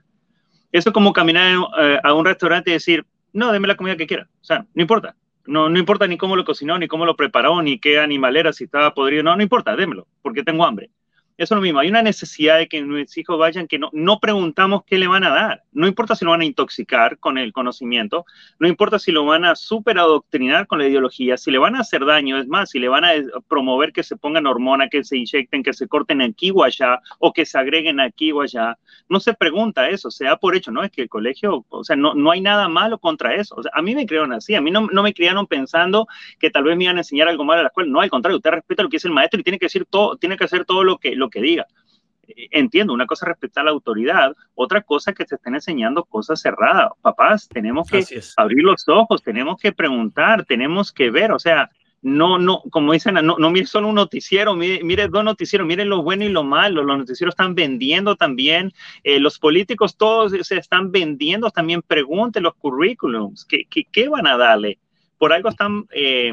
Eso 0.70 0.88
es 0.88 0.92
como 0.94 1.12
caminar 1.12 1.58
eh, 1.78 1.98
a 2.02 2.14
un 2.14 2.24
restaurante 2.24 2.70
y 2.70 2.74
decir, 2.74 3.04
no, 3.34 3.52
deme 3.52 3.68
la 3.68 3.76
comida 3.76 3.96
que 3.96 4.06
quiera, 4.06 4.28
o 4.40 4.44
sea, 4.44 4.66
no 4.74 4.82
importa, 4.82 5.14
no, 5.46 5.68
no 5.68 5.78
importa 5.78 6.06
ni 6.06 6.16
cómo 6.16 6.36
lo 6.36 6.44
cocinó, 6.44 6.78
ni 6.78 6.88
cómo 6.88 7.04
lo 7.04 7.16
preparó, 7.16 7.60
ni 7.62 7.78
qué 7.78 7.98
animal 7.98 8.36
era, 8.36 8.52
si 8.52 8.64
estaba 8.64 8.94
podrido. 8.94 9.22
No, 9.22 9.36
no 9.36 9.42
importa, 9.42 9.74
démelo, 9.76 10.06
porque 10.22 10.42
tengo 10.42 10.64
hambre. 10.64 10.90
Eso 11.42 11.54
es 11.54 11.56
lo 11.56 11.62
mismo. 11.62 11.80
Hay 11.80 11.88
una 11.88 12.02
necesidad 12.02 12.58
de 12.58 12.68
que 12.68 12.80
nuestros 12.82 13.18
hijos 13.18 13.36
vayan 13.36 13.66
que 13.66 13.76
no, 13.76 13.90
no 13.92 14.20
preguntamos 14.20 14.84
qué 14.84 14.96
le 14.96 15.08
van 15.08 15.24
a 15.24 15.30
dar. 15.30 15.64
No 15.72 15.88
importa 15.88 16.14
si 16.14 16.24
lo 16.24 16.30
van 16.30 16.42
a 16.42 16.44
intoxicar 16.44 17.18
con 17.18 17.36
el 17.36 17.52
conocimiento, 17.52 18.24
no 18.60 18.68
importa 18.68 19.00
si 19.00 19.10
lo 19.10 19.24
van 19.24 19.44
a 19.44 19.56
super 19.56 19.98
adoctrinar 19.98 20.68
con 20.68 20.78
la 20.78 20.86
ideología, 20.86 21.36
si 21.36 21.50
le 21.50 21.58
van 21.58 21.74
a 21.74 21.80
hacer 21.80 22.04
daño, 22.04 22.38
es 22.38 22.46
más, 22.46 22.70
si 22.70 22.78
le 22.78 22.88
van 22.88 23.04
a 23.04 23.10
promover 23.48 23.92
que 23.92 24.04
se 24.04 24.16
pongan 24.16 24.46
hormona, 24.46 24.88
que 24.88 25.02
se 25.02 25.16
inyecten, 25.16 25.64
que 25.64 25.72
se 25.72 25.88
corten 25.88 26.22
aquí 26.22 26.52
o 26.54 26.62
allá, 26.62 27.00
o 27.18 27.32
que 27.32 27.44
se 27.44 27.58
agreguen 27.58 27.98
aquí 27.98 28.30
o 28.30 28.42
allá. 28.42 28.78
No 29.08 29.18
se 29.18 29.34
pregunta 29.34 29.88
eso, 29.88 30.12
se 30.12 30.26
da 30.26 30.36
por 30.36 30.54
hecho, 30.54 30.70
¿no? 30.70 30.84
Es 30.84 30.92
que 30.92 31.02
el 31.02 31.08
colegio, 31.08 31.66
o 31.70 31.82
sea, 31.82 31.96
no, 31.96 32.14
no 32.14 32.30
hay 32.30 32.40
nada 32.40 32.68
malo 32.68 32.98
contra 32.98 33.34
eso. 33.34 33.56
O 33.56 33.64
sea, 33.64 33.72
a 33.74 33.82
mí 33.82 33.96
me 33.96 34.06
criaron 34.06 34.32
así, 34.32 34.54
a 34.54 34.60
mí 34.60 34.70
no, 34.70 34.86
no 34.92 35.02
me 35.02 35.12
criaron 35.12 35.48
pensando 35.48 36.06
que 36.38 36.50
tal 36.50 36.62
vez 36.62 36.76
me 36.76 36.84
iban 36.84 36.98
a 36.98 37.00
enseñar 37.00 37.26
algo 37.26 37.42
malo 37.42 37.58
a 37.58 37.62
la 37.64 37.68
escuela. 37.70 37.90
No, 37.90 38.00
al 38.00 38.10
contrario, 38.10 38.36
usted 38.36 38.50
respeta 38.50 38.84
lo 38.84 38.88
que 38.88 38.98
es 38.98 39.04
el 39.04 39.10
maestro 39.10 39.40
y 39.40 39.42
tiene 39.42 39.58
que 39.58 39.66
decir 39.66 39.86
todo, 39.90 40.16
tiene 40.18 40.36
que 40.36 40.44
hacer 40.44 40.64
todo 40.64 40.84
lo 40.84 40.98
que, 40.98 41.16
lo 41.16 41.31
que 41.32 41.40
diga. 41.40 41.66
Entiendo, 42.50 42.94
una 42.94 43.06
cosa 43.06 43.26
es 43.26 43.30
respetar 43.30 43.64
la 43.64 43.72
autoridad, 43.72 44.34
otra 44.54 44.80
cosa 44.82 45.10
es 45.10 45.16
que 45.16 45.26
se 45.26 45.34
estén 45.34 45.54
enseñando 45.54 46.04
cosas 46.04 46.40
cerradas. 46.40 46.92
Papás, 47.02 47.48
tenemos 47.48 47.88
que 47.90 48.04
abrir 48.36 48.62
los 48.62 48.88
ojos, 48.88 49.22
tenemos 49.22 49.60
que 49.60 49.72
preguntar, 49.72 50.44
tenemos 50.44 50.92
que 50.92 51.10
ver, 51.10 51.32
o 51.32 51.38
sea, 51.38 51.68
no, 52.02 52.38
no, 52.38 52.62
como 52.70 52.92
dicen, 52.92 53.14
no, 53.14 53.36
no 53.38 53.50
mire 53.50 53.66
solo 53.66 53.88
un 53.88 53.94
noticiero, 53.94 54.54
mire, 54.54 55.08
dos 55.08 55.24
noticieros, 55.24 55.66
miren 55.66 55.88
lo 55.88 56.02
bueno 56.02 56.24
y 56.24 56.28
lo 56.28 56.42
malo, 56.42 56.82
los 56.82 56.98
noticieros 56.98 57.32
están 57.32 57.54
vendiendo 57.54 58.16
también, 58.16 58.72
eh, 59.04 59.20
los 59.20 59.38
políticos 59.38 59.96
todos 59.96 60.32
se 60.32 60.56
están 60.56 60.90
vendiendo 60.90 61.50
también, 61.50 61.80
pregunten 61.80 62.42
los 62.42 62.54
currículums, 62.54 63.44
¿qué, 63.44 63.66
qué, 63.68 64.08
van 64.08 64.26
a 64.26 64.36
darle? 64.36 64.78
Por 65.16 65.32
algo 65.32 65.48
están 65.48 65.86
eh, 65.92 66.32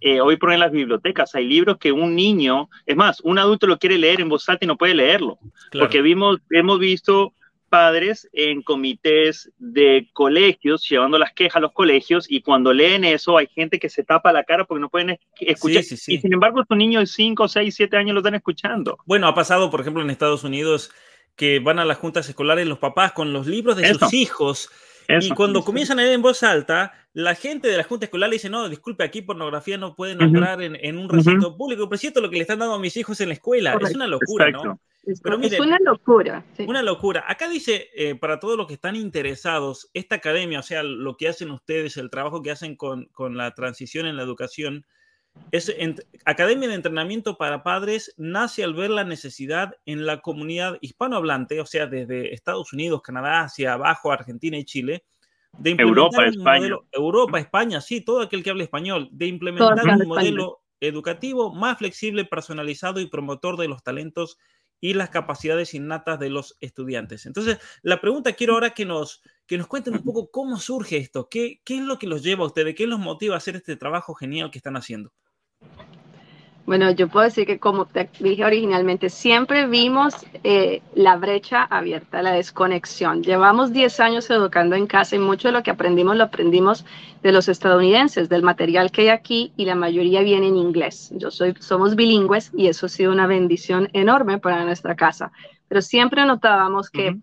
eh, 0.00 0.20
hoy 0.20 0.36
por 0.36 0.52
en 0.52 0.60
las 0.60 0.72
bibliotecas 0.72 1.34
hay 1.34 1.46
libros 1.46 1.78
que 1.78 1.92
un 1.92 2.14
niño, 2.14 2.68
es 2.86 2.96
más, 2.96 3.20
un 3.20 3.38
adulto 3.38 3.66
lo 3.66 3.78
quiere 3.78 3.98
leer 3.98 4.20
en 4.20 4.28
voz 4.28 4.48
alta 4.48 4.64
y 4.64 4.68
no 4.68 4.76
puede 4.76 4.94
leerlo, 4.94 5.38
porque 5.72 6.02
vimos, 6.02 6.38
hemos 6.50 6.78
visto 6.78 7.32
padres 7.74 8.28
en 8.32 8.62
comités 8.62 9.50
de 9.58 10.08
colegios 10.12 10.88
llevando 10.88 11.18
las 11.18 11.32
quejas 11.32 11.56
a 11.56 11.60
los 11.60 11.72
colegios 11.72 12.30
y 12.30 12.40
cuando 12.40 12.72
leen 12.72 13.02
eso 13.02 13.36
hay 13.36 13.48
gente 13.48 13.80
que 13.80 13.88
se 13.88 14.04
tapa 14.04 14.32
la 14.32 14.44
cara 14.44 14.64
porque 14.64 14.80
no 14.80 14.88
pueden 14.88 15.18
escuchar. 15.40 15.82
Y 15.82 16.18
sin 16.18 16.32
embargo 16.32 16.60
estos 16.60 16.78
niños 16.78 17.02
de 17.02 17.06
5, 17.08 17.48
6, 17.48 17.74
7 17.74 17.96
años 17.96 18.14
lo 18.14 18.20
están 18.20 18.36
escuchando. 18.36 18.98
Bueno, 19.06 19.26
ha 19.26 19.34
pasado 19.34 19.72
por 19.72 19.80
ejemplo 19.80 20.02
en 20.02 20.10
Estados 20.10 20.44
Unidos 20.44 20.92
que 21.34 21.58
van 21.58 21.80
a 21.80 21.84
las 21.84 21.98
juntas 21.98 22.28
escolares 22.28 22.68
los 22.68 22.78
papás 22.78 23.10
con 23.10 23.32
los 23.32 23.48
libros 23.48 23.76
de 23.76 23.92
sus 23.92 24.14
hijos 24.14 24.70
y 25.08 25.30
cuando 25.30 25.64
comienzan 25.64 25.98
a 25.98 26.02
leer 26.02 26.14
en 26.14 26.22
voz 26.22 26.42
alta, 26.42 26.92
la 27.12 27.34
gente 27.34 27.68
de 27.68 27.76
la 27.76 27.84
Junta 27.84 28.06
Escolar 28.06 28.28
le 28.28 28.36
dice, 28.36 28.50
no, 28.50 28.68
disculpe, 28.68 29.04
aquí 29.04 29.22
pornografía 29.22 29.78
no 29.78 29.94
puede 29.94 30.14
nombrar 30.14 30.62
en, 30.62 30.98
un 30.98 31.08
recinto 31.08 31.56
público, 31.56 31.88
pero 31.88 32.00
es 32.02 32.16
lo 32.16 32.30
que 32.30 32.36
le 32.36 32.42
están 32.42 32.58
dando 32.58 32.74
a 32.74 32.78
mis 32.78 32.96
hijos 32.96 33.20
en 33.20 33.28
la 33.28 33.34
escuela. 33.34 33.76
Es 33.80 33.94
una 33.94 34.06
locura, 34.06 34.50
¿no? 34.50 34.80
Pero 35.22 35.40
es 35.40 35.60
una 35.60 35.78
locura. 35.78 36.44
Una 36.66 36.82
locura. 36.82 37.24
Acá 37.28 37.48
dice, 37.48 37.90
eh, 37.94 38.14
para 38.14 38.40
todos 38.40 38.56
los 38.56 38.66
que 38.66 38.74
están 38.74 38.96
interesados, 38.96 39.90
esta 39.92 40.16
academia, 40.16 40.60
o 40.60 40.62
sea, 40.62 40.82
lo 40.82 41.16
que 41.16 41.28
hacen 41.28 41.50
ustedes, 41.50 41.96
el 41.96 42.10
trabajo 42.10 42.42
que 42.42 42.50
hacen 42.50 42.74
con, 42.74 43.06
con 43.06 43.36
la 43.36 43.54
transición 43.54 44.06
en 44.06 44.16
la 44.16 44.22
educación, 44.22 44.86
es 45.54 45.72
Academia 46.24 46.68
de 46.68 46.74
Entrenamiento 46.74 47.36
para 47.36 47.62
Padres 47.62 48.12
nace 48.16 48.64
al 48.64 48.74
ver 48.74 48.90
la 48.90 49.04
necesidad 49.04 49.76
en 49.86 50.04
la 50.04 50.20
comunidad 50.20 50.78
hispanohablante, 50.80 51.60
o 51.60 51.66
sea, 51.66 51.86
desde 51.86 52.34
Estados 52.34 52.72
Unidos, 52.72 53.02
Canadá, 53.02 53.42
hacia 53.42 53.74
abajo, 53.74 54.10
Argentina 54.10 54.58
y 54.58 54.64
Chile, 54.64 55.04
de 55.56 55.70
implementar 55.70 56.26
Europa, 56.26 56.26
España. 56.26 56.76
Europa, 56.90 57.38
España, 57.38 57.80
sí, 57.80 58.00
todo 58.00 58.22
aquel 58.22 58.42
que 58.42 58.50
hable 58.50 58.64
español, 58.64 59.08
de 59.12 59.26
implementar 59.26 59.86
un 59.86 60.08
modelo 60.08 60.62
educativo 60.80 61.54
más 61.54 61.78
flexible, 61.78 62.24
personalizado 62.24 62.98
y 63.00 63.06
promotor 63.06 63.56
de 63.56 63.68
los 63.68 63.84
talentos 63.84 64.38
y 64.80 64.94
las 64.94 65.10
capacidades 65.10 65.72
innatas 65.72 66.18
de 66.18 66.30
los 66.30 66.58
estudiantes. 66.60 67.26
Entonces, 67.26 67.58
la 67.82 68.00
pregunta 68.00 68.32
quiero 68.32 68.54
ahora 68.54 68.70
que 68.70 68.84
nos, 68.84 69.22
que 69.46 69.56
nos 69.56 69.68
cuenten 69.68 69.94
un 69.94 70.02
poco 70.02 70.32
cómo 70.32 70.58
surge 70.58 70.96
esto, 70.96 71.28
qué, 71.28 71.60
qué 71.64 71.76
es 71.76 71.82
lo 71.82 71.98
que 71.98 72.08
los 72.08 72.24
lleva 72.24 72.42
a 72.42 72.48
ustedes, 72.48 72.74
qué 72.74 72.88
los 72.88 72.98
motiva 72.98 73.36
a 73.36 73.38
hacer 73.38 73.54
este 73.54 73.76
trabajo 73.76 74.14
genial 74.14 74.50
que 74.50 74.58
están 74.58 74.76
haciendo. 74.76 75.12
Bueno, 76.66 76.90
yo 76.92 77.08
puedo 77.08 77.26
decir 77.26 77.46
que 77.46 77.58
como 77.58 77.84
te 77.84 78.08
dije 78.20 78.42
originalmente, 78.42 79.10
siempre 79.10 79.66
vimos 79.66 80.14
eh, 80.44 80.80
la 80.94 81.16
brecha 81.16 81.62
abierta, 81.62 82.22
la 82.22 82.32
desconexión. 82.32 83.22
Llevamos 83.22 83.70
10 83.70 84.00
años 84.00 84.30
educando 84.30 84.74
en 84.74 84.86
casa 84.86 85.14
y 85.14 85.18
mucho 85.18 85.48
de 85.48 85.52
lo 85.52 85.62
que 85.62 85.70
aprendimos 85.70 86.16
lo 86.16 86.24
aprendimos 86.24 86.86
de 87.22 87.32
los 87.32 87.48
estadounidenses, 87.48 88.30
del 88.30 88.42
material 88.42 88.90
que 88.90 89.02
hay 89.02 89.08
aquí 89.08 89.52
y 89.58 89.66
la 89.66 89.74
mayoría 89.74 90.22
viene 90.22 90.48
en 90.48 90.56
inglés. 90.56 91.12
Yo 91.16 91.30
soy, 91.30 91.54
somos 91.60 91.96
bilingües 91.96 92.50
y 92.56 92.68
eso 92.68 92.86
ha 92.86 92.88
sido 92.88 93.12
una 93.12 93.26
bendición 93.26 93.90
enorme 93.92 94.38
para 94.38 94.64
nuestra 94.64 94.96
casa. 94.96 95.32
Pero 95.68 95.82
siempre 95.82 96.24
notábamos 96.24 96.88
que 96.88 97.18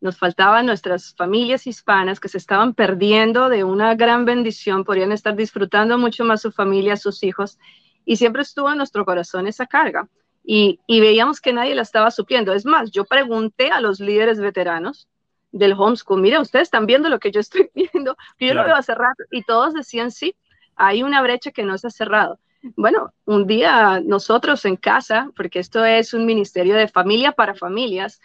nos 0.00 0.16
faltaban 0.16 0.64
nuestras 0.64 1.14
familias 1.14 1.66
hispanas 1.66 2.18
que 2.18 2.28
se 2.28 2.38
estaban 2.38 2.72
perdiendo 2.72 3.50
de 3.50 3.62
una 3.62 3.94
gran 3.94 4.24
bendición, 4.24 4.84
podrían 4.84 5.12
estar 5.12 5.36
disfrutando 5.36 5.98
mucho 5.98 6.24
más 6.24 6.40
su 6.40 6.50
familia, 6.50 6.96
sus 6.96 7.22
hijos 7.22 7.58
y 8.06 8.16
siempre 8.16 8.42
estuvo 8.42 8.70
en 8.70 8.78
nuestro 8.78 9.04
corazón 9.04 9.46
esa 9.46 9.66
carga. 9.66 10.08
Y, 10.48 10.78
veíamos 10.88 11.40
que 11.40 11.52
nadie 11.52 11.74
la 11.74 11.82
estaba 11.82 12.12
supliendo. 12.12 12.54
Es 12.54 12.64
más, 12.64 12.92
yo 12.92 13.04
pregunté 13.04 13.72
a 13.72 13.80
los 13.80 13.98
líderes 13.98 14.38
veteranos 14.38 15.08
del 15.50 15.72
homeschool, 15.72 16.20
mira, 16.20 16.40
ustedes 16.40 16.68
están 16.68 16.86
viendo 16.86 17.08
lo 17.08 17.18
que 17.18 17.32
yo 17.32 17.40
estoy 17.40 17.68
viendo, 17.74 18.16
que 18.38 18.46
yo 18.46 18.54
lo 18.54 18.64
veo 18.64 18.76
hace 18.76 18.94
rato, 18.94 19.24
y 19.30 19.42
todos 19.42 19.74
decían 19.74 20.10
sí, 20.10 20.36
hay 20.76 21.02
una 21.02 21.20
brecha 21.20 21.50
que 21.50 21.64
no 21.64 21.76
se 21.76 21.88
ha 21.88 21.90
cerrado. 21.90 22.38
bueno, 22.76 23.12
un 23.24 23.46
día 23.46 24.00
nosotros 24.04 24.64
en 24.64 24.76
casa, 24.76 25.30
porque 25.36 25.58
esto 25.58 25.84
es 25.84 26.14
un 26.14 26.26
ministerio 26.26 26.76
de 26.76 26.88
familia 26.88 27.32
para 27.32 27.54
familias, 27.54 28.20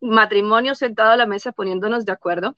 matrimonio 0.00 0.74
sentado 0.74 1.12
a 1.12 1.16
la 1.16 1.26
mesa 1.26 1.52
poniéndonos 1.52 2.04
de 2.04 2.12
acuerdo, 2.12 2.56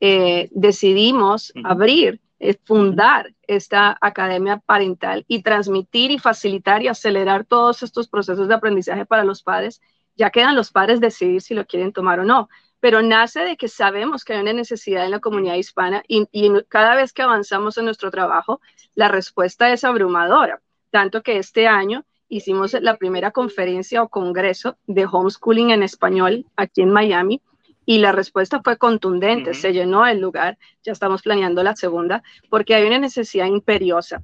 eh, 0.00 0.48
decidimos 0.52 1.52
abrir, 1.64 2.20
fundar 2.64 3.32
esta 3.46 3.96
academia 4.00 4.58
parental 4.58 5.24
y 5.28 5.42
transmitir 5.42 6.10
y 6.10 6.18
facilitar 6.18 6.82
y 6.82 6.88
acelerar 6.88 7.44
todos 7.44 7.82
estos 7.82 8.08
procesos 8.08 8.48
de 8.48 8.54
aprendizaje 8.54 9.06
para 9.06 9.24
los 9.24 9.42
padres. 9.42 9.80
Ya 10.16 10.30
quedan 10.30 10.54
los 10.54 10.70
padres 10.70 11.00
decidir 11.00 11.40
si 11.42 11.54
lo 11.54 11.66
quieren 11.66 11.92
tomar 11.92 12.20
o 12.20 12.24
no, 12.24 12.48
pero 12.80 13.02
nace 13.02 13.40
de 13.40 13.56
que 13.56 13.68
sabemos 13.68 14.24
que 14.24 14.34
hay 14.34 14.42
una 14.42 14.52
necesidad 14.52 15.04
en 15.04 15.10
la 15.10 15.20
comunidad 15.20 15.54
hispana 15.54 16.02
y, 16.06 16.28
y 16.32 16.50
cada 16.68 16.94
vez 16.94 17.12
que 17.12 17.22
avanzamos 17.22 17.78
en 17.78 17.86
nuestro 17.86 18.10
trabajo, 18.10 18.60
la 18.94 19.08
respuesta 19.08 19.72
es 19.72 19.84
abrumadora, 19.84 20.60
tanto 20.90 21.22
que 21.22 21.38
este 21.38 21.66
año 21.66 22.04
hicimos 22.28 22.74
la 22.74 22.96
primera 22.96 23.30
conferencia 23.30 24.02
o 24.02 24.08
congreso 24.08 24.76
de 24.86 25.06
homeschooling 25.10 25.70
en 25.70 25.82
español 25.82 26.46
aquí 26.56 26.82
en 26.82 26.90
Miami 26.90 27.40
y 27.86 27.98
la 27.98 28.12
respuesta 28.12 28.60
fue 28.62 28.78
contundente, 28.78 29.54
se 29.54 29.72
llenó 29.72 30.06
el 30.06 30.20
lugar, 30.20 30.58
ya 30.82 30.92
estamos 30.92 31.22
planeando 31.22 31.62
la 31.62 31.76
segunda, 31.76 32.22
porque 32.48 32.74
hay 32.74 32.86
una 32.86 32.98
necesidad 32.98 33.46
imperiosa. 33.46 34.22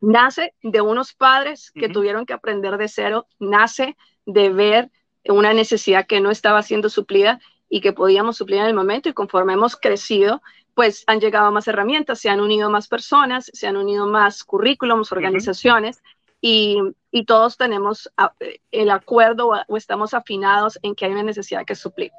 Nace 0.00 0.54
de 0.62 0.80
unos 0.80 1.12
padres 1.12 1.70
que 1.70 1.88
tuvieron 1.88 2.26
que 2.26 2.32
aprender 2.32 2.76
de 2.76 2.88
cero, 2.88 3.26
nace 3.38 3.96
de 4.26 4.50
ver 4.50 4.90
una 5.28 5.52
necesidad 5.52 6.06
que 6.06 6.20
no 6.20 6.30
estaba 6.30 6.62
siendo 6.62 6.88
suplida 6.88 7.40
y 7.68 7.80
que 7.80 7.92
podíamos 7.92 8.36
suplir 8.36 8.60
en 8.60 8.66
el 8.66 8.74
momento 8.74 9.08
y 9.08 9.14
conforme 9.14 9.54
hemos 9.54 9.76
crecido, 9.76 10.42
pues 10.74 11.04
han 11.06 11.20
llegado 11.20 11.50
más 11.52 11.68
herramientas, 11.68 12.20
se 12.20 12.28
han 12.28 12.40
unido 12.40 12.70
más 12.70 12.88
personas, 12.88 13.50
se 13.52 13.66
han 13.66 13.76
unido 13.76 14.06
más 14.06 14.44
currículums, 14.44 15.12
organizaciones 15.12 16.02
y, 16.40 16.78
y, 17.10 17.24
todos 17.24 17.56
tenemos 17.56 18.10
ah, 18.16 18.34
el 18.72 18.90
acuerdo 18.90 19.52
o 19.68 19.76
estamos 19.76 20.12
afinados 20.12 20.78
en 20.82 20.96
que 20.96 21.04
hay 21.04 21.12
una 21.12 21.22
necesidad 21.22 21.64
que 21.64 21.76
suplir. 21.76 22.10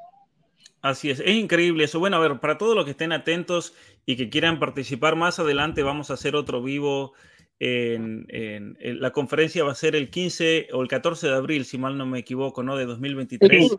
Así 0.84 1.08
es, 1.08 1.20
es 1.20 1.34
increíble 1.34 1.84
eso. 1.84 1.98
Bueno, 1.98 2.18
a 2.18 2.20
ver, 2.20 2.40
para 2.40 2.58
todos 2.58 2.76
los 2.76 2.84
que 2.84 2.90
estén 2.90 3.12
atentos 3.12 3.72
y 4.04 4.16
que 4.16 4.28
quieran 4.28 4.58
participar 4.58 5.16
más 5.16 5.38
adelante, 5.38 5.82
vamos 5.82 6.10
a 6.10 6.14
hacer 6.14 6.36
otro 6.36 6.62
vivo. 6.62 7.14
En, 7.58 8.26
la 9.00 9.10
conferencia 9.10 9.64
va 9.64 9.72
a 9.72 9.76
ser 9.76 9.96
el 9.96 10.10
15 10.10 10.68
o 10.74 10.82
el 10.82 10.88
14 10.88 11.28
de 11.28 11.32
abril, 11.32 11.64
si 11.64 11.78
mal 11.78 11.96
no 11.96 12.04
me 12.04 12.18
equivoco, 12.18 12.62
¿no? 12.62 12.76
De 12.76 12.84
2023. 12.84 13.74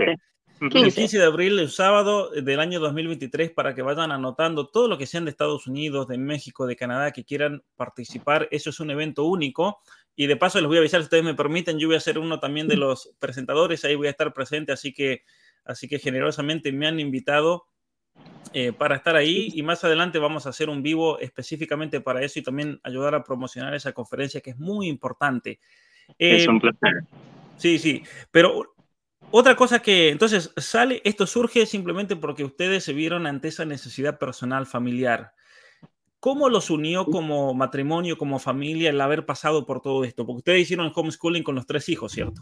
El 0.62 0.94
15 0.96 1.20
de 1.20 1.24
abril, 1.24 1.60
el 1.60 1.70
sábado 1.70 2.32
del 2.32 2.60
año 2.60 2.80
2023, 2.80 3.52
para 3.52 3.76
que 3.76 3.84
vayan 3.84 4.12
anotando 4.12 4.70
todo 4.70 4.88
lo 4.88 4.98
que 4.98 5.06
sean 5.06 5.26
de 5.26 5.32
Estados 5.32 5.68
Unidos, 5.68 6.08
de 6.08 6.18
México, 6.18 6.66
de 6.66 6.76
Canadá, 6.76 7.12
que 7.12 7.24
quieran 7.24 7.62
participar. 7.76 8.48
Eso 8.50 8.72
es 8.72 8.80
un 8.80 8.90
evento 8.90 9.26
único. 9.26 9.78
Y 10.16 10.26
de 10.26 10.38
paso 10.38 10.60
les 10.60 10.68
voy 10.68 10.78
a 10.78 10.80
avisar, 10.80 11.02
si 11.02 11.06
ustedes 11.06 11.24
me 11.24 11.36
permiten, 11.36 11.78
yo 11.78 11.88
voy 11.88 11.98
a 11.98 12.00
ser 12.00 12.18
uno 12.18 12.40
también 12.40 12.68
de 12.68 12.78
los 12.78 13.14
presentadores, 13.20 13.86
ahí 13.86 13.94
voy 13.94 14.08
a 14.08 14.12
estar 14.12 14.34
presente, 14.34 14.72
así 14.72 14.92
que 14.92 15.22
así 15.66 15.88
que 15.88 16.00
generosamente 16.00 16.72
me 16.72 16.88
han 16.88 17.00
invitado 17.00 17.68
eh, 18.54 18.72
para 18.72 18.96
estar 18.96 19.16
ahí 19.16 19.50
y 19.54 19.64
más 19.64 19.84
adelante 19.84 20.18
vamos 20.18 20.46
a 20.46 20.50
hacer 20.50 20.70
un 20.70 20.82
vivo 20.82 21.20
específicamente 21.20 22.00
para 22.00 22.22
eso 22.22 22.40
y 22.40 22.44
también 22.44 22.80
ayudar 22.84 23.14
a 23.14 23.24
promocionar 23.24 23.74
esa 23.74 23.92
conferencia 23.92 24.40
que 24.40 24.52
es 24.52 24.58
muy 24.58 24.88
importante. 24.88 25.60
es 26.18 26.48
un 26.48 26.58
eh, 26.58 26.60
placer. 26.62 27.04
Sí, 27.58 27.80
sí, 27.80 28.04
pero 28.32 28.76
otra 29.32 29.56
cosa 29.56 29.82
que 29.82 30.10
entonces 30.10 30.54
sale, 30.56 31.02
esto 31.04 31.28
surge 31.28 31.66
simplemente 31.66 32.16
porque 32.16 32.44
ustedes 32.44 32.84
se 32.84 32.94
vieron 32.94 33.28
ante 33.28 33.50
esa 33.50 33.66
necesidad 33.66 34.20
personal, 34.20 34.66
familiar. 34.66 35.34
¿Cómo 36.20 36.50
los 36.50 36.70
unió 36.70 37.06
como 37.06 37.54
matrimonio, 37.54 38.18
como 38.18 38.40
familia, 38.40 38.90
el 38.90 39.02
haber 39.02 39.26
pasado 39.26 39.66
por 39.66 39.82
todo 39.82 40.04
esto? 40.04 40.26
Porque 40.26 40.38
ustedes 40.38 40.62
hicieron 40.62 40.88
el 40.88 40.94
homeschooling 40.96 41.44
con 41.44 41.56
los 41.56 41.68
tres 41.68 41.88
hijos, 41.90 42.14
¿cierto? 42.14 42.42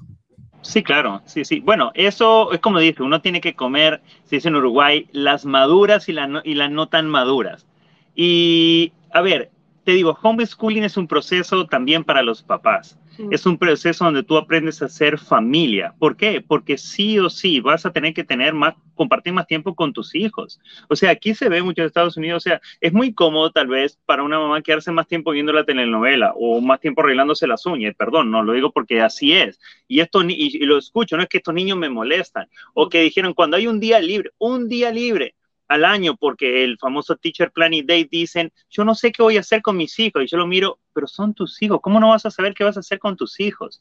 Sí, 0.64 0.82
claro, 0.82 1.22
sí, 1.26 1.44
sí. 1.44 1.60
Bueno, 1.60 1.92
eso 1.94 2.52
es 2.54 2.60
como 2.60 2.80
dice, 2.80 3.04
uno 3.04 3.22
tiene 3.22 3.42
que 3.42 3.54
comer, 3.54 4.02
se 4.24 4.38
dice 4.38 4.48
en 4.48 4.56
Uruguay, 4.56 5.08
las 5.12 5.46
maduras 5.46 6.08
y, 6.08 6.14
y 6.46 6.56
las 6.56 6.72
no 6.72 6.88
tan 6.88 7.08
maduras. 7.10 7.68
Y, 8.16 8.94
a 9.12 9.22
ver, 9.22 9.52
te 9.84 9.92
digo, 9.92 10.18
homeschooling 10.22 10.84
es 10.86 10.96
un 10.96 11.08
proceso 11.08 11.68
también 11.68 12.06
para 12.06 12.24
los 12.24 12.44
papás. 12.44 12.98
Es 13.32 13.46
un 13.46 13.58
proceso 13.58 14.06
donde 14.06 14.24
tú 14.24 14.38
aprendes 14.38 14.82
a 14.82 14.90
ser 14.90 15.20
familia. 15.20 15.94
¿Por 16.00 16.18
qué? 16.18 16.44
Porque 16.46 16.78
sí 16.78 17.20
o 17.20 17.30
sí 17.30 17.60
vas 17.60 17.86
a 17.86 17.92
tener 17.92 18.14
que 18.14 18.24
tener 18.24 18.54
más, 18.54 18.76
compartir 18.96 19.34
más 19.34 19.48
tiempo 19.48 19.76
con 19.76 19.94
tus 19.94 20.16
hijos. 20.16 20.60
O 20.90 20.96
sea, 20.96 21.12
aquí 21.12 21.36
se 21.36 21.50
ve 21.50 21.62
mucho 21.62 21.82
en 21.82 21.88
Estados 21.88 22.18
Unidos. 22.18 22.38
O 22.38 22.50
sea, 22.50 22.62
es 22.82 22.94
muy 22.94 23.14
cómodo 23.14 23.52
tal 23.52 23.68
vez 23.68 24.00
para 24.06 24.24
una 24.24 24.40
mamá 24.40 24.62
quedarse 24.62 24.92
más 24.92 25.08
tiempo 25.08 25.32
viendo 25.32 25.54
la 25.54 25.66
telenovela 25.66 26.34
o 26.36 26.62
más 26.62 26.80
tiempo 26.80 27.02
arreglándose 27.02 27.48
las 27.48 27.66
uñas. 27.66 27.96
Perdón, 27.96 28.32
no 28.32 28.44
lo 28.44 28.54
digo 28.54 28.72
porque 28.72 29.02
así 29.02 29.34
es. 29.34 29.60
Y 29.88 30.00
esto, 30.00 30.24
y, 30.24 30.58
y 30.58 30.66
lo 30.66 30.78
escucho, 30.78 31.16
no 31.18 31.24
es 31.24 31.30
que 31.30 31.38
estos 31.38 31.54
niños 31.54 31.78
me 31.78 31.90
molestan. 31.90 32.48
O 32.74 32.90
que 32.90 33.02
dijeron, 33.02 33.34
cuando 33.34 33.58
hay 33.58 33.68
un 33.68 33.80
día 33.80 34.00
libre, 34.00 34.32
un 34.40 34.68
día 34.68 34.92
libre, 34.92 35.36
al 35.68 35.86
año 35.86 36.16
porque 36.16 36.64
el 36.64 36.78
famoso 36.78 37.16
Teacher 37.16 37.52
Planning 37.52 37.86
Day 37.86 38.08
dicen, 38.10 38.52
yo 38.70 38.84
no 38.84 38.96
sé 38.96 39.12
qué 39.12 39.24
voy 39.24 39.38
a 39.38 39.42
hacer 39.42 39.62
con 39.62 39.78
mis 39.78 39.98
hijos 40.00 40.24
y 40.24 40.28
yo 40.28 40.38
lo 40.38 40.48
miro, 40.48 40.80
pero 40.94 41.08
son 41.08 41.34
tus 41.34 41.62
hijos, 41.62 41.80
¿cómo 41.82 42.00
no 42.00 42.10
vas 42.10 42.26
a 42.26 42.32
saber 42.32 42.54
qué 42.54 42.64
vas 42.64 42.78
a 42.78 42.82
hacer 42.82 43.00
con 43.00 43.16
tus 43.16 43.40
hijos? 43.40 43.80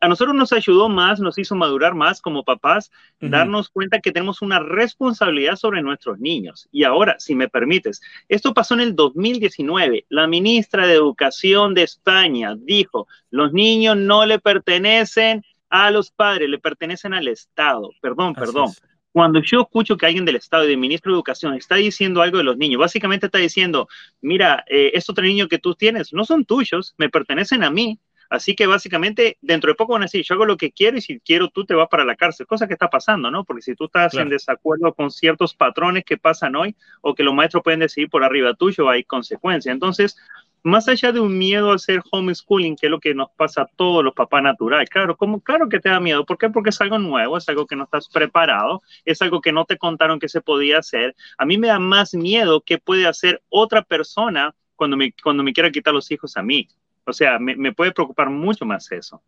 A 0.00 0.08
nosotros 0.08 0.34
nos 0.34 0.52
ayudó 0.52 0.88
más, 0.88 1.20
nos 1.20 1.38
hizo 1.38 1.54
madurar 1.54 1.94
más 1.94 2.20
como 2.20 2.42
papás, 2.42 2.90
darnos 3.20 3.68
cuenta 3.68 4.00
que 4.00 4.10
tenemos 4.10 4.42
una 4.42 4.58
responsabilidad 4.58 5.54
sobre 5.54 5.80
nuestros 5.80 6.18
niños. 6.18 6.68
Y 6.72 6.82
ahora, 6.82 7.14
si 7.20 7.36
me 7.36 7.48
permites, 7.48 8.00
esto 8.28 8.52
pasó 8.52 8.74
en 8.74 8.80
el 8.80 8.96
2019. 8.96 10.06
La 10.08 10.26
ministra 10.26 10.88
de 10.88 10.94
Educación 10.94 11.74
de 11.74 11.84
España 11.84 12.56
dijo, 12.58 13.06
los 13.30 13.52
niños 13.52 13.96
no 13.96 14.26
le 14.26 14.40
pertenecen 14.40 15.44
a 15.70 15.92
los 15.92 16.10
padres, 16.10 16.48
le 16.48 16.58
pertenecen 16.58 17.14
al 17.14 17.28
Estado. 17.28 17.92
Perdón, 18.00 18.34
perdón 18.34 18.72
cuando 19.12 19.40
yo 19.42 19.60
escucho 19.62 19.96
que 19.96 20.06
alguien 20.06 20.24
del 20.24 20.36
Estado 20.36 20.64
y 20.64 20.68
del 20.68 20.78
ministro 20.78 21.12
de 21.12 21.16
Educación 21.16 21.54
está 21.54 21.76
diciendo 21.76 22.22
algo 22.22 22.38
de 22.38 22.44
los 22.44 22.56
niños, 22.56 22.80
básicamente 22.80 23.26
está 23.26 23.38
diciendo, 23.38 23.88
mira, 24.20 24.64
eh, 24.68 24.92
estos 24.94 25.14
tres 25.14 25.28
niños 25.28 25.48
que 25.48 25.58
tú 25.58 25.74
tienes 25.74 26.12
no 26.12 26.24
son 26.24 26.44
tuyos, 26.44 26.94
me 26.96 27.10
pertenecen 27.10 27.62
a 27.62 27.70
mí. 27.70 28.00
Así 28.30 28.54
que 28.54 28.66
básicamente 28.66 29.36
dentro 29.42 29.70
de 29.70 29.74
poco 29.74 29.92
van 29.92 30.02
a 30.02 30.04
decir, 30.06 30.24
yo 30.24 30.34
hago 30.34 30.46
lo 30.46 30.56
que 30.56 30.72
quiero 30.72 30.96
y 30.96 31.02
si 31.02 31.20
quiero 31.20 31.50
tú 31.50 31.66
te 31.66 31.74
vas 31.74 31.88
para 31.90 32.06
la 32.06 32.16
cárcel, 32.16 32.46
cosa 32.46 32.66
que 32.66 32.72
está 32.72 32.88
pasando, 32.88 33.30
¿no? 33.30 33.44
Porque 33.44 33.60
si 33.60 33.74
tú 33.74 33.84
estás 33.84 34.14
en 34.14 34.30
desacuerdo 34.30 34.94
con 34.94 35.10
ciertos 35.10 35.54
patrones 35.54 36.02
que 36.06 36.16
pasan 36.16 36.56
hoy 36.56 36.74
o 37.02 37.14
que 37.14 37.24
los 37.24 37.34
maestros 37.34 37.62
pueden 37.62 37.80
decidir 37.80 38.08
por 38.08 38.24
arriba 38.24 38.54
tuyo, 38.54 38.88
hay 38.88 39.04
consecuencias. 39.04 39.70
Entonces, 39.70 40.16
más 40.62 40.88
allá 40.88 41.12
de 41.12 41.20
un 41.20 41.36
miedo 41.36 41.72
a 41.72 41.74
hacer 41.74 42.02
homeschooling, 42.10 42.76
que 42.76 42.86
es 42.86 42.90
lo 42.90 43.00
que 43.00 43.14
nos 43.14 43.30
pasa 43.36 43.62
a 43.62 43.66
todos 43.76 44.04
los 44.04 44.14
papás 44.14 44.42
naturales, 44.42 44.88
claro, 44.88 45.16
como, 45.16 45.40
claro 45.40 45.68
que 45.68 45.80
te 45.80 45.88
da 45.88 46.00
miedo. 46.00 46.24
¿Por 46.24 46.38
qué? 46.38 46.50
Porque 46.50 46.70
es 46.70 46.80
algo 46.80 46.98
nuevo, 46.98 47.36
es 47.36 47.48
algo 47.48 47.66
que 47.66 47.76
no 47.76 47.84
estás 47.84 48.08
preparado, 48.08 48.82
es 49.04 49.20
algo 49.22 49.40
que 49.40 49.52
no 49.52 49.64
te 49.64 49.76
contaron 49.76 50.20
que 50.20 50.28
se 50.28 50.40
podía 50.40 50.78
hacer. 50.78 51.16
A 51.38 51.44
mí 51.44 51.58
me 51.58 51.68
da 51.68 51.78
más 51.78 52.14
miedo 52.14 52.60
que 52.60 52.78
puede 52.78 53.06
hacer 53.06 53.42
otra 53.48 53.82
persona 53.82 54.54
cuando 54.76 54.96
me, 54.96 55.12
cuando 55.22 55.42
me 55.42 55.52
quiera 55.52 55.70
quitar 55.70 55.94
los 55.94 56.10
hijos 56.10 56.36
a 56.36 56.42
mí. 56.42 56.68
O 57.04 57.12
sea, 57.12 57.38
me, 57.40 57.72
puede 57.72 57.92
preocupar 57.92 58.30
mucho 58.30 58.64
más 58.64 58.90
eso. 58.92 59.20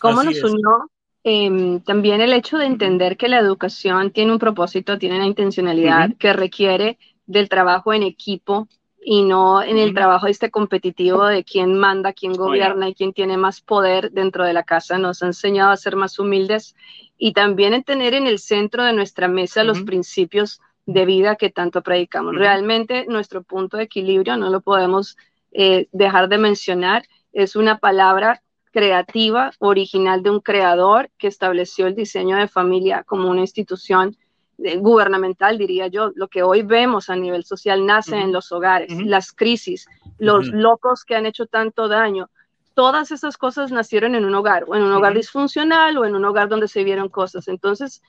¿Cómo 0.00 0.22
nos 0.22 0.42
unió 0.42 0.90
em, 1.24 1.80
también 1.80 2.20
el 2.22 2.32
hecho 2.32 2.56
de 2.56 2.66
entender 2.66 3.16
que 3.18 3.28
la 3.28 3.38
educación 3.38 4.10
tiene 4.10 4.32
un 4.32 4.38
propósito, 4.38 4.98
tiene 4.98 5.16
una 5.16 5.26
intencionalidad 5.26 6.16
que 6.18 6.32
requiere 6.32 6.98
del 7.26 7.50
trabajo 7.50 7.92
en 7.92 8.02
equipo 8.02 8.68
y 9.10 9.22
no 9.22 9.62
en 9.62 9.78
el 9.78 9.94
trabajo 9.94 10.26
este 10.26 10.50
competitivo 10.50 11.24
de 11.24 11.42
quién 11.42 11.78
manda, 11.78 12.12
quién 12.12 12.34
gobierna 12.34 12.90
y 12.90 12.94
quién 12.94 13.14
tiene 13.14 13.38
más 13.38 13.62
poder 13.62 14.10
dentro 14.10 14.44
de 14.44 14.52
la 14.52 14.64
casa. 14.64 14.98
Nos 14.98 15.22
ha 15.22 15.26
enseñado 15.28 15.70
a 15.70 15.78
ser 15.78 15.96
más 15.96 16.18
humildes 16.18 16.76
y 17.16 17.32
también 17.32 17.72
en 17.72 17.84
tener 17.84 18.12
en 18.12 18.26
el 18.26 18.38
centro 18.38 18.84
de 18.84 18.92
nuestra 18.92 19.26
mesa 19.26 19.64
los 19.64 19.80
principios 19.80 20.60
de 20.84 21.06
vida 21.06 21.36
que 21.36 21.48
tanto 21.48 21.80
predicamos. 21.80 22.34
Realmente 22.34 23.06
nuestro 23.08 23.42
punto 23.42 23.78
de 23.78 23.84
equilibrio 23.84 24.36
no 24.36 24.50
lo 24.50 24.60
podemos 24.60 25.16
eh, 25.52 25.88
dejar 25.92 26.28
de 26.28 26.36
mencionar. 26.36 27.04
Es 27.32 27.56
una 27.56 27.78
palabra 27.78 28.42
creativa, 28.72 29.52
original 29.58 30.22
de 30.22 30.28
un 30.28 30.40
creador 30.40 31.08
que 31.16 31.28
estableció 31.28 31.86
el 31.86 31.94
diseño 31.94 32.36
de 32.36 32.46
familia 32.46 33.04
como 33.04 33.30
una 33.30 33.40
institución 33.40 34.18
gubernamental, 34.58 35.56
diría 35.56 35.86
yo, 35.86 36.10
lo 36.14 36.28
que 36.28 36.42
hoy 36.42 36.62
vemos 36.62 37.08
a 37.10 37.16
nivel 37.16 37.44
social 37.44 37.86
nace 37.86 38.16
en 38.16 38.32
los 38.32 38.50
hogares, 38.50 38.90
las 39.06 39.32
crisis, 39.32 39.86
los 40.18 40.48
locos 40.48 41.04
que 41.04 41.14
han 41.14 41.26
hecho 41.26 41.46
tanto 41.46 41.86
daño, 41.86 42.28
todas 42.74 43.10
esas 43.12 43.36
cosas 43.36 43.70
nacieron 43.70 44.14
en 44.14 44.24
un 44.24 44.34
hogar, 44.34 44.64
o 44.66 44.74
en 44.74 44.82
un 44.82 44.92
hogar 44.92 45.14
disfuncional, 45.14 45.96
o 45.98 46.04
en 46.04 46.14
un 46.14 46.24
hogar 46.24 46.48
donde 46.48 46.68
se 46.68 46.84
vieron 46.84 47.08
cosas. 47.08 47.48
Entonces, 47.48 48.02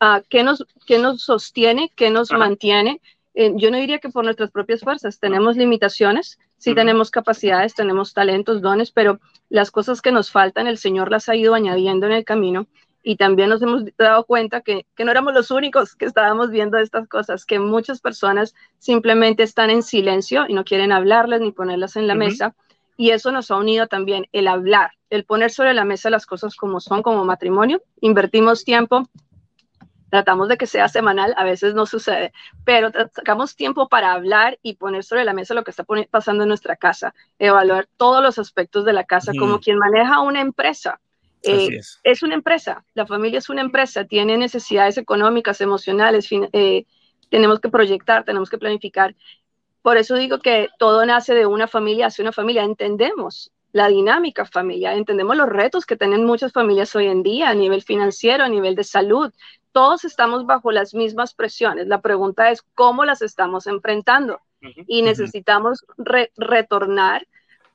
uh, 0.00 0.22
¿qué, 0.28 0.42
nos, 0.42 0.64
¿qué 0.86 0.98
nos 0.98 1.22
sostiene? 1.22 1.90
¿Qué 1.94 2.10
nos 2.10 2.30
mantiene? 2.32 3.00
Eh, 3.34 3.52
yo 3.56 3.70
no 3.70 3.78
diría 3.78 3.98
que 3.98 4.10
por 4.10 4.24
nuestras 4.24 4.50
propias 4.50 4.80
fuerzas, 4.80 5.18
tenemos 5.18 5.56
limitaciones, 5.56 6.38
sí 6.58 6.74
tenemos 6.74 7.10
capacidades, 7.10 7.74
tenemos 7.74 8.14
talentos, 8.14 8.62
dones, 8.62 8.92
pero 8.92 9.20
las 9.48 9.70
cosas 9.70 10.00
que 10.00 10.12
nos 10.12 10.30
faltan, 10.30 10.66
el 10.66 10.78
Señor 10.78 11.10
las 11.10 11.28
ha 11.28 11.36
ido 11.36 11.54
añadiendo 11.54 12.06
en 12.06 12.12
el 12.12 12.24
camino 12.24 12.66
y 13.04 13.16
también 13.16 13.50
nos 13.50 13.60
hemos 13.62 13.84
dado 13.98 14.24
cuenta 14.24 14.62
que, 14.62 14.86
no 14.98 15.10
éramos 15.10 15.34
los 15.34 15.50
únicos 15.50 15.94
que 15.94 16.06
estábamos 16.06 16.50
viendo 16.50 16.78
estas 16.78 17.06
cosas, 17.06 17.44
que 17.44 17.58
muchas 17.58 18.00
personas 18.00 18.54
simplemente 18.78 19.42
están 19.42 19.68
en 19.68 19.82
silencio 19.82 20.46
y 20.48 20.54
no 20.54 20.64
quieren 20.64 20.90
hablarles 20.90 21.42
ni 21.42 21.52
ponerlas 21.52 21.96
en 21.96 22.06
la 22.06 22.14
mesa. 22.14 22.54
y 22.96 23.10
eso 23.10 23.32
nos 23.32 23.50
ha 23.50 23.56
unido 23.56 23.88
también 23.88 24.26
el 24.32 24.46
hablar, 24.46 24.92
el 25.10 25.24
poner 25.24 25.50
sobre 25.50 25.74
la 25.74 25.84
mesa 25.84 26.10
las 26.10 26.26
cosas 26.26 26.54
como 26.54 26.80
son, 26.80 27.02
como 27.02 27.24
matrimonio. 27.24 27.82
Invertimos 28.00 28.64
tiempo, 28.64 29.08
tratamos 30.10 30.48
de 30.48 30.56
que 30.56 30.66
sea 30.66 30.88
semanal, 30.88 31.34
a 31.36 31.42
veces 31.42 31.74
no 31.74 31.86
sucede, 31.86 32.32
pero 32.64 32.90
sacamos 33.12 33.56
tiempo 33.56 33.88
para 33.88 34.12
hablar 34.12 34.60
y 34.62 34.76
poner 34.76 35.02
sobre 35.02 35.24
la 35.24 35.32
mesa 35.34 35.54
lo 35.54 35.64
que 35.64 35.72
está 35.72 35.84
pasando 36.08 36.44
en 36.44 36.48
nuestra 36.48 36.76
casa, 36.76 37.14
evaluar 37.38 37.88
todos 37.96 38.22
los 38.22 38.38
aspectos 38.38 38.84
de 38.84 38.92
la 38.92 39.04
casa, 39.04 39.32
como 39.36 39.58
quien 39.58 39.76
maneja 39.76 40.20
una 40.20 40.40
empresa. 40.40 41.00
Eh, 41.44 41.80
es. 42.02 42.22
una 42.22 42.34
empresa, 42.34 42.84
la 42.94 43.06
familia 43.06 43.38
es 43.38 43.48
una 43.48 43.60
empresa, 43.60 44.04
tiene 44.04 44.36
necesidades 44.36 44.98
económicas, 44.98 45.60
emocionales, 45.60 46.28
eh, 46.52 46.86
tenemos 47.30 47.60
que 47.60 47.68
proyectar, 47.68 48.24
tenemos 48.24 48.50
que 48.50 48.58
planificar 48.58 49.14
por 49.84 49.98
eso 49.98 50.14
digo 50.14 50.38
que 50.38 50.70
todo 50.78 51.04
nace 51.04 51.34
de 51.34 51.44
una 51.44 51.68
familia 51.68 52.06
hacia 52.06 52.22
una 52.22 52.32
familia. 52.32 52.64
Entendemos 52.64 53.52
la 53.70 53.88
dinámica 53.88 54.46
familiar, 54.46 54.96
entendemos 54.96 55.36
los 55.36 55.46
retos 55.46 55.84
que 55.84 55.94
tienen 55.94 56.24
muchas 56.24 56.52
familias 56.52 56.96
hoy 56.96 57.08
en 57.08 57.22
día 57.22 57.50
a 57.50 57.54
nivel 57.54 57.82
financiero, 57.82 58.44
a 58.44 58.48
nivel 58.48 58.76
de 58.76 58.84
salud. 58.84 59.30
Todos 59.72 60.06
estamos 60.06 60.46
bajo 60.46 60.72
las 60.72 60.94
mismas 60.94 61.34
presiones. 61.34 61.86
La 61.86 62.00
pregunta 62.00 62.50
es 62.50 62.62
cómo 62.74 63.04
las 63.04 63.20
estamos 63.20 63.66
enfrentando 63.66 64.40
y 64.86 65.02
necesitamos 65.02 65.84
retornar 66.34 67.26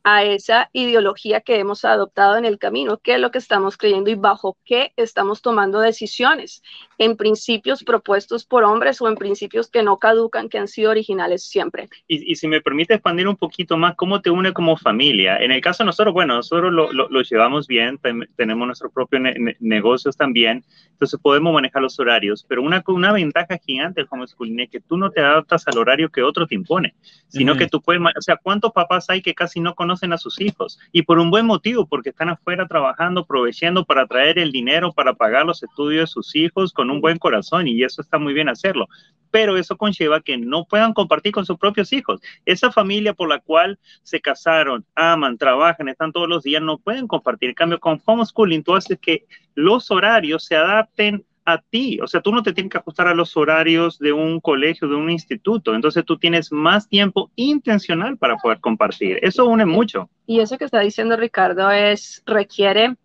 a 0.03 0.23
esa 0.23 0.69
ideología 0.71 1.41
que 1.41 1.59
hemos 1.59 1.83
adoptado 1.83 2.37
en 2.37 2.45
el 2.45 2.57
camino, 2.57 2.97
qué 2.97 3.15
es 3.15 3.19
lo 3.19 3.31
que 3.31 3.37
estamos 3.37 3.77
creyendo 3.77 4.09
y 4.09 4.15
bajo 4.15 4.57
qué 4.65 4.93
estamos 4.95 5.41
tomando 5.41 5.79
decisiones, 5.79 6.63
en 6.97 7.17
principios 7.17 7.83
propuestos 7.83 8.45
por 8.45 8.63
hombres 8.63 9.01
o 9.01 9.07
en 9.07 9.15
principios 9.15 9.69
que 9.69 9.83
no 9.83 9.97
caducan, 9.97 10.49
que 10.49 10.57
han 10.57 10.67
sido 10.67 10.91
originales 10.91 11.43
siempre. 11.43 11.89
Y, 12.07 12.35
si 12.35 12.47
me 12.47 12.61
permite 12.61 12.93
expandir 12.93 13.27
un 13.27 13.35
poquito 13.35 13.77
más, 13.77 13.95
¿cómo 13.95 14.21
te 14.21 14.29
une 14.29 14.53
como 14.53 14.77
familia? 14.77 15.37
En 15.37 15.51
el 15.51 15.61
caso 15.61 15.83
de 15.83 15.87
nosotros, 15.87 16.13
bueno, 16.13 16.35
nosotros 16.35 16.71
lo, 16.71 16.91
lo, 16.91 17.21
llevamos 17.21 17.67
bien, 17.67 17.99
tenemos 18.35 18.65
nuestros 18.65 18.93
propios 18.93 19.21
negocios 19.59 20.15
también, 20.15 20.63
entonces 20.91 21.19
podemos 21.21 21.53
manejar 21.53 21.81
los 21.81 21.99
horarios, 21.99 22.45
pero 22.47 22.61
una, 22.61 22.83
una 22.87 23.11
ventaja 23.11 23.57
gigante 23.57 24.01
del 24.01 24.07
homeschooling 24.09 24.61
es 24.61 24.69
que 24.69 24.79
tú 24.79 24.97
no 24.97 25.11
te 25.11 25.21
adaptas 25.21 25.67
al 25.67 25.77
horario 25.77 26.09
que 26.09 26.23
otro 26.23 26.47
te 26.47 26.55
impone, 26.55 26.95
sino 27.27 27.57
que 27.57 27.67
tú 27.67 27.81
puedes, 27.81 28.01
o 28.01 28.21
sea, 28.21 28.37
¿cuántos 28.41 28.71
papás 28.71 29.09
hay 29.09 29.21
que 29.21 29.33
casi 29.33 29.59
no 29.59 29.75
conocen 29.75 29.88
conocen 29.89 30.13
a 30.13 30.19
sus 30.19 30.39
hijos 30.39 30.77
y 30.91 31.01
por 31.01 31.17
un 31.17 31.31
buen 31.31 31.47
motivo, 31.47 31.87
porque 31.87 32.09
están 32.09 32.29
afuera 32.29 32.67
trabajando, 32.67 33.25
proveyendo 33.25 33.85
para 33.85 34.05
traer 34.05 34.37
el 34.37 34.51
dinero 34.51 34.93
para 34.93 35.15
pagar 35.15 35.47
los 35.47 35.63
estudios 35.63 36.09
de 36.09 36.13
sus 36.13 36.35
hijos 36.35 36.73
con 36.73 36.91
un 36.91 37.01
buen 37.01 37.17
corazón 37.17 37.67
y 37.67 37.81
eso 37.81 38.03
está 38.03 38.19
muy 38.19 38.35
bien 38.35 38.49
hacerlo. 38.49 38.87
Pero 39.31 39.57
eso 39.57 39.77
conlleva 39.77 40.21
que 40.21 40.37
no 40.37 40.65
puedan 40.65 40.93
compartir 40.93 41.31
con 41.31 41.43
sus 41.43 41.57
propios 41.57 41.91
hijos. 41.91 42.21
Esa 42.45 42.71
familia 42.71 43.15
por 43.15 43.29
la 43.29 43.39
cual 43.39 43.79
se 44.03 44.21
casaron, 44.21 44.85
aman, 44.93 45.39
trabajan, 45.39 45.89
están 45.89 46.11
todos 46.11 46.29
los 46.29 46.43
días, 46.43 46.61
no 46.61 46.77
pueden 46.77 47.07
compartir. 47.07 47.49
En 47.49 47.55
cambio, 47.55 47.79
con 47.79 47.99
homeschooling, 48.05 48.63
tú 48.63 48.75
haces 48.75 48.99
que 48.99 49.25
los 49.55 49.89
horarios 49.89 50.45
se 50.45 50.55
adapten 50.55 51.25
a 51.51 51.61
ti. 51.69 51.99
O 52.01 52.07
sea, 52.07 52.21
tú 52.21 52.31
no 52.31 52.43
te 52.43 52.53
tienes 52.53 52.71
que 52.71 52.77
ajustar 52.77 53.07
a 53.07 53.13
los 53.13 53.35
horarios 53.37 53.99
de 53.99 54.11
un 54.11 54.39
colegio, 54.39 54.87
de 54.87 54.95
un 54.95 55.09
instituto. 55.09 55.73
Entonces 55.73 56.05
tú 56.05 56.17
tienes 56.17 56.51
más 56.51 56.87
tiempo 56.87 57.31
intencional 57.35 58.17
para 58.17 58.37
poder 58.37 58.59
compartir. 58.59 59.19
Eso 59.21 59.45
une 59.45 59.65
mucho. 59.65 60.09
Y 60.25 60.39
eso 60.39 60.57
que 60.57 60.65
está 60.65 60.79
diciendo 60.79 61.17
Ricardo 61.17 61.69
es, 61.71 62.23
requiere 62.25 62.95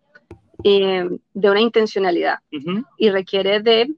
eh, 0.63 1.09
de 1.33 1.49
una 1.49 1.61
intencionalidad 1.61 2.39
y 2.97 3.09
requiere 3.09 3.61
de 3.61 3.93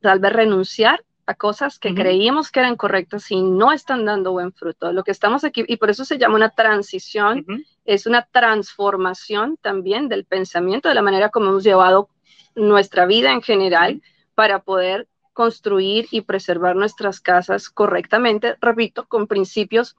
tal 0.00 0.18
vez 0.18 0.32
renunciar 0.32 1.04
a 1.26 1.34
cosas 1.34 1.78
que 1.78 1.94
creíamos 1.94 2.50
que 2.50 2.60
eran 2.60 2.76
correctas 2.76 3.30
y 3.30 3.40
no 3.40 3.72
están 3.72 4.04
dando 4.04 4.32
buen 4.32 4.52
fruto. 4.52 4.92
Lo 4.92 5.04
que 5.04 5.12
estamos 5.12 5.44
aquí, 5.44 5.64
y 5.66 5.76
por 5.76 5.90
eso 5.90 6.04
se 6.04 6.18
llama 6.18 6.34
una 6.34 6.50
transición, 6.50 7.46
es 7.84 8.06
una 8.06 8.22
transformación 8.22 9.56
también 9.60 10.08
del 10.08 10.24
pensamiento, 10.24 10.88
de 10.88 10.94
la 10.96 11.02
manera 11.02 11.28
como 11.28 11.50
hemos 11.50 11.64
llevado 11.64 12.08
nuestra 12.54 13.06
vida 13.06 13.32
en 13.32 13.42
general 13.42 14.02
para 14.34 14.60
poder 14.60 15.08
construir 15.32 16.06
y 16.10 16.22
preservar 16.22 16.76
nuestras 16.76 17.20
casas 17.20 17.70
correctamente, 17.70 18.56
repito, 18.60 19.06
con 19.06 19.26
principios 19.26 19.96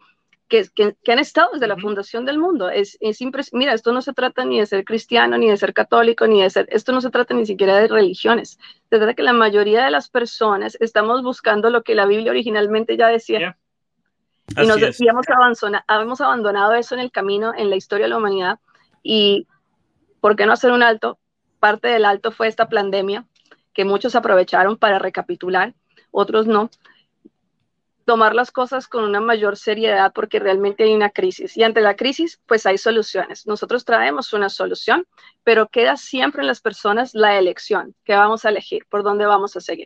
que, 0.48 1.12
han 1.12 1.20
estado 1.20 1.50
desde 1.54 1.68
la 1.68 1.78
fundación 1.78 2.26
del 2.26 2.38
mundo. 2.38 2.70
Es, 2.70 2.98
es 3.02 3.20
Mira, 3.54 3.74
esto 3.74 3.92
no 3.92 4.02
se 4.02 4.14
trata 4.14 4.46
ni 4.46 4.60
de 4.60 4.66
ser 4.66 4.86
cristiano, 4.86 5.38
ni 5.38 5.50
de 5.50 5.58
ser 5.58 5.74
católico, 5.74 6.28
ni 6.28 6.42
de 6.42 6.50
ser, 6.50 6.68
esto 6.70 6.92
no 6.92 7.02
se 7.02 7.10
trata 7.10 7.34
ni 7.34 7.46
siquiera 7.46 7.78
de 7.78 7.88
religiones. 7.88 8.60
Se 8.90 8.98
trata 8.98 9.14
que 9.16 9.24
la 9.24 9.34
mayoría 9.34 9.84
de 9.84 9.92
las 9.92 10.10
personas 10.10 10.78
estamos 10.80 11.24
buscando 11.24 11.70
lo 11.70 11.84
que 11.84 11.96
la 11.96 12.06
Biblia 12.06 12.32
originalmente 12.32 12.98
ya 12.98 13.08
decía. 13.08 13.58
Y 14.56 14.68
nos 14.68 14.80
decíamos 14.80 15.26
habíamos 15.88 16.22
abandonado 16.22 16.74
eso 16.74 16.94
en 16.96 17.02
el 17.02 17.12
camino, 17.12 17.54
en 17.56 17.70
la 17.70 17.76
historia 17.76 18.06
de 18.06 18.10
la 18.10 18.18
humanidad. 18.18 18.60
Y 19.02 19.48
¿por 20.20 20.36
qué 20.36 20.46
no 20.46 20.54
hacer 20.54 20.72
un 20.72 20.84
alto? 20.84 21.18
Parte 21.64 21.88
del 21.88 22.04
alto 22.04 22.34
fue 22.34 22.50
esta 22.50 22.68
pandemia, 22.68 23.26
que 23.74 23.86
muchos 23.86 24.16
aprovecharon 24.16 24.76
para 24.76 25.00
recapitular, 25.00 25.74
otros 26.12 26.46
no. 26.46 26.70
Tomar 28.04 28.36
las 28.36 28.52
cosas 28.52 28.90
con 28.90 29.06
una 29.06 29.22
mayor 29.22 29.56
seriedad 29.56 30.12
porque 30.14 30.40
realmente 30.40 30.84
hay 30.84 30.94
una 30.94 31.10
crisis. 31.10 31.56
Y 31.56 31.64
ante 31.64 31.80
la 31.80 31.96
crisis, 31.96 32.42
pues 32.48 32.66
hay 32.66 32.78
soluciones. 32.78 33.48
Nosotros 33.48 33.86
traemos 33.86 34.34
una 34.34 34.50
solución, 34.50 35.08
pero 35.46 35.70
queda 35.70 35.96
siempre 35.96 36.42
en 36.42 36.48
las 36.48 36.60
personas 36.60 37.14
la 37.14 37.40
elección, 37.40 37.96
que 38.04 38.14
vamos 38.14 38.44
a 38.44 38.50
elegir, 38.50 38.86
por 38.90 39.02
dónde 39.02 39.26
vamos 39.26 39.56
a 39.56 39.62
seguir. 39.62 39.86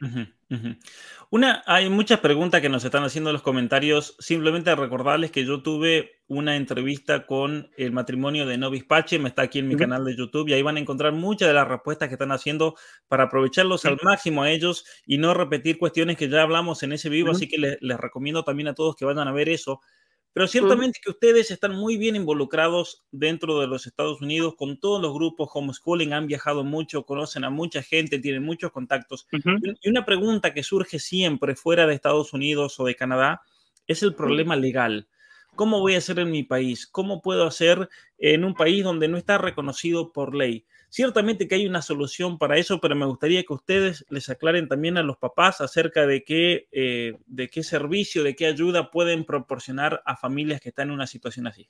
Una, 1.29 1.61
hay 1.65 1.89
muchas 1.89 2.21
preguntas 2.21 2.61
que 2.61 2.69
nos 2.69 2.85
están 2.85 3.03
haciendo 3.03 3.31
en 3.31 3.33
los 3.33 3.41
comentarios. 3.41 4.15
Simplemente 4.17 4.73
recordarles 4.73 5.29
que 5.29 5.43
yo 5.43 5.61
tuve 5.61 6.21
una 6.27 6.55
entrevista 6.55 7.25
con 7.25 7.69
el 7.75 7.91
matrimonio 7.91 8.45
de 8.45 8.57
Novis 8.57 8.85
Pache, 8.85 9.19
me 9.19 9.27
está 9.27 9.41
aquí 9.41 9.59
en 9.59 9.67
mi 9.67 9.75
canal 9.75 10.05
de 10.05 10.15
YouTube 10.15 10.47
y 10.47 10.53
ahí 10.53 10.61
van 10.61 10.77
a 10.77 10.79
encontrar 10.79 11.11
muchas 11.11 11.49
de 11.49 11.53
las 11.53 11.67
respuestas 11.67 12.07
que 12.07 12.15
están 12.15 12.31
haciendo 12.31 12.75
para 13.09 13.25
aprovecharlos 13.25 13.83
al 13.83 13.97
máximo 14.03 14.43
a 14.43 14.51
ellos 14.51 14.85
y 15.05 15.17
no 15.17 15.33
repetir 15.33 15.77
cuestiones 15.77 16.15
que 16.15 16.29
ya 16.29 16.43
hablamos 16.43 16.81
en 16.83 16.93
ese 16.93 17.09
vivo. 17.09 17.31
Así 17.31 17.49
que 17.49 17.57
les 17.57 17.97
recomiendo 17.97 18.45
también 18.45 18.69
a 18.69 18.73
todos 18.73 18.95
que 18.95 19.03
vayan 19.03 19.27
a 19.27 19.33
ver 19.33 19.49
eso. 19.49 19.81
Pero 20.33 20.47
ciertamente 20.47 20.99
que 21.03 21.09
ustedes 21.09 21.49
están 21.49 21.75
muy 21.75 21.97
bien 21.97 22.15
involucrados 22.15 23.03
dentro 23.11 23.59
de 23.59 23.67
los 23.67 23.87
Estados 23.87 24.21
Unidos 24.21 24.53
con 24.55 24.79
todos 24.79 25.01
los 25.01 25.13
grupos 25.13 25.49
homeschooling, 25.51 26.13
han 26.13 26.27
viajado 26.27 26.63
mucho, 26.63 27.05
conocen 27.05 27.43
a 27.43 27.49
mucha 27.49 27.81
gente, 27.81 28.19
tienen 28.19 28.43
muchos 28.43 28.71
contactos. 28.71 29.27
Y 29.81 29.89
una 29.89 30.05
pregunta 30.05 30.53
que 30.53 30.61
surge 30.61 30.99
siempre 30.99 31.55
fuera 31.55 31.87
de 31.87 31.95
Estados 31.95 32.33
Unidos 32.33 32.79
o 32.79 32.85
de 32.85 32.95
Canadá 32.95 33.41
es 33.87 34.03
el 34.03 34.13
problema 34.13 34.55
legal. 34.55 35.07
¿Cómo 35.55 35.79
voy 35.79 35.95
a 35.95 35.97
hacer 35.97 36.19
en 36.19 36.29
mi 36.29 36.43
país? 36.43 36.85
¿Cómo 36.85 37.21
puedo 37.21 37.47
hacer 37.47 37.89
en 38.19 38.43
un 38.43 38.53
país 38.53 38.83
donde 38.83 39.07
no 39.07 39.17
está 39.17 39.39
reconocido 39.39 40.11
por 40.11 40.35
ley? 40.35 40.67
Ciertamente 40.97 41.47
que 41.47 41.53
hay 41.53 41.67
una 41.67 41.83
solución 41.83 42.39
para 42.39 42.57
eso, 42.57 42.79
pero 42.79 42.95
me 42.95 43.05
gustaría 43.05 43.43
que 43.43 43.53
ustedes 43.53 44.03
les 44.09 44.31
aclaren 44.31 44.67
también 44.67 44.97
a 44.97 45.03
los 45.03 45.15
papás 45.15 45.61
acerca 45.61 46.07
de 46.07 46.23
qué, 46.23 46.69
eh, 46.71 47.19
de 47.27 47.49
qué 47.49 47.61
servicio, 47.61 48.23
de 48.23 48.35
qué 48.35 48.47
ayuda 48.47 48.89
pueden 48.89 49.23
proporcionar 49.23 50.01
a 50.07 50.15
familias 50.15 50.59
que 50.59 50.69
están 50.69 50.87
en 50.87 50.95
una 50.95 51.05
situación 51.05 51.45
así. 51.45 51.69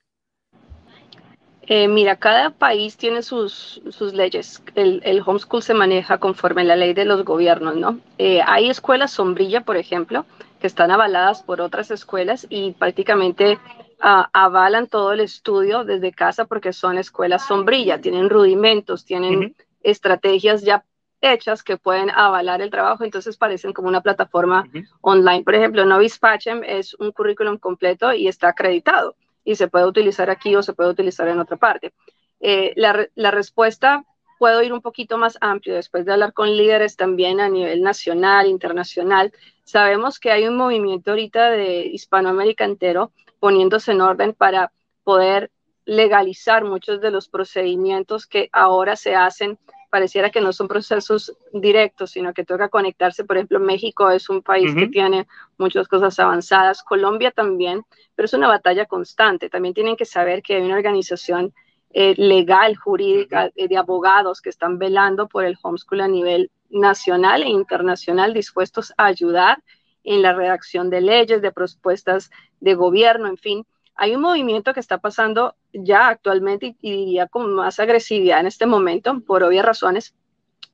Eh, 1.63 1.89
mira, 1.89 2.15
cada 2.15 2.51
país 2.51 2.95
tiene 2.95 3.21
sus, 3.21 3.81
sus 3.89 4.13
leyes. 4.13 4.63
El, 4.75 5.21
homeschool 5.25 5.61
se 5.61 5.73
maneja 5.73 6.19
conforme 6.19 6.63
la 6.63 6.77
ley 6.77 6.93
de 6.93 7.03
los 7.03 7.25
gobiernos, 7.25 7.75
¿no? 7.75 7.99
Eh, 8.17 8.39
hay 8.45 8.69
escuelas 8.69 9.11
sombrilla, 9.11 9.59
por 9.59 9.75
ejemplo, 9.75 10.25
que 10.61 10.67
están 10.67 10.89
avaladas 10.89 11.43
por 11.43 11.59
otras 11.59 11.91
escuelas 11.91 12.47
y 12.49 12.71
prácticamente 12.71 13.59
avalan 13.99 14.87
todo 14.87 15.13
el 15.13 15.21
estudio 15.21 15.83
desde 15.83 16.11
casa 16.11 16.45
porque 16.45 16.73
son 16.73 16.97
escuelas 16.97 17.47
sombrilla, 17.47 17.99
tienen 17.99 18.29
rudimentos, 18.29 19.05
tienen 19.05 19.55
estrategias 19.81 20.61
ya 20.63 20.85
hechas 21.21 21.63
que 21.63 21.77
pueden 21.77 22.09
avalar 22.11 22.61
el 22.61 22.69
trabajo, 22.69 23.03
entonces 23.03 23.37
parecen 23.37 23.73
como 23.73 23.87
una 23.87 24.01
plataforma 24.01 24.65
online. 25.01 25.43
Por 25.43 25.55
ejemplo, 25.55 25.85
Novice 25.85 26.19
Pachem 26.19 26.63
es 26.63 26.93
un 26.95 27.11
currículum 27.11 27.57
completo 27.57 28.13
y 28.13 28.27
está 28.27 28.49
acreditado 28.49 29.15
y 29.43 29.55
se 29.55 29.67
puede 29.67 29.85
utilizar 29.85 30.29
aquí 30.29 30.55
o 30.55 30.61
se 30.61 30.73
puede 30.73 30.89
utilizar 30.91 31.27
en 31.27 31.39
otra 31.39 31.57
parte. 31.57 31.93
Eh, 32.39 32.73
la, 32.75 33.07
la 33.15 33.31
respuesta 33.31 34.05
puedo 34.37 34.61
ir 34.61 34.73
un 34.73 34.81
poquito 34.81 35.17
más 35.17 35.37
amplio 35.41 35.73
después 35.73 36.05
de 36.05 36.13
hablar 36.13 36.33
con 36.33 36.55
líderes 36.55 36.95
también 36.95 37.39
a 37.39 37.49
nivel 37.49 37.81
nacional, 37.81 38.47
internacional. 38.47 39.33
Sabemos 39.63 40.19
que 40.19 40.31
hay 40.31 40.47
un 40.47 40.55
movimiento 40.55 41.11
ahorita 41.11 41.49
de 41.49 41.87
Hispanoamérica 41.87 42.65
entero 42.65 43.11
poniéndose 43.39 43.91
en 43.91 44.01
orden 44.01 44.33
para 44.33 44.71
poder 45.03 45.51
legalizar 45.85 46.65
muchos 46.65 46.99
de 46.99 47.11
los 47.11 47.29
procedimientos 47.29 48.27
que 48.27 48.49
ahora 48.51 48.95
se 48.95 49.15
hacen. 49.15 49.57
Pareciera 49.89 50.29
que 50.29 50.41
no 50.41 50.51
son 50.51 50.67
procesos 50.67 51.33
directos, 51.53 52.11
sino 52.11 52.33
que 52.33 52.43
toca 52.43 52.67
conectarse. 52.67 53.23
Por 53.23 53.37
ejemplo, 53.37 53.59
México 53.59 54.11
es 54.11 54.29
un 54.29 54.41
país 54.41 54.75
que 54.75 54.87
tiene 54.87 55.27
muchas 55.57 55.87
cosas 55.87 56.19
avanzadas, 56.19 56.83
Colombia 56.83 57.31
también, 57.31 57.83
pero 58.13 58.25
es 58.25 58.33
una 58.33 58.49
batalla 58.49 58.85
constante. 58.85 59.49
También 59.49 59.73
tienen 59.73 59.95
que 59.95 60.03
saber 60.03 60.41
que 60.41 60.55
hay 60.55 60.63
una 60.63 60.75
organización 60.75 61.53
eh, 61.91 62.15
legal, 62.17 62.75
jurídica, 62.75 63.49
eh, 63.55 63.69
de 63.69 63.77
abogados 63.77 64.41
que 64.41 64.49
están 64.49 64.77
velando 64.77 65.29
por 65.29 65.45
el 65.45 65.57
homeschool 65.61 66.01
a 66.01 66.07
nivel 66.09 66.51
nacional 66.69 67.43
e 67.43 67.49
internacional, 67.49 68.33
dispuestos 68.33 68.93
a 68.97 69.05
ayudar 69.05 69.63
en 70.07 70.21
la 70.21 70.33
redacción 70.33 70.89
de 70.89 71.01
leyes, 71.01 71.41
de 71.41 71.51
propuestas 71.51 72.31
de 72.61 72.75
gobierno, 72.75 73.27
en 73.27 73.37
fin, 73.37 73.67
hay 73.93 74.15
un 74.15 74.21
movimiento 74.21 74.73
que 74.73 74.79
está 74.79 74.99
pasando 74.99 75.55
ya 75.73 76.07
actualmente 76.07 76.77
y, 76.81 76.91
diría 76.91 77.27
con 77.27 77.53
más 77.53 77.79
agresividad 77.79 78.39
en 78.39 78.47
este 78.47 78.65
momento, 78.65 79.19
por 79.19 79.43
obvias 79.43 79.65
razones. 79.65 80.15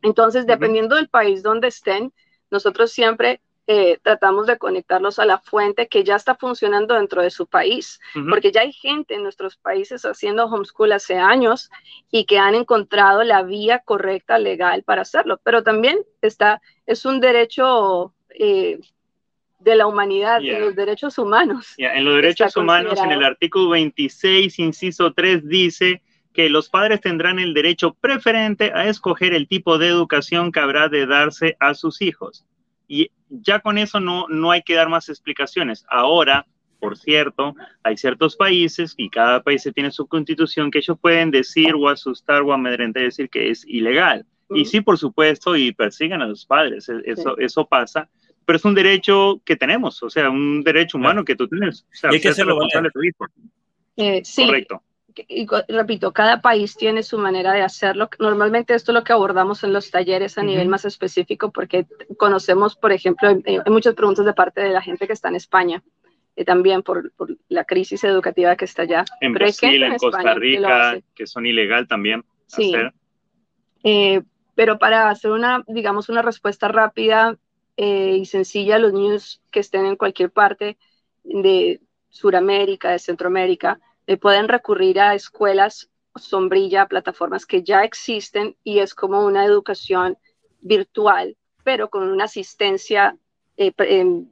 Entonces, 0.04 0.46
dependiendo 0.46 0.98
del 0.98 1.10
país 1.10 1.42
donde 1.42 1.70
estén, 1.70 2.14
nosotros 2.52 2.92
siempre 2.92 3.42
eh, 3.66 3.98
tratamos 4.04 4.46
de 4.46 4.58
conectarlos 4.60 5.18
a 5.18 5.26
la 5.26 5.40
fuente 5.40 5.88
que 5.88 6.04
ya 6.04 6.16
está 6.16 6.36
funcionando 6.36 6.94
dentro 6.94 7.24
de 7.24 7.32
su 7.32 7.48
país, 7.48 8.00
porque 8.30 8.52
ya 8.52 8.62
hay 8.62 8.74
gente 8.74 9.16
en 9.16 9.24
nuestros 9.24 9.56
países 9.58 10.04
haciendo 10.04 10.46
homeschool 10.46 10.92
hace 10.92 11.18
años 11.18 11.72
y 12.12 12.26
que 12.26 12.38
han 12.38 12.54
encontrado 12.54 13.24
la 13.24 13.42
vía 13.42 13.80
correcta, 13.80 14.38
legal 14.38 14.84
para 14.84 15.04
hacerlo, 15.04 15.40
pero 15.44 15.64
también 15.64 15.98
está, 16.22 16.62
es 16.86 17.06
un 17.06 17.22
derecho 17.22 18.14
eh, 18.38 18.80
de 19.64 19.76
la 19.76 19.88
humanidad, 19.88 20.42
de 20.42 20.60
los 20.60 20.76
derechos 20.76 21.18
humanos. 21.18 21.74
En 21.78 22.06
los 22.06 22.16
derechos 22.16 22.56
humanos, 22.58 23.00
en 23.00 23.12
el 23.12 23.24
artículo 23.24 23.70
26, 23.70 24.60
inciso 24.60 25.14
3, 25.14 25.48
dice 25.48 26.02
que 26.34 26.50
los 26.50 26.70
padres 26.70 27.00
tendrán 27.02 27.40
el 27.40 27.54
derecho 27.54 27.94
preferente 27.94 28.72
a 28.74 28.88
escoger 28.88 29.34
el 29.34 29.48
tipo 29.48 29.78
de 29.78 29.88
educación 29.88 30.52
que 30.52 30.60
habrá 30.60 30.90
de 30.90 31.06
darse 31.06 31.56
a 31.60 31.74
sus 31.74 32.02
hijos. 32.02 32.46
Y 32.88 33.12
ya 33.30 33.60
con 33.60 33.78
eso 33.78 34.00
no, 34.00 34.28
no 34.30 34.52
hay 34.52 34.64
que 34.64 34.74
dar 34.74 34.90
más 34.90 35.10
explicaciones. 35.10 35.86
Ahora, 35.90 36.46
por 36.80 36.98
cierto, 36.98 37.56
hay 37.84 37.96
ciertos 37.96 38.36
países 38.36 38.94
y 38.98 39.10
cada 39.10 39.42
país 39.42 39.70
tiene 39.74 39.92
su 39.92 40.06
constitución 40.06 40.70
que 40.70 40.80
ellos 40.80 40.98
pueden 41.00 41.32
decir 41.32 41.76
o 41.76 41.88
asustar 41.88 42.42
o 42.42 42.52
amedrentar 42.52 43.04
y 43.04 43.06
decir 43.06 43.30
que 43.30 43.50
es 43.50 43.66
ilegal. 43.66 44.26
Y 44.50 44.66
sí, 44.66 44.82
por 44.82 44.98
supuesto, 44.98 45.56
y 45.56 45.72
persiguen 45.72 46.22
a 46.22 46.28
los 46.28 46.46
padres, 46.46 46.90
e-, 46.90 47.02
eso, 47.06 47.38
eso 47.38 47.66
pasa, 47.66 48.10
pero 48.46 48.58
es 48.58 48.66
un 48.66 48.76
derecho 48.76 49.42
que 49.46 49.56
tenemos, 49.56 50.02
o 50.04 50.10
sea, 50.10 50.30
un 50.30 50.64
derecho 50.64 50.98
humano 50.98 51.24
que 51.26 51.36
tú 51.36 51.48
tienes. 51.48 51.82
O 51.82 51.96
sea, 51.96 52.10
hay 52.10 52.22
que 52.22 52.30
hacerlo 52.30 52.58
de 52.60 52.90
tu 52.92 53.04
hijo. 53.04 53.26
Eh, 53.98 54.22
sí. 54.24 54.46
Correcto 54.46 54.82
y 55.28 55.48
repito, 55.68 56.12
cada 56.12 56.42
país 56.42 56.76
tiene 56.76 57.04
su 57.04 57.18
manera 57.18 57.54
de 57.54 57.62
hacerlo. 57.62 58.10
Normalmente 58.20 58.74
esto 58.74 58.92
es 58.92 58.94
lo 58.96 59.04
que 59.04 59.14
abordamos 59.14 59.64
en 59.64 59.74
los 59.74 59.92
talleres 59.92 60.38
a 60.38 60.44
nivel 60.44 60.68
más 60.68 60.86
específico 60.86 61.52
porque 61.52 61.86
conocemos, 62.18 62.76
por 62.76 62.92
ejemplo, 62.92 63.30
hay, 63.30 63.60
muchas 63.68 63.94
preguntas 63.94 64.26
de 64.26 64.34
parte 64.34 64.62
de 64.62 64.70
la 64.70 64.82
gente 64.82 65.08
que 65.08 65.14
está 65.14 65.30
en 65.30 65.36
España. 65.36 65.84
Eh, 66.36 66.46
también 66.46 66.82
por, 66.82 67.12
la 67.48 67.64
crisis 67.64 68.04
educativa 68.04 68.56
que 68.56 68.66
está 68.66 68.84
allá. 68.84 69.06
En 69.22 69.34
Brasil, 69.34 69.84
en, 69.84 69.98
Costa 69.98 70.34
Rica, 70.34 71.00
que, 71.14 71.28
son 71.28 71.46
ilegal 71.46 71.88
también. 71.88 72.24
Sí. 72.48 72.74
Eh, 73.84 74.22
pero 74.56 74.80
para 74.80 75.10
hacer 75.10 75.32
una, 75.32 75.64
digamos, 75.68 76.10
una 76.10 76.24
respuesta 76.24 76.68
rápida 76.68 77.38
eh, 77.78 78.18
y 78.18 78.26
sencilla 78.26 78.76
a 78.76 78.80
los 78.80 78.94
niños 78.94 79.42
que 79.52 79.60
estén 79.60 79.86
en 79.86 79.96
cualquier 79.96 80.32
parte 80.32 80.78
de 81.24 81.82
Sudamérica, 82.10 82.92
de 82.92 83.00
Centroamérica, 83.00 83.80
eh, 84.06 84.18
pueden 84.18 84.48
recurrir 84.48 85.00
a 85.00 85.16
escuelas 85.16 85.90
sombrilla, 86.16 86.88
plataformas 86.88 87.46
que 87.46 87.64
ya 87.64 87.84
existen 87.84 88.56
y 88.64 88.80
es 88.80 88.94
como 88.94 89.26
una 89.26 89.46
educación 89.46 90.18
virtual, 90.62 91.36
pero 91.64 91.90
con 91.90 92.08
una 92.08 92.26
asistencia 92.26 93.18
eh, 93.58 93.74
em, 93.78 94.28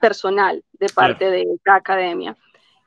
personal 0.00 0.62
de 0.72 0.88
parte 0.88 1.30
de 1.30 1.46
la 1.64 1.76
academia. 1.76 2.36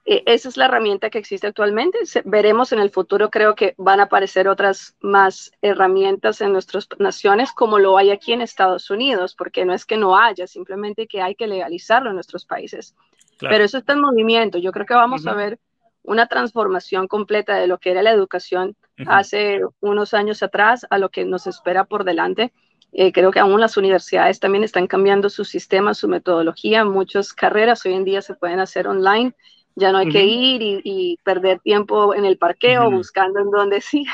Eh, 0.10 0.24
esa 0.26 0.48
es 0.48 0.56
la 0.56 0.66
herramienta 0.66 1.10
que 1.10 1.18
existe 1.18 1.48
actualmente. 1.48 2.00
veremos 2.24 2.72
en 2.72 2.80
el 2.80 2.92
futuro, 2.92 3.30
creo 3.30 3.56
que 3.56 3.76
van 3.78 4.00
a 4.00 4.04
aparecer 4.04 4.48
otras 4.48 4.96
más 5.02 5.52
herramientas 5.62 6.40
en 6.40 6.54
nuestras 6.54 6.88
naciones, 6.98 7.52
como 7.52 7.78
lo 7.78 7.98
hay 7.98 8.12
aquí 8.12 8.32
en 8.32 8.42
Estados 8.42 8.90
Unidos, 8.90 9.36
porque 9.36 9.66
no 9.66 9.74
es 9.74 9.86
que 9.86 9.98
no 9.98 10.18
haya, 10.18 10.48
simplemente 10.48 11.08
que 11.08 11.22
hay 11.22 11.36
que 11.36 11.46
legalizarlo 11.46 12.10
en 12.10 12.16
nuestros 12.16 12.46
países. 12.46 12.96
Pero 13.42 13.66
eso 13.66 13.78
está 13.78 13.94
en 13.94 14.00
movimiento. 14.00 14.58
Yo 14.58 14.72
creo 14.72 14.86
que 14.86 14.94
vamos 14.94 15.28
a 15.28 15.34
ver 15.34 15.60
una 16.04 16.28
transformación 16.28 17.10
completa 17.10 17.56
de 17.56 17.68
lo 17.68 17.78
que 17.78 17.92
era 17.92 18.02
la 18.02 18.12
educación 18.12 18.78
hace 19.08 19.60
unos 19.82 20.14
años 20.14 20.42
atrás 20.42 20.88
a 20.90 20.98
lo 20.98 21.10
que 21.10 21.26
nos 21.26 21.48
espera 21.48 21.84
por 21.84 22.06
delante. 22.06 22.54
Eh, 22.94 23.12
creo 23.12 23.32
que 23.32 23.42
aún 23.42 23.60
las 23.60 23.76
universidades 23.76 24.40
también 24.40 24.64
están 24.64 24.88
cambiando 24.88 25.30
su 25.30 25.44
sistema, 25.44 25.94
su 25.94 26.08
metodología. 26.08 26.86
Muchas 26.86 27.34
carreras 27.34 27.86
hoy 27.86 27.94
en 27.94 28.06
día 28.06 28.22
se 28.22 28.36
pueden 28.36 28.62
hacer 28.62 28.88
online. 28.88 29.36
Ya 29.80 29.92
no 29.92 30.00
hay 30.00 30.10
que 30.10 30.26
ir 30.26 30.60
y, 30.84 31.20
perder 31.24 31.60
tiempo 31.60 32.16
en 32.16 32.26
el 32.26 32.40
parqueo 32.40 32.90
buscando 32.90 33.40
en 33.40 33.52
dónde 33.52 33.80
sí. 33.82 34.06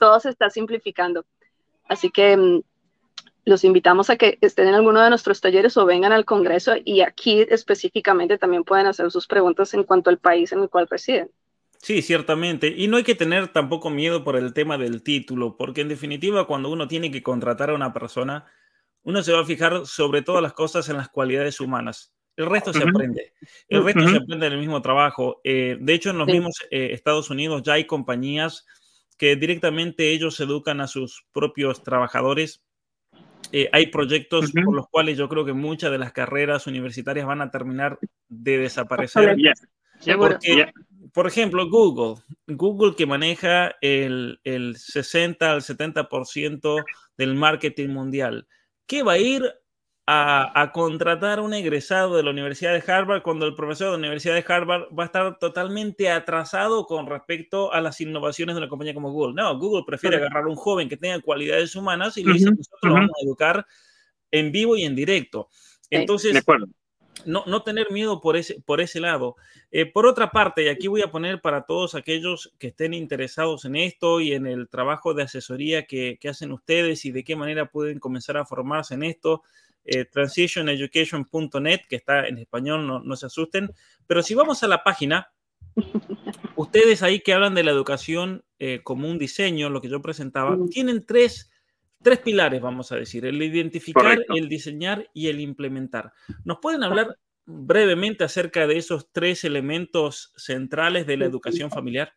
Todo 0.00 0.18
se 0.18 0.30
está 0.30 0.50
simplificando. 0.50 1.24
Así 1.88 2.10
que 2.10 2.36
mm, 2.36 2.62
los 3.44 3.62
invitamos 3.62 4.10
a 4.10 4.16
que 4.16 4.36
estén 4.40 4.66
en 4.66 4.74
alguno 4.74 5.00
de 5.00 5.08
nuestros 5.08 5.40
talleres 5.40 5.76
o 5.76 5.86
vengan 5.86 6.10
al 6.10 6.24
Congreso 6.24 6.74
y 6.84 7.02
aquí 7.02 7.46
específicamente 7.48 8.36
también 8.36 8.64
pueden 8.64 8.86
hacer 8.86 9.08
sus 9.12 9.28
preguntas 9.28 9.72
en 9.74 9.84
cuanto 9.84 10.10
al 10.10 10.18
país 10.18 10.50
en 10.50 10.58
el 10.58 10.68
cual 10.68 10.88
residen. 10.90 11.30
Sí, 11.80 12.02
ciertamente. 12.02 12.74
Y 12.76 12.88
no 12.88 12.96
hay 12.96 13.04
que 13.04 13.14
tener 13.14 13.46
tampoco 13.52 13.90
miedo 13.90 14.24
por 14.24 14.34
el 14.34 14.52
tema 14.54 14.76
del 14.76 15.04
título, 15.04 15.56
porque 15.56 15.82
en 15.82 15.88
definitiva 15.88 16.48
cuando 16.48 16.68
uno 16.68 16.88
tiene 16.88 17.12
que 17.12 17.22
contratar 17.22 17.70
a 17.70 17.74
una 17.74 17.92
persona, 17.92 18.46
uno 19.04 19.22
se 19.22 19.32
va 19.32 19.42
a 19.42 19.44
fijar 19.44 19.86
sobre 19.86 20.22
todas 20.22 20.42
las 20.42 20.52
cosas 20.52 20.88
en 20.88 20.96
las 20.96 21.08
cualidades 21.08 21.60
humanas. 21.60 22.15
El 22.36 22.46
resto 22.46 22.72
se 22.72 22.82
aprende. 22.82 23.32
El 23.68 23.82
resto 23.82 24.08
se 24.08 24.16
aprende 24.16 24.46
en 24.46 24.52
el 24.52 24.58
mismo 24.58 24.82
trabajo. 24.82 25.40
Eh, 25.42 25.78
de 25.80 25.94
hecho, 25.94 26.10
en 26.10 26.18
los 26.18 26.26
mismos 26.26 26.66
eh, 26.70 26.90
Estados 26.92 27.30
Unidos 27.30 27.62
ya 27.62 27.74
hay 27.74 27.86
compañías 27.86 28.66
que 29.16 29.36
directamente 29.36 30.10
ellos 30.10 30.38
educan 30.40 30.80
a 30.80 30.86
sus 30.86 31.24
propios 31.32 31.82
trabajadores. 31.82 32.62
Eh, 33.52 33.68
hay 33.72 33.86
proyectos 33.86 34.52
por 34.52 34.74
los 34.74 34.88
cuales 34.88 35.16
yo 35.16 35.28
creo 35.28 35.44
que 35.44 35.54
muchas 35.54 35.90
de 35.90 35.98
las 35.98 36.12
carreras 36.12 36.66
universitarias 36.66 37.26
van 37.26 37.40
a 37.40 37.50
terminar 37.50 37.98
de 38.28 38.58
desaparecer. 38.58 39.36
por 41.14 41.26
ejemplo, 41.26 41.70
Google, 41.70 42.22
Google 42.46 42.94
que 42.94 43.06
maneja 43.06 43.76
el, 43.80 44.40
el 44.44 44.76
60 44.76 45.50
al 45.50 45.62
70% 45.62 46.84
del 47.16 47.34
marketing 47.34 47.88
mundial, 47.88 48.46
¿qué 48.86 49.02
va 49.02 49.12
a 49.12 49.18
ir 49.18 49.42
a, 50.08 50.70
contratar 50.72 51.40
a 51.40 51.42
un 51.42 51.52
egresado 51.52 52.16
de 52.16 52.22
la 52.22 52.30
Universidad 52.30 52.72
de 52.72 52.92
Harvard 52.92 53.22
cuando 53.22 53.44
el 53.44 53.54
profesor 53.54 53.86
de 53.86 53.92
la 53.92 53.98
Universidad 53.98 54.34
de 54.34 54.44
Harvard 54.46 54.84
va 54.96 55.02
a 55.02 55.06
estar 55.06 55.38
totalmente 55.38 56.10
atrasado 56.10 56.86
con 56.86 57.06
respecto 57.06 57.72
a 57.72 57.80
las 57.80 58.00
innovaciones 58.00 58.54
de 58.54 58.60
una 58.60 58.68
compañía 58.68 58.94
como 58.94 59.10
Google. 59.10 59.34
No, 59.34 59.58
Google 59.58 59.82
prefiere 59.84 60.16
agarrar 60.16 60.44
a 60.44 60.48
un 60.48 60.54
joven 60.54 60.88
que 60.88 60.96
tenga 60.96 61.20
cualidades 61.20 61.74
humanas 61.74 62.16
y 62.18 62.22
lo 62.22 62.32
dice, 62.32 62.50
nosotros 62.50 62.80
lo 62.82 62.94
vamos 62.94 63.10
a 63.10 63.24
educar 63.24 63.66
en 64.30 64.52
vivo 64.52 64.76
y 64.76 64.84
en 64.84 64.94
directo. 64.94 65.48
Entonces, 65.90 66.44
no, 67.24 67.42
no, 67.46 67.62
tener 67.62 67.90
miedo 67.90 68.20
por 68.20 68.36
ese, 68.36 68.60
por 68.64 68.80
ese 68.80 69.00
lado. 69.00 69.34
Eh, 69.72 69.86
por 69.86 70.06
otra 70.06 70.30
parte, 70.30 70.64
y 70.64 70.68
aquí 70.68 70.86
voy 70.86 71.02
a 71.02 71.10
poner 71.10 71.40
para 71.40 71.64
todos 71.64 71.96
aquellos 71.96 72.52
que 72.58 72.68
estén 72.68 72.94
interesados 72.94 73.64
en 73.64 73.74
esto 73.74 74.20
y 74.20 74.34
en 74.34 74.46
el 74.46 74.68
trabajo 74.68 75.14
de 75.14 75.24
asesoría 75.24 75.86
que, 75.86 76.18
que 76.20 76.28
hacen 76.28 76.52
ustedes 76.52 77.04
y 77.04 77.10
de 77.10 77.24
qué 77.24 77.34
manera 77.34 77.66
pueden 77.66 77.98
comenzar 77.98 78.36
a 78.36 78.44
formarse 78.44 78.94
en 78.94 79.02
esto, 79.02 79.42
eh, 79.86 80.04
transitioneducation.net, 80.04 81.80
que 81.88 81.96
está 81.96 82.26
en 82.26 82.38
español, 82.38 82.86
no, 82.86 83.16
se 83.16 83.26
asusten. 83.26 83.70
Pero 84.06 84.22
si 84.22 84.34
vamos 84.34 84.62
a 84.62 84.68
la 84.68 84.82
página, 84.82 85.30
ustedes 86.56 87.02
ahí 87.02 87.20
que 87.20 87.32
hablan 87.32 87.54
de 87.54 87.64
la 87.64 87.70
educación 87.70 88.44
eh, 88.58 88.80
como 88.82 89.08
un 89.08 89.18
diseño, 89.18 89.70
lo 89.70 89.80
que 89.80 89.88
yo 89.88 90.02
presentaba, 90.02 90.56
tienen 90.70 91.06
tres, 91.06 91.50
tres 92.02 92.18
pilares, 92.18 92.60
vamos 92.60 92.92
a 92.92 92.96
decir, 92.96 93.24
el 93.26 93.40
identificar, 93.42 94.24
el 94.34 94.48
diseñar 94.48 95.08
y 95.14 95.28
el 95.28 95.40
implementar. 95.40 96.12
¿Nos 96.44 96.58
pueden 96.58 96.82
hablar 96.82 97.16
brevemente 97.44 98.24
acerca 98.24 98.66
de 98.66 98.78
esos 98.78 99.12
tres 99.12 99.44
elementos 99.44 100.32
centrales 100.36 101.06
de 101.06 101.16
la 101.16 101.26
educación 101.26 101.70
familiar? 101.70 102.12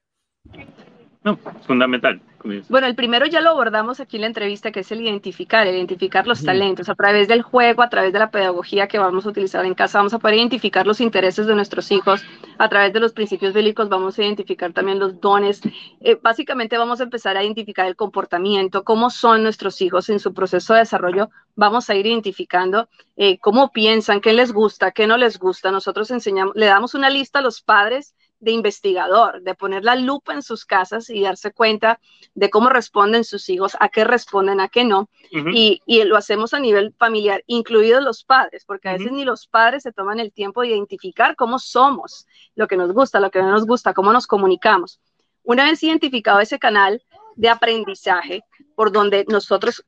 No, 1.22 1.38
fundamental. 1.68 2.22
Bueno, 2.70 2.88
el 2.88 2.96
primero 2.96 3.26
ya 3.26 3.42
lo 3.42 3.50
abordamos 3.50 4.00
aquí 4.00 4.16
en 4.16 4.22
la 4.22 4.28
entrevista, 4.28 4.72
que 4.72 4.80
es 4.80 4.92
el 4.94 5.02
identificar, 5.02 5.68
el 5.68 5.76
identificar 5.76 6.26
los 6.26 6.44
talentos. 6.44 6.88
A 6.88 6.96
través 6.96 7.28
del 7.28 7.42
juego, 7.42 7.82
a 7.82 7.90
través 7.90 8.14
de 8.14 8.20
la 8.20 8.32
pedagogía 8.32 8.88
que 8.88 8.98
vamos 8.98 9.26
a 9.26 9.30
utilizar 9.30 9.66
en 9.66 9.74
casa, 9.74 9.98
vamos 9.98 10.14
a 10.14 10.20
poder 10.20 10.38
identificar 10.38 10.88
los 10.88 11.02
intereses 11.02 11.46
de 11.46 11.56
nuestros 11.56 11.92
hijos. 11.92 12.24
A 12.58 12.70
través 12.70 12.94
de 12.94 13.02
los 13.02 13.12
principios 13.12 13.54
bíblicos 13.54 13.90
vamos 13.90 14.18
a 14.18 14.24
identificar 14.24 14.72
también 14.72 15.00
los 15.00 15.20
dones. 15.20 15.62
Eh, 16.00 16.18
básicamente 16.22 16.78
vamos 16.78 17.02
a 17.02 17.04
empezar 17.04 17.36
a 17.36 17.44
identificar 17.44 17.86
el 17.86 17.98
comportamiento, 17.98 18.86
cómo 18.86 19.10
son 19.10 19.44
nuestros 19.44 19.82
hijos 19.82 20.10
en 20.10 20.20
su 20.20 20.34
proceso 20.34 20.74
de 20.74 20.80
desarrollo. 20.80 21.30
Vamos 21.56 21.90
a 21.90 21.96
ir 21.96 22.06
identificando 22.06 22.88
eh, 23.18 23.38
cómo 23.40 23.74
piensan, 23.74 24.22
qué 24.22 24.32
les 24.32 24.54
gusta, 24.54 24.92
qué 24.92 25.08
no 25.08 25.18
les 25.18 25.38
gusta. 25.38 25.72
Nosotros 25.72 26.10
enseñamos, 26.12 26.56
le 26.56 26.68
damos 26.68 26.96
una 26.96 27.10
lista 27.10 27.40
a 27.40 27.42
los 27.42 27.62
padres 27.62 28.16
de 28.40 28.52
investigador, 28.52 29.42
de 29.42 29.56
poner 29.56 29.84
la 29.84 29.96
lupa 29.96 30.34
en 30.34 30.42
sus 30.42 30.66
casas 30.66 31.10
y 31.10 31.22
darse 31.22 31.52
cuenta 31.52 32.00
de 32.36 32.50
cómo 32.50 32.70
responden 32.70 33.24
sus 33.24 33.50
hijos, 33.50 33.76
a 33.80 33.90
qué 33.90 34.04
responden, 34.04 34.60
a 34.60 34.70
qué 34.70 34.84
no. 34.84 35.10
y, 35.32 35.82
lo 36.06 36.18
hacemos 36.18 36.54
a 36.54 36.60
nivel 36.60 36.94
familiar, 36.98 37.44
incluidos 37.48 38.04
los 38.04 38.24
padres, 38.24 38.64
porque 38.66 38.90
a 38.90 38.94
veces 38.94 39.12
ni 39.12 39.26
los 39.26 39.48
padres 39.48 39.84
se 39.84 39.92
toman 39.92 40.20
el 40.20 40.32
tiempo 40.32 40.62
de 40.62 40.70
identificar 40.70 41.36
cómo 41.36 41.60
somos, 41.60 42.28
lo 42.56 42.68
que 42.68 42.78
nos 42.78 42.94
gusta, 42.94 43.20
lo 43.20 43.32
que 43.32 43.42
no 43.42 43.52
nos 43.52 43.66
gusta, 43.66 43.94
cómo 43.94 44.14
nos 44.14 44.28
comunicamos. 44.28 45.00
Una 45.44 45.66
vez 45.66 45.84
identificado 45.84 46.40
ese 46.40 46.60
canal 46.60 47.04
de 47.36 47.50
aprendizaje 47.50 48.44
por 48.76 48.92
donde 48.92 49.26
nosotros 49.28 49.86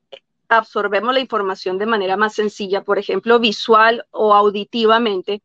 absorbemos 0.48 1.14
la 1.14 1.20
información 1.20 1.78
de 1.78 1.86
manera 1.86 2.16
más 2.16 2.34
sencilla, 2.34 2.82
por 2.84 2.98
ejemplo, 2.98 3.38
visual 3.38 4.06
o 4.10 4.34
auditivamente, 4.34 5.42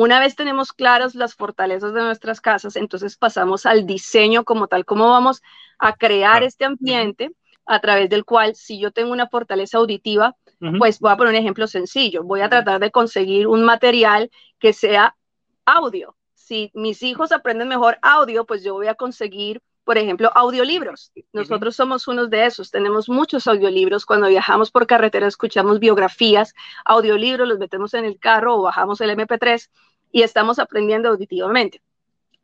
Una 0.00 0.20
vez 0.20 0.36
tenemos 0.36 0.72
claras 0.72 1.16
las 1.16 1.34
fortalezas 1.34 1.92
de 1.92 2.02
nuestras 2.02 2.40
casas, 2.40 2.76
entonces 2.76 3.16
pasamos 3.16 3.66
al 3.66 3.84
diseño 3.84 4.44
como 4.44 4.68
tal, 4.68 4.84
cómo 4.84 5.08
vamos 5.08 5.42
a 5.76 5.96
crear 5.96 6.44
este 6.44 6.64
ambiente 6.64 7.32
a 7.66 7.80
través 7.80 8.08
del 8.08 8.24
cual, 8.24 8.54
si 8.54 8.78
yo 8.78 8.92
tengo 8.92 9.10
una 9.10 9.26
fortaleza 9.26 9.78
auditiva, 9.78 10.36
pues 10.78 11.00
voy 11.00 11.10
a 11.10 11.16
poner 11.16 11.32
un 11.32 11.40
ejemplo 11.40 11.66
sencillo, 11.66 12.22
voy 12.22 12.42
a 12.42 12.48
tratar 12.48 12.78
de 12.78 12.92
conseguir 12.92 13.48
un 13.48 13.64
material 13.64 14.30
que 14.60 14.72
sea 14.72 15.16
audio. 15.64 16.14
Si 16.32 16.70
mis 16.74 17.02
hijos 17.02 17.32
aprenden 17.32 17.66
mejor 17.66 17.98
audio, 18.00 18.46
pues 18.46 18.62
yo 18.62 18.74
voy 18.74 18.86
a 18.86 18.94
conseguir 18.94 19.60
por 19.88 19.96
ejemplo, 19.96 20.30
audiolibros. 20.34 21.12
Nosotros 21.32 21.74
somos 21.74 22.06
unos 22.08 22.28
de 22.28 22.44
esos. 22.44 22.70
Tenemos 22.70 23.08
muchos 23.08 23.46
audiolibros. 23.46 24.04
Cuando 24.04 24.28
viajamos 24.28 24.70
por 24.70 24.86
carretera 24.86 25.26
escuchamos 25.26 25.78
biografías, 25.78 26.52
audiolibros, 26.84 27.48
los 27.48 27.58
metemos 27.58 27.94
en 27.94 28.04
el 28.04 28.18
carro 28.18 28.56
o 28.56 28.62
bajamos 28.64 29.00
el 29.00 29.08
MP3 29.16 29.70
y 30.12 30.24
estamos 30.24 30.58
aprendiendo 30.58 31.08
auditivamente. 31.08 31.80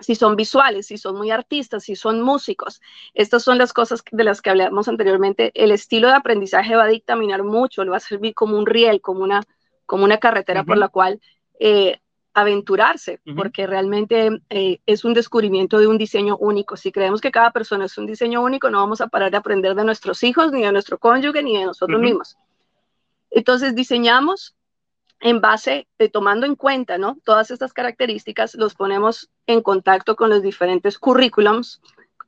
Si 0.01 0.15
son 0.15 0.37
visuales, 0.37 0.87
si 0.87 0.97
son 0.97 1.19
muy 1.19 1.31
artistas, 1.31 1.85
si 1.85 1.97
son 1.97 2.23
músicos. 2.23 2.81
Estas 3.13 3.43
son 3.43 3.59
las 3.59 3.75
cosas 3.75 4.03
de 4.11 4.25
las 4.25 4.41
que 4.41 4.49
hablamos 4.49 4.89
anteriormente. 4.89 5.53
El 5.55 5.71
estilo 5.71 6.09
de 6.09 6.15
aprendizaje 6.15 6.77
va 6.77 6.85
a 6.85 6.89
dictaminar 6.89 7.43
mucho, 7.43 7.85
lo 7.85 7.91
va 7.91 7.99
a 7.99 8.01
servir 8.01 8.33
como 8.33 8.57
un 8.57 8.65
riel, 8.65 9.03
como 9.03 9.23
una, 9.23 9.43
como 9.85 10.05
una 10.05 10.17
carretera 10.17 10.65
por 10.65 10.79
la 10.79 10.89
cual 10.89 11.21
eh, 11.61 12.01
aventurarse, 12.35 13.21
porque 13.37 13.67
realmente 13.67 14.43
eh, 14.51 14.81
es 14.87 15.05
un 15.05 15.15
descubrimiento 15.15 15.79
de 15.79 15.87
un 15.87 15.97
diseño 15.97 16.37
único. 16.37 16.77
Si 16.77 16.91
creemos 16.91 17.21
que 17.21 17.31
cada 17.31 17.53
persona 17.53 17.85
es 17.85 17.97
un 17.97 18.07
diseño 18.07 18.43
único, 18.43 18.71
no 18.71 18.81
vamos 18.81 19.01
a 19.01 19.07
parar 19.07 19.31
de 19.31 19.37
aprender 19.37 19.77
de 19.77 19.85
nuestros 19.85 20.23
hijos, 20.25 20.51
ni 20.51 20.63
de 20.63 20.73
nuestro 20.73 20.99
cónyuge, 20.99 21.45
ni 21.45 21.57
de 21.57 21.65
nosotros 21.65 22.01
mismos. 22.01 22.37
Entonces, 23.31 23.77
diseñamos 23.77 24.57
en 25.21 25.41
base, 25.41 25.87
de 25.97 26.09
tomando 26.09 26.45
en 26.45 26.57
cuenta 26.57 26.99
¿no? 26.99 27.19
todas 27.25 27.53
estas 27.53 27.73
características, 27.73 28.57
los 28.57 28.75
ponemos 28.75 29.31
en 29.47 29.63
contacto 29.63 30.17
con 30.17 30.29
los 30.29 30.43
diferentes 30.43 30.99
currículums 30.99 31.81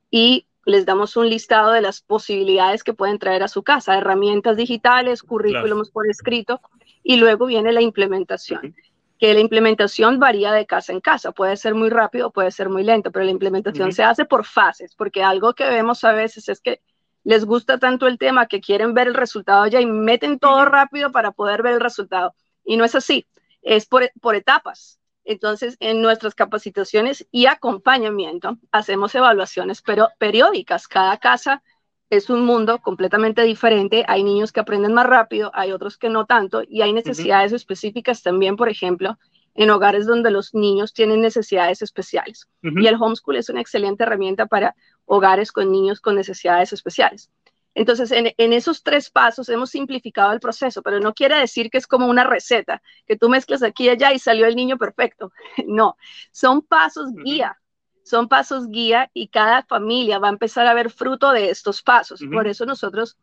y 0.09 0.47
les 0.65 0.87
damos 0.87 1.17
un 1.17 1.29
listado 1.29 1.73
de 1.73 1.81
las 1.81 2.01
posibilidades 2.01 2.85
que 2.85 2.95
pueden 2.95 3.19
traer 3.19 3.43
a 3.43 3.49
su 3.49 3.65
casa, 3.65 3.99
herramientas 3.99 4.57
digitales, 4.57 5.23
currículums 5.23 5.91
por 5.91 6.09
escrito, 6.09 6.61
y 7.03 7.17
luego 7.17 7.47
viene 7.47 7.73
la 7.73 7.83
implementación 7.83 8.75
que 9.19 9.33
la 9.33 9.41
implementación 9.41 10.19
varía 10.19 10.53
de 10.53 10.67
casa 10.67 10.93
en 10.93 11.01
casa, 11.01 11.33
puede 11.33 11.57
ser 11.57 11.75
muy 11.75 11.89
rápido, 11.89 12.31
puede 12.31 12.51
ser 12.51 12.69
muy 12.69 12.85
lento, 12.85 13.11
pero 13.11 13.25
la 13.25 13.31
implementación 13.31 13.93
se 13.93 14.03
hace 14.03 14.25
por 14.25 14.45
fases, 14.45 14.95
porque 14.95 15.23
algo 15.23 15.55
que 15.55 15.69
vemos 15.69 16.05
a 16.05 16.12
veces 16.12 16.49
es 16.49 16.61
que 16.61 16.83
les 17.25 17.45
gusta 17.45 17.79
tanto 17.79 18.07
el 18.07 18.19
tema 18.19 18.47
que 18.47 18.61
quieren 18.61 18.95
ver 18.95 19.09
el 19.09 19.14
resultado 19.14 19.67
ya 19.67 19.81
y 19.81 19.87
meten 19.87 20.39
todo 20.39 20.64
rápido 20.64 21.11
para 21.11 21.33
poder 21.33 21.62
ver 21.62 21.75
el 21.75 21.81
resultado. 21.81 22.35
Y 22.64 22.77
no 22.77 22.85
es 22.85 22.95
así, 22.95 23.27
es 23.62 23.87
por, 23.87 24.11
por 24.21 24.37
etapas. 24.37 25.01
Entonces, 25.25 25.77
en 25.81 26.03
nuestras 26.03 26.37
capacitaciones 26.37 27.27
y 27.33 27.47
acompañamiento, 27.47 28.59
hacemos 28.71 29.12
evaluaciones 29.14 29.83
pero 29.83 30.09
periódicas. 30.19 30.87
Cada 30.87 31.17
casa 31.17 31.64
es 32.11 32.31
un 32.31 32.45
mundo 32.45 32.79
completamente 32.79 33.43
diferente. 33.43 34.05
Hay 34.07 34.23
niños 34.23 34.53
que 34.53 34.61
aprenden 34.61 34.95
más 34.95 35.07
rápido, 35.07 35.51
hay 35.55 35.73
otros 35.73 35.99
que 35.99 36.09
no 36.09 36.27
tanto, 36.27 36.63
y 36.67 36.83
hay 36.83 36.93
necesidades 36.93 37.53
específicas 37.53 38.23
también, 38.23 38.57
por 38.57 38.69
ejemplo, 38.69 39.19
en 39.55 39.71
hogares 39.71 40.07
donde 40.07 40.31
los 40.31 40.55
niños 40.55 40.93
tienen 40.93 41.21
necesidades 41.21 41.83
especiales. 41.83 42.49
Y 42.63 42.87
el 42.87 42.97
homeschool 43.01 43.37
es 43.37 43.49
una 43.49 43.61
excelente 43.61 44.05
herramienta 44.05 44.47
para 44.47 44.75
hogares 45.07 45.51
con 45.51 45.73
niños 45.73 46.01
con 46.01 46.15
necesidades 46.15 46.73
especiales. 46.73 47.31
Entonces, 47.75 48.11
en, 48.11 48.53
esos 48.53 48.83
tres 48.83 49.11
pasos 49.11 49.51
hemos 49.51 49.71
simplificado 49.71 50.33
el 50.33 50.41
proceso, 50.41 50.83
pero 50.83 50.99
no 50.99 51.13
quiere 51.13 51.39
decir 51.39 51.71
que 51.71 51.77
es 51.77 51.87
como 51.87 52.07
una 52.07 52.25
receta, 52.25 52.81
que 53.07 53.17
tú 53.17 53.29
mezclas 53.29 53.63
aquí 53.63 53.85
y 53.85 53.89
allá 53.91 54.15
y 54.15 54.19
salió 54.19 54.47
el 54.47 54.57
niño 54.57 54.79
perfecto. 54.79 55.33
No, 55.67 55.97
son 56.33 56.63
pasos 56.63 57.11
guía 57.13 57.59
son 58.07 58.29
pasos 58.29 58.69
guía 58.69 59.11
y 59.15 59.27
cada 59.27 59.65
familia 59.65 60.21
va 60.21 60.29
a 60.29 60.31
empezar 60.31 60.65
a 60.69 60.75
ver 60.75 60.91
fruto 60.91 61.33
de 61.33 61.51
estos 61.51 61.83
pasos. 61.83 62.21
Por 62.33 62.47
eso 62.47 62.65
nosotros 62.65 63.17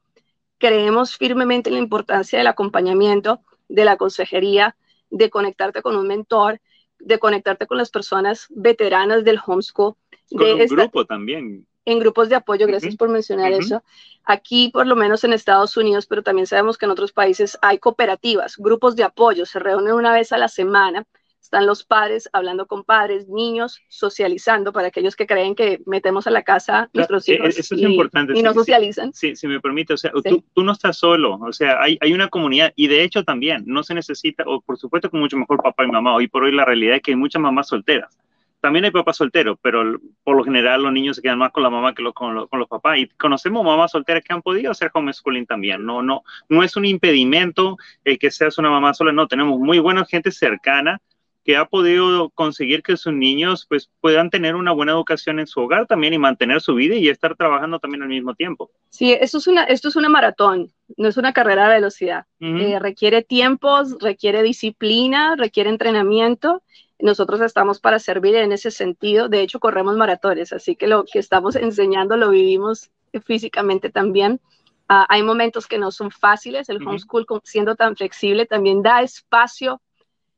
creemos 0.58 1.16
firmemente 1.16 1.70
en 1.70 1.76
la 1.76 1.82
importancia 1.82 2.38
del 2.38 2.48
acompañamiento, 2.48 3.40
de 3.70 3.86
la 3.86 3.96
consejería, 3.96 4.76
de 5.10 5.30
conectarte 5.30 5.82
con 5.82 5.96
un 5.96 6.06
mentor, 6.06 6.60
de 7.00 7.18
conectarte 7.18 7.66
con 7.66 7.78
las 7.78 7.92
personas 7.92 8.48
veteranas 8.50 9.24
del 9.24 9.40
homeschool. 9.46 9.96
Con 10.30 10.40
de 10.40 10.54
un 10.54 10.66
grupo 10.68 11.06
también. 11.06 11.66
En 11.86 12.00
grupos 12.00 12.28
de 12.28 12.36
apoyo, 12.36 12.68
gracias 12.68 12.98
por 12.98 13.08
mencionar 13.08 13.54
eso. 13.54 13.84
Aquí, 14.26 14.70
por 14.70 14.86
lo 14.86 14.98
menos 14.98 15.24
en 15.24 15.32
Estados 15.32 15.78
Unidos, 15.78 16.08
pero 16.08 16.24
también 16.24 16.46
sabemos 16.46 16.78
que 16.78 16.86
en 16.86 16.92
otros 16.92 17.14
países 17.14 17.58
hay 17.62 17.78
cooperativas, 17.78 18.58
grupos 18.58 18.98
de 18.98 19.04
apoyo, 19.04 19.46
se 19.46 19.60
reúnen 19.60 19.94
una 19.94 20.12
vez 20.12 20.34
a 20.34 20.38
la 20.38 20.50
semana 20.50 21.06
están 21.44 21.66
los 21.66 21.84
padres 21.84 22.30
hablando 22.32 22.66
con 22.66 22.84
padres, 22.84 23.28
niños, 23.28 23.82
socializando 23.90 24.72
para 24.72 24.88
aquellos 24.88 25.16
que 25.16 25.28
creen 25.28 25.56
que 25.56 25.82
metemos 25.86 26.26
a 26.26 26.32
la 26.32 26.44
casa 26.44 26.90
nuestros 26.94 27.28
e-, 27.28 27.34
hijos 27.34 27.50
eso 27.50 27.76
es 27.76 27.82
y, 27.82 27.86
importante. 27.86 28.34
y 28.36 28.42
no 28.42 28.54
socializan. 28.54 29.14
Sí, 29.14 29.36
si 29.36 29.48
me 29.48 29.60
permite, 29.60 29.94
o 29.94 29.98
sea, 29.98 30.12
tú, 30.12 30.44
tú, 30.54 30.64
no 30.64 30.72
estás 30.72 30.98
solo, 30.98 31.36
o 31.36 31.52
sea, 31.52 31.82
hay, 31.82 31.98
hay, 32.00 32.14
una 32.14 32.30
comunidad 32.30 32.72
y 32.78 32.88
de 32.88 33.04
hecho 33.04 33.24
también 33.26 33.64
no 33.66 33.84
se 33.84 33.94
necesita, 33.94 34.44
o 34.48 34.62
por 34.62 34.78
supuesto 34.78 35.10
con 35.10 35.20
mucho 35.20 35.38
mejor 35.38 35.62
papá 35.62 35.84
y 35.84 35.92
mamá, 35.92 36.16
hoy 36.16 36.30
por 36.30 36.44
hoy 36.44 36.54
la 36.54 36.64
realidad 36.64 36.96
es 36.96 37.02
que 37.02 37.12
hay 37.12 37.18
muchas 37.18 37.42
mamás 37.42 37.68
solteras. 37.68 38.18
También 38.62 38.86
hay 38.86 38.92
papás 38.92 39.18
solteros, 39.18 39.60
pero 39.62 40.00
por 40.24 40.38
lo 40.38 40.46
general 40.46 40.84
los 40.84 40.94
niños 40.94 41.18
se 41.18 41.22
quedan 41.22 41.40
más 41.40 41.52
con 41.52 41.64
la 41.64 41.70
mamá 41.70 41.94
que 41.94 42.02
con, 42.14 42.34
los, 42.34 42.48
con, 42.48 42.60
los 42.60 42.70
papás. 42.70 42.98
Y 42.98 43.08
conocemos 43.10 43.66
mamás 43.66 43.92
solteras 43.92 44.24
que 44.24 44.32
han 44.32 44.42
podido 44.42 44.72
hacer 44.72 44.90
homeschooling 44.94 45.46
también. 45.46 45.86
No, 45.86 46.02
no, 46.02 46.24
no 46.48 46.64
es 46.64 46.78
un 46.78 46.86
impedimento 46.86 47.76
el 48.06 48.18
que 48.18 48.32
seas 48.32 48.58
una 48.58 48.70
mamá 48.70 48.94
sola, 48.94 49.12
no, 49.12 49.28
tenemos 49.28 49.60
muy 49.60 49.80
buena 49.80 50.06
gente 50.06 50.32
cercana 50.32 51.02
que 51.44 51.58
ha 51.58 51.66
podido 51.66 52.30
conseguir 52.30 52.84
que 52.84 52.96
sus 52.96 53.14
niños 53.14 53.66
pues 53.68 53.90
puedan 54.00 54.30
tener 54.30 54.56
una 54.56 54.72
buena 54.72 54.94
educación 54.94 55.40
en 55.40 55.48
su 55.48 55.60
hogar 55.60 55.88
también 55.88 56.14
y 56.14 56.18
mantener 56.18 56.62
su 56.62 56.74
vida 56.76 56.96
y 56.96 57.10
estar 57.10 57.36
trabajando 57.36 57.80
también 57.80 58.04
al 58.04 58.10
mismo 58.10 58.34
tiempo. 58.34 58.72
Sí, 58.90 59.12
esto 59.12 59.40
es 59.40 59.48
una, 59.48 59.64
esto 59.64 59.90
es 59.90 59.96
una 59.96 60.10
maratón, 60.10 60.72
no 60.96 61.08
es 61.08 61.18
una 61.18 61.34
carrera 61.34 61.68
de 61.68 61.76
velocidad. 61.76 62.26
Eh, 62.40 62.80
requiere 62.80 63.24
tiempos, 63.24 63.98
requiere 64.00 64.42
disciplina, 64.42 65.36
requiere 65.36 65.70
entrenamiento. 65.70 66.64
Nosotros 67.00 67.42
estamos 67.42 67.80
para 67.80 68.00
servir 68.00 68.36
en 68.36 68.54
ese 68.54 68.72
sentido. 68.72 69.28
De 69.28 69.42
hecho, 69.42 69.60
corremos 69.60 69.98
maratones, 69.98 70.54
así 70.54 70.76
que 70.76 70.88
lo 70.88 71.04
que 71.04 71.20
estamos 71.20 71.56
enseñando 71.58 72.16
lo 72.16 72.30
vivimos 72.30 72.90
físicamente 73.26 73.90
también. 73.90 74.40
Ah, 74.88 75.06
hay 75.10 75.24
momentos 75.24 75.68
que 75.68 75.78
no 75.78 75.92
son 75.92 76.12
fáciles. 76.12 76.70
El 76.70 76.86
homeschool, 76.86 77.26
siendo 77.44 77.76
tan 77.76 77.96
flexible, 77.96 78.46
también 78.46 78.82
da 78.82 79.02
espacio 79.02 79.82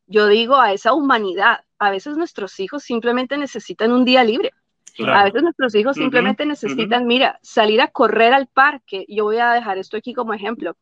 yo 0.08 0.28
digo 0.28 0.56
a 0.56 0.74
esa 0.74 0.94
humanidad. 0.94 1.62
A 1.78 1.92
veces 1.92 2.18
nuestros 2.18 2.60
hijos 2.60 2.84
simplemente 2.84 3.38
necesitan 3.38 3.92
un 3.92 4.06
día 4.06 4.24
libre. 4.24 4.52
A 4.98 5.26
veces 5.26 5.44
nuestros 5.44 5.76
hijos 5.76 5.98
simplemente 5.98 6.46
necesitan, 6.46 7.06
mira, 7.06 7.38
salir 7.42 7.82
a 7.82 7.90
correr 7.90 8.34
al 8.34 8.48
parque. 8.48 9.06
Yo 9.10 9.26
voy 9.26 9.38
a 9.38 9.52
dejar 9.52 9.78
esto 9.78 9.98
aquí 9.98 10.14
como 10.14 10.34
ejemplo. 10.34 10.78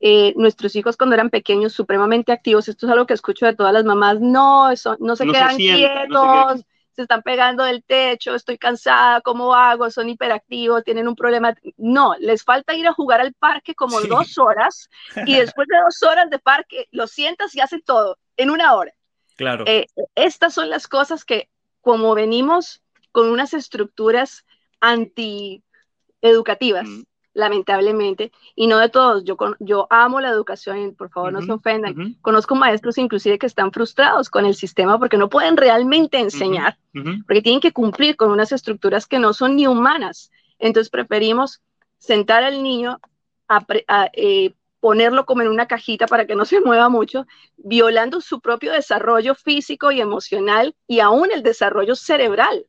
Eh, 0.00 0.34
nuestros 0.36 0.76
hijos 0.76 0.98
cuando 0.98 1.14
eran 1.14 1.30
pequeños, 1.30 1.72
supremamente 1.72 2.30
activos, 2.30 2.68
esto 2.68 2.86
es 2.86 2.92
algo 2.92 3.06
que 3.06 3.14
escucho 3.14 3.46
de 3.46 3.54
todas 3.54 3.72
las 3.72 3.84
mamás, 3.84 4.20
no, 4.20 4.70
eso, 4.70 4.98
no 5.00 5.16
se 5.16 5.26
quedan 5.26 5.56
quietos, 5.56 6.60
se 6.60 6.66
están 7.02 7.22
pegando 7.22 7.64
del 7.64 7.84
techo, 7.84 8.34
estoy 8.34 8.58
cansada, 8.58 9.20
¿cómo 9.20 9.54
hago? 9.54 9.90
Son 9.90 10.08
hiperactivos, 10.08 10.84
tienen 10.84 11.08
un 11.08 11.16
problema. 11.16 11.54
No, 11.76 12.14
les 12.18 12.44
falta 12.44 12.74
ir 12.74 12.86
a 12.86 12.92
jugar 12.92 13.20
al 13.20 13.34
parque 13.34 13.74
como 13.74 14.00
dos 14.00 14.38
horas 14.38 14.88
y 15.24 15.24
después 15.36 15.68
de 15.68 15.78
dos 15.78 16.02
horas 16.02 16.30
de 16.30 16.38
parque 16.38 16.88
lo 16.90 17.06
sientas 17.06 17.54
y 17.54 17.60
hacen 17.60 17.82
todo 17.82 18.18
en 18.36 18.50
una 18.50 18.74
hora. 18.74 18.92
Claro. 19.36 19.64
Eh, 19.66 19.86
estas 20.14 20.54
son 20.54 20.70
las 20.70 20.88
cosas 20.88 21.24
que, 21.24 21.50
como 21.80 22.14
venimos 22.14 22.82
con 23.12 23.28
unas 23.28 23.54
estructuras 23.54 24.44
anti-educativas, 24.80 26.88
lamentablemente, 27.34 28.32
y 28.54 28.68
no 28.68 28.78
de 28.78 28.88
todos, 28.88 29.24
yo, 29.24 29.36
yo 29.58 29.86
amo 29.90 30.20
la 30.20 30.30
educación, 30.30 30.94
por 30.94 31.10
favor 31.10 31.32
no 31.32 31.42
se 31.42 31.52
ofendan, 31.52 32.16
conozco 32.22 32.54
maestros 32.54 32.96
inclusive 32.96 33.38
que 33.38 33.46
están 33.46 33.72
frustrados 33.72 34.30
con 34.30 34.46
el 34.46 34.54
sistema 34.54 34.98
porque 34.98 35.18
no 35.18 35.28
pueden 35.28 35.56
realmente 35.56 36.18
enseñar, 36.18 36.78
porque 37.26 37.42
tienen 37.42 37.60
que 37.60 37.72
cumplir 37.72 38.16
con 38.16 38.30
unas 38.30 38.52
estructuras 38.52 39.06
que 39.06 39.18
no 39.18 39.32
son 39.32 39.56
ni 39.56 39.66
humanas. 39.66 40.30
Entonces 40.60 40.90
preferimos 40.90 41.60
sentar 41.98 42.44
al 42.44 42.62
niño 42.62 43.00
a, 43.48 43.66
eh, 44.12 44.54
ponerlo 44.78 45.24
como 45.24 45.42
en 45.42 45.48
una 45.48 45.66
cajita 45.66 46.06
para 46.06 46.26
que 46.26 46.36
no 46.36 46.44
se 46.44 46.60
mueva 46.60 46.88
mucho, 46.88 47.26
violando 47.56 48.20
su 48.20 48.40
propio 48.40 48.72
desarrollo 48.72 49.34
físico 49.34 49.90
y 49.90 50.00
emocional 50.00 50.74
y 50.86 51.00
aún 51.00 51.30
el 51.32 51.42
desarrollo 51.42 51.96
cerebral. 51.96 52.66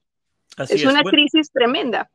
es, 0.57 0.85
una 0.85 1.03
crisis 1.03 1.51
tremenda. 1.51 2.09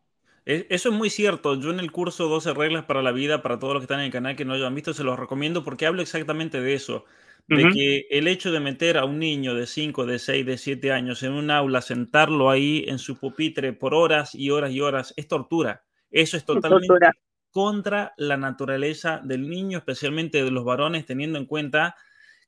Eso 0.45 0.89
es 0.89 0.95
muy 0.95 1.11
cierto. 1.11 1.61
Yo 1.61 1.71
en 1.71 1.81
el 1.81 1.93
curso 1.93 2.29
12 2.29 2.55
reglas 2.55 2.85
para 2.85 3.03
la 3.03 3.13
vida, 3.13 3.43
para 3.43 3.59
todos 3.59 3.75
los 3.75 3.83
que 3.83 3.85
están 3.85 4.01
en 4.01 4.07
el 4.07 4.13
canal 4.13 4.37
que 4.37 4.45
no 4.45 4.55
hayan 4.55 4.75
visto, 4.75 4.95
se 4.95 5.05
los 5.05 5.19
recomiendo 5.19 5.63
porque 5.63 5.87
hablo 5.87 6.03
exactamente 6.03 6.61
de 6.61 6.75
eso. 6.75 7.05
De 7.49 7.69
que 7.71 8.07
el 8.11 8.29
hecho 8.29 8.53
de 8.53 8.61
meter 8.61 8.97
a 8.97 9.05
un 9.05 9.19
niño 9.19 9.55
de 9.55 9.67
5, 9.67 10.07
de 10.07 10.21
6, 10.21 10.47
de 10.47 10.57
7 10.57 10.93
años 10.93 11.25
en 11.25 11.33
un 11.33 11.51
aula, 11.51 11.83
sentarlo 11.83 12.49
ahí 12.49 12.85
en 12.87 12.99
su 13.01 13.19
pupitre 13.19 13.73
por 13.73 13.93
horas 13.93 14.37
y 14.37 14.51
horas 14.51 14.71
y 14.71 14.81
horas, 14.81 15.13
es 15.17 15.27
tortura. 15.27 15.85
Eso 16.13 16.37
es 16.37 16.45
totalmente 16.45 17.11
contra 17.51 18.15
la 18.17 18.37
naturaleza 18.37 19.21
del 19.25 19.49
niño, 19.49 19.79
especialmente 19.79 20.45
de 20.45 20.51
los 20.53 20.65
varones, 20.65 21.07
teniendo 21.07 21.39
en 21.39 21.47
cuenta 21.47 21.97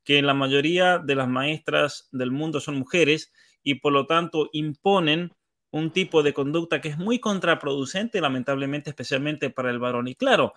que 0.05 0.23
la 0.23 0.35
mayoría 0.35 0.99
de 0.99 1.17
las 1.17 1.29
maestras 1.29 2.09
del 2.13 2.31
mundo 2.31 2.61
son 2.61 2.77
mujeres 2.77 3.33
y 3.63 3.77
por 3.77 3.93
lo 3.93 4.07
tanto 4.07 4.49
imponen 4.53 5.33
un 5.73 5.91
tipo 5.91 6.23
de 6.23 6.33
conducta 6.33 6.81
que 6.81 6.89
es 6.89 6.99
muy 6.99 7.19
contraproducente, 7.19 8.21
lamentablemente, 8.21 8.91
especialmente 8.91 9.51
para 9.51 9.71
el 9.71 9.79
varón. 9.79 10.07
Y 10.07 10.15
claro, 10.15 10.53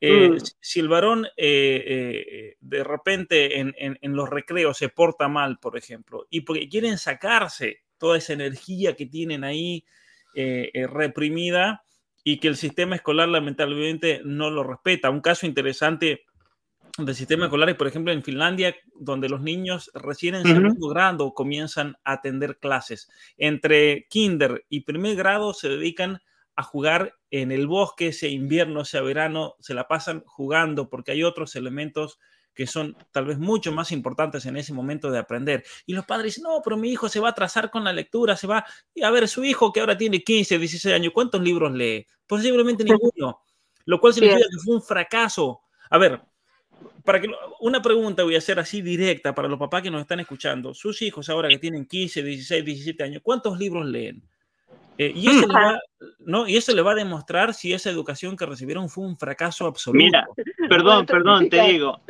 eh, 0.00 0.30
mm. 0.30 0.38
si 0.60 0.80
el 0.80 0.88
varón 0.88 1.26
eh, 1.36 1.84
eh, 1.86 2.56
de 2.60 2.84
repente 2.84 3.58
en, 3.58 3.74
en, 3.76 4.12
los 4.14 4.30
recreos 4.30 4.78
se 4.78 4.88
porta 4.88 5.28
mal, 5.28 5.58
por 5.58 5.76
ejemplo, 5.76 6.26
y 6.30 6.42
porque 6.42 6.68
quieren 6.68 6.98
sacarse 6.98 7.82
toda 7.98 8.16
esa 8.16 8.32
energía 8.32 8.96
que 8.96 9.06
tienen 9.06 9.44
ahí 9.44 9.84
reprimida 10.32 11.82
y 12.22 12.38
que 12.38 12.46
el 12.46 12.56
sistema 12.56 12.94
escolar 12.94 13.28
lamentablemente 13.28 14.20
no 14.24 14.50
lo 14.50 14.62
respeta. 14.62 15.10
Un 15.10 15.20
caso 15.20 15.46
interesante 15.46 16.22
del 17.06 17.14
sistema 17.14 17.46
escolar 17.46 17.70
es, 17.70 17.76
por 17.76 17.86
ejemplo, 17.86 18.12
en 18.12 18.22
Finlandia, 18.22 18.74
donde 18.94 19.28
los 19.28 19.40
niños 19.40 19.90
recién 19.94 20.34
en 20.34 20.44
segundo 20.44 20.88
grado 20.88 21.34
comienzan 21.34 21.96
a 22.04 22.12
atender 22.12 22.58
clases. 22.58 23.10
Entre 23.36 24.06
kinder 24.08 24.64
y 24.68 24.80
primer 24.80 25.16
grado 25.16 25.54
se 25.54 25.68
dedican 25.68 26.20
a 26.56 26.62
jugar 26.62 27.14
en 27.30 27.52
el 27.52 27.66
bosque, 27.66 28.12
sea 28.12 28.28
invierno, 28.28 28.84
sea 28.84 29.02
verano, 29.02 29.54
se 29.60 29.74
la 29.74 29.88
pasan 29.88 30.22
jugando 30.26 30.88
porque 30.88 31.12
hay 31.12 31.22
otros 31.22 31.56
elementos 31.56 32.18
que 32.54 32.66
son 32.66 32.96
tal 33.12 33.26
vez 33.26 33.38
mucho 33.38 33.72
más 33.72 33.92
importantes 33.92 34.44
en 34.44 34.56
ese 34.56 34.72
momento 34.72 35.10
de 35.10 35.18
aprender. 35.18 35.64
Y 35.86 35.94
los 35.94 36.04
padres 36.04 36.34
dicen, 36.34 36.44
no, 36.44 36.60
pero 36.62 36.76
mi 36.76 36.90
hijo 36.90 37.08
se 37.08 37.20
va 37.20 37.28
a 37.28 37.30
atrasar 37.30 37.70
con 37.70 37.84
la 37.84 37.92
lectura, 37.92 38.36
se 38.36 38.46
va 38.46 38.66
y 38.94 39.02
a 39.02 39.10
ver 39.10 39.28
su 39.28 39.44
hijo 39.44 39.72
que 39.72 39.80
ahora 39.80 39.96
tiene 39.96 40.22
15, 40.22 40.58
16 40.58 40.94
años, 40.94 41.12
¿cuántos 41.14 41.40
libros 41.40 41.72
lee? 41.72 42.06
Posiblemente 42.26 42.84
ninguno, 42.84 43.40
lo 43.86 44.00
cual 44.00 44.12
significa 44.12 44.40
que 44.40 44.58
fue 44.62 44.74
un 44.74 44.82
fracaso. 44.82 45.62
A 45.88 45.98
ver, 45.98 46.20
para 47.04 47.20
que 47.20 47.28
una 47.60 47.82
pregunta 47.82 48.22
voy 48.22 48.34
a 48.34 48.38
hacer 48.38 48.58
así 48.58 48.82
directa 48.82 49.34
para 49.34 49.48
los 49.48 49.58
papás 49.58 49.82
que 49.82 49.90
nos 49.90 50.00
están 50.00 50.20
escuchando. 50.20 50.74
Sus 50.74 51.02
hijos 51.02 51.28
ahora 51.28 51.48
que 51.48 51.58
tienen 51.58 51.86
15, 51.86 52.22
16, 52.22 52.64
17 52.64 53.02
años, 53.02 53.22
¿cuántos 53.22 53.58
libros 53.58 53.86
leen? 53.86 54.22
Eh, 54.98 55.12
y, 55.14 55.28
eso 55.28 55.46
le 55.46 55.54
va, 55.54 55.80
¿no? 56.18 56.46
y 56.46 56.56
eso 56.58 56.74
le 56.74 56.82
va 56.82 56.92
a 56.92 56.94
demostrar 56.94 57.54
si 57.54 57.72
esa 57.72 57.88
educación 57.88 58.36
que 58.36 58.44
recibieron 58.44 58.90
fue 58.90 59.06
un 59.06 59.16
fracaso 59.16 59.66
absoluto. 59.66 60.04
Mira, 60.04 60.26
perdón, 60.68 61.06
perdón, 61.06 61.48
te 61.48 61.62
digo, 61.72 62.00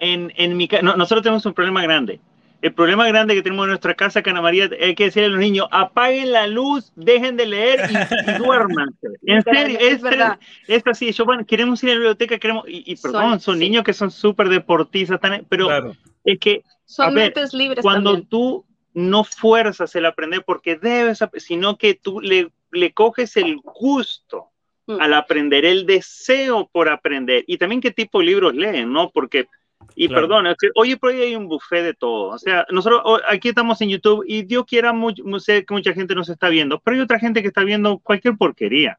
en, 0.00 0.32
en 0.36 0.56
mi 0.56 0.68
nosotros 0.82 1.22
tenemos 1.22 1.44
un 1.44 1.54
problema 1.54 1.82
grande. 1.82 2.20
El 2.62 2.74
problema 2.74 3.06
grande 3.08 3.34
que 3.34 3.42
tenemos 3.42 3.64
en 3.64 3.70
nuestra 3.70 3.94
casa, 3.94 4.22
Cana 4.22 4.42
María, 4.42 4.66
es 4.78 4.94
que 4.94 5.04
decirle 5.04 5.26
a 5.26 5.30
los 5.30 5.40
niños, 5.40 5.66
apaguen 5.70 6.32
la 6.32 6.46
luz, 6.46 6.92
dejen 6.94 7.36
de 7.36 7.46
leer 7.46 7.90
y, 7.90 8.38
duerman. 8.38 8.94
En 9.22 9.42
serio, 9.42 9.78
es, 9.80 10.02
verdad. 10.02 10.38
Es 10.66 10.82
así, 10.86 11.12
yo, 11.12 11.24
bueno, 11.24 11.46
queremos 11.46 11.82
ir 11.82 11.90
a 11.90 11.92
la 11.92 11.98
biblioteca, 11.98 12.38
queremos, 12.38 12.64
y, 12.66 12.96
perdón, 12.96 13.40
son, 13.40 13.58
niños 13.58 13.84
que 13.84 13.92
son 13.92 14.10
súper 14.10 14.48
deportistas, 14.48 15.20
pero 15.48 15.94
es 16.24 16.38
que, 16.38 16.64
son 16.84 17.14
mentes 17.14 17.54
libres 17.54 17.82
cuando 17.82 18.22
tú 18.22 18.66
no 18.94 19.24
fuerzas 19.24 19.94
el 19.94 20.06
aprender 20.06 20.42
porque 20.44 20.76
debes, 20.76 21.20
sino 21.36 21.76
que 21.76 21.94
tú 21.94 22.20
le, 22.20 22.50
le 22.72 22.92
coges 22.92 23.36
el 23.36 23.58
gusto 23.58 24.50
mm. 24.86 25.00
al 25.00 25.14
aprender, 25.14 25.64
el 25.64 25.86
deseo 25.86 26.68
por 26.72 26.88
aprender 26.88 27.44
y 27.46 27.58
también 27.58 27.80
qué 27.80 27.90
tipo 27.90 28.18
de 28.18 28.26
libros 28.26 28.54
leen, 28.54 28.92
¿no? 28.92 29.10
Porque, 29.10 29.48
y 29.94 30.08
perdón, 30.08 30.46
oye, 30.74 30.96
por 30.96 31.10
ahí 31.10 31.20
hay 31.20 31.36
un 31.36 31.48
buffet 31.48 31.82
de 31.82 31.94
todo. 31.94 32.30
O 32.30 32.38
sea, 32.38 32.66
nosotros 32.70 33.02
aquí 33.28 33.48
estamos 33.48 33.80
en 33.80 33.90
YouTube 33.90 34.24
y 34.26 34.42
Dios 34.42 34.64
quiera, 34.66 34.92
sé 35.38 35.64
que 35.64 35.74
mucha 35.74 35.92
gente 35.92 36.14
nos 36.14 36.28
está 36.28 36.48
viendo, 36.48 36.80
pero 36.80 36.96
hay 36.96 37.02
otra 37.02 37.18
gente 37.18 37.42
que 37.42 37.48
está 37.48 37.64
viendo 37.64 37.98
cualquier 37.98 38.36
porquería. 38.36 38.98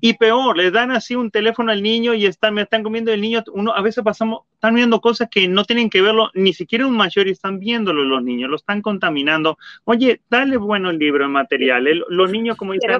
Y 0.00 0.14
peor, 0.14 0.56
le 0.56 0.70
dan 0.70 0.90
así 0.90 1.14
un 1.14 1.30
teléfono 1.30 1.72
al 1.72 1.82
niño 1.82 2.12
y 2.12 2.26
están, 2.26 2.52
me 2.52 2.62
están 2.62 2.82
comiendo 2.82 3.10
el 3.10 3.22
niño. 3.22 3.42
Uno, 3.52 3.72
a 3.72 3.80
veces 3.80 4.04
pasamos, 4.04 4.40
están 4.52 4.74
viendo 4.74 5.00
cosas 5.00 5.28
que 5.30 5.48
no 5.48 5.64
tienen 5.64 5.88
que 5.88 6.02
verlo, 6.02 6.30
ni 6.34 6.52
siquiera 6.52 6.86
un 6.86 6.94
mayor 6.94 7.26
y 7.26 7.30
están 7.30 7.58
viéndolo 7.58 8.04
los 8.04 8.22
niños, 8.22 8.50
lo 8.50 8.56
están 8.56 8.82
contaminando. 8.82 9.56
Oye, 9.84 10.20
dale 10.28 10.58
bueno 10.58 10.90
el 10.90 10.98
libro, 10.98 11.24
el 11.24 11.30
material. 11.30 12.04
los 12.08 12.30
niños, 12.30 12.56
como 12.56 12.74
dicen, 12.74 12.98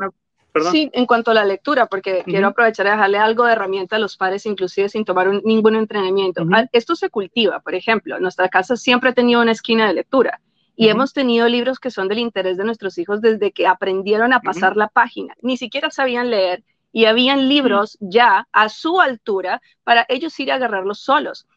Perdón. 0.54 0.70
Sí, 0.70 0.88
en 0.92 1.04
cuanto 1.06 1.32
a 1.32 1.34
la 1.34 1.44
lectura, 1.44 1.86
porque 1.86 2.22
quiero 2.24 2.46
aprovechar 2.46 2.86
y 2.86 2.90
dejarle 2.90 3.18
algo 3.18 3.44
de 3.44 3.54
herramienta 3.54 3.96
a 3.96 3.98
los 3.98 4.16
padres, 4.16 4.46
inclusive 4.46 4.88
sin 4.88 5.04
tomar 5.04 5.42
ningún 5.42 5.74
entrenamiento. 5.74 6.46
Esto 6.70 6.94
se 6.94 7.10
cultiva, 7.10 7.58
por 7.58 7.74
ejemplo, 7.74 8.20
nuestra 8.20 8.48
casa 8.48 8.76
siempre 8.76 9.10
ha 9.10 9.14
tenido 9.14 9.42
una 9.42 9.50
esquina 9.50 9.88
de 9.88 9.94
lectura 9.94 10.40
y 10.76 10.90
hemos 10.90 11.12
tenido 11.12 11.48
libros 11.48 11.80
que 11.80 11.90
son 11.90 12.06
del 12.06 12.20
interés 12.20 12.56
de 12.56 12.62
nuestros 12.62 12.98
hijos 12.98 13.20
desde 13.20 13.50
que 13.50 13.66
aprendieron 13.66 14.32
a 14.32 14.38
pasar 14.38 14.76
la 14.76 14.86
página. 14.86 15.34
Ni 15.42 15.56
siquiera 15.56 15.90
sabían 15.90 16.30
leer 16.30 16.62
y 16.92 17.06
habían 17.06 17.48
libros 17.48 17.98
ya 17.98 18.46
a 18.52 18.68
su 18.68 19.00
altura 19.00 19.60
para 19.82 20.06
ellos 20.08 20.38
ir 20.38 20.52
a 20.52 20.54
agarrarlos 20.54 21.00
solos. 21.00 21.48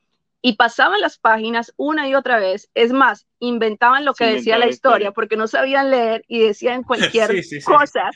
Y 0.42 0.54
pasaban 0.54 1.02
las 1.02 1.20
páginas 1.20 1.72
una 1.78 2.08
y 2.10 2.16
otra 2.16 2.40
vez. 2.40 2.72
Es 2.74 2.92
más, 2.94 3.28
inventaban 3.38 4.06
lo 4.06 4.16
que 4.16 4.26
decía 4.26 4.58
la 4.58 4.68
historia 4.68 5.12
porque 5.12 5.38
no 5.38 5.46
sabían 5.46 5.92
leer 5.92 6.24
y 6.28 6.40
decían 6.40 6.82
cualquier 7.14 7.44
cosa. 7.64 8.10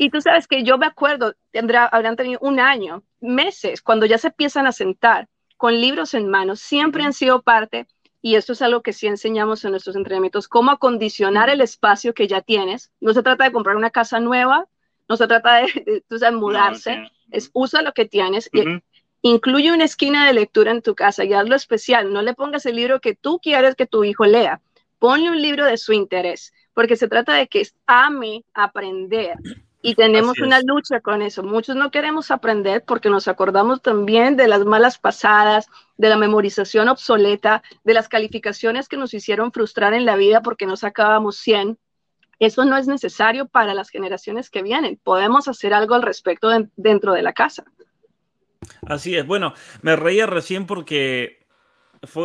Y 0.00 0.08
tú 0.08 0.22
sabes 0.22 0.48
que 0.48 0.64
yo 0.64 0.78
me 0.78 0.86
acuerdo, 0.86 1.34
tendrá, 1.50 1.84
habrán 1.84 2.16
tenido 2.16 2.40
un 2.40 2.58
año, 2.58 3.02
meses, 3.20 3.82
cuando 3.82 4.06
ya 4.06 4.16
se 4.16 4.28
empiezan 4.28 4.66
a 4.66 4.72
sentar 4.72 5.28
con 5.58 5.78
libros 5.78 6.14
en 6.14 6.30
manos, 6.30 6.60
siempre 6.60 7.02
han 7.04 7.12
sido 7.12 7.42
parte, 7.42 7.86
y 8.22 8.36
esto 8.36 8.54
es 8.54 8.62
algo 8.62 8.80
que 8.80 8.94
sí 8.94 9.08
enseñamos 9.08 9.62
en 9.62 9.72
nuestros 9.72 9.96
entrenamientos, 9.96 10.48
cómo 10.48 10.70
acondicionar 10.70 11.50
el 11.50 11.60
espacio 11.60 12.14
que 12.14 12.28
ya 12.28 12.40
tienes. 12.40 12.90
No 12.98 13.12
se 13.12 13.22
trata 13.22 13.44
de 13.44 13.52
comprar 13.52 13.76
una 13.76 13.90
casa 13.90 14.20
nueva, 14.20 14.64
no 15.06 15.18
se 15.18 15.26
trata 15.26 15.56
de, 15.56 16.02
de, 16.08 16.30
mudarse, 16.30 17.10
es 17.30 17.50
usa 17.52 17.82
lo 17.82 17.92
que 17.92 18.06
tienes. 18.06 18.48
Incluye 19.20 19.70
una 19.70 19.84
esquina 19.84 20.26
de 20.26 20.32
lectura 20.32 20.70
en 20.70 20.80
tu 20.80 20.94
casa 20.94 21.24
y 21.24 21.34
hazlo 21.34 21.56
especial. 21.56 22.10
No 22.10 22.22
le 22.22 22.32
pongas 22.32 22.64
el 22.64 22.76
libro 22.76 23.02
que 23.02 23.16
tú 23.16 23.38
quieres 23.38 23.74
que 23.74 23.84
tu 23.84 24.02
hijo 24.04 24.24
lea. 24.24 24.62
Ponle 24.98 25.30
un 25.30 25.42
libro 25.42 25.66
de 25.66 25.76
su 25.76 25.92
interés, 25.92 26.54
porque 26.72 26.96
se 26.96 27.06
trata 27.06 27.34
de 27.34 27.48
que 27.48 27.68
ame 27.84 28.46
aprender. 28.54 29.36
Y 29.82 29.94
tenemos 29.94 30.38
una 30.40 30.60
lucha 30.60 31.00
con 31.00 31.22
eso. 31.22 31.42
Muchos 31.42 31.74
no 31.74 31.90
queremos 31.90 32.30
aprender 32.30 32.84
porque 32.84 33.08
nos 33.08 33.28
acordamos 33.28 33.80
también 33.80 34.36
de 34.36 34.46
las 34.46 34.64
malas 34.64 34.98
pasadas, 34.98 35.68
de 35.96 36.10
la 36.10 36.16
memorización 36.16 36.88
obsoleta, 36.88 37.62
de 37.84 37.94
las 37.94 38.08
calificaciones 38.08 38.88
que 38.88 38.98
nos 38.98 39.14
hicieron 39.14 39.52
frustrar 39.52 39.94
en 39.94 40.04
la 40.04 40.16
vida 40.16 40.42
porque 40.42 40.66
no 40.66 40.76
sacábamos 40.76 41.36
100 41.36 41.78
eso 42.40 42.64
no 42.64 42.78
es 42.78 42.88
necesario 42.88 43.46
para 43.46 43.74
las 43.74 43.90
generaciones 43.90 44.48
que 44.48 44.62
vienen. 44.62 44.98
Podemos 45.04 45.46
hacer 45.46 45.74
algo 45.74 45.94
al 45.94 46.02
respecto 46.02 46.48
dentro 46.74 47.12
de 47.12 47.22
la 47.22 47.34
casa. 47.34 47.64
Así 48.86 49.14
es. 49.14 49.26
Bueno, 49.26 49.52
me 49.82 49.94
reía 49.94 50.26
recién 50.26 50.66
porque 50.66 51.39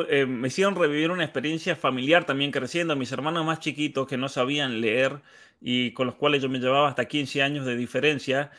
eh, 0.10 0.26
me 0.26 0.48
hicieron 0.48 0.76
revivir 0.76 1.12
una 1.12 1.24
experiencia 1.24 1.76
familiar 1.76 2.26
también 2.26 2.52
creciendo. 2.52 2.96
Mis 2.96 3.12
hermanos 3.12 3.46
más 3.46 3.60
chiquitos 3.60 4.08
que 4.08 4.18
no 4.18 4.30
sabían 4.30 4.82
leer 4.82 5.22
y 5.62 5.92
con 5.94 6.08
los 6.08 6.16
cuales 6.16 6.42
yo 6.42 6.50
me 6.50 6.60
llevaba 6.60 6.90
hasta 6.90 7.06
15 7.06 7.42
años 7.42 7.66
de 7.66 7.76
diferencia, 7.76 8.52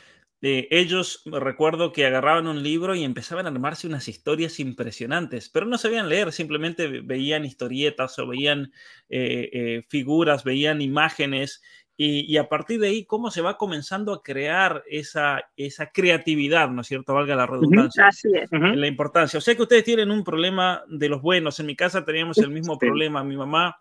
eh, 0.43 0.69
ellos 0.71 1.23
recuerdo 1.25 1.93
que 1.93 2.05
agarraban 2.07 2.47
un 2.47 2.62
libro 2.62 2.95
y 2.95 3.05
empezaban 3.05 3.47
a 3.47 3.49
armarse 3.49 3.87
unas 3.87 4.07
historias 4.07 4.61
impresionantes, 4.61 5.49
pero 5.49 5.64
no 5.67 5.79
sabían 5.79 6.09
leer, 6.11 6.31
simplemente 6.31 6.87
veían 7.01 7.45
historietas 7.47 8.19
o 8.19 8.27
veían 8.27 8.73
eh, 9.09 9.49
eh, 9.53 9.83
figuras, 9.89 10.45
veían 10.45 10.83
imágenes 10.83 11.62
y, 11.99 12.36
a 12.36 12.49
partir 12.49 12.78
de 12.78 12.88
ahí 12.88 13.05
cómo 13.05 13.30
se 13.30 13.40
va 13.40 13.57
comenzando 13.57 14.12
a 14.12 14.22
crear 14.22 14.84
esa, 14.86 15.49
esa 15.57 15.90
creatividad, 15.90 16.68
¿no 16.68 16.82
es 16.82 16.88
cierto? 16.88 17.14
Valga 17.14 17.34
la 17.34 17.47
redundancia. 17.47 18.09
Así 18.09 18.28
es. 18.34 18.51
La 18.51 18.86
importancia. 18.86 19.38
O 19.38 19.40
sea 19.40 19.55
que 19.55 19.62
ustedes 19.62 19.84
tienen 19.84 20.11
un 20.11 20.22
problema 20.22 20.84
de 20.88 21.09
los 21.09 21.22
buenos. 21.22 21.59
En 21.59 21.66
mi 21.66 21.74
casa 21.74 22.05
teníamos 22.05 22.36
el 22.36 22.51
mismo 22.51 22.78
problema. 22.78 23.24
Mi 23.24 23.36
mamá 23.36 23.78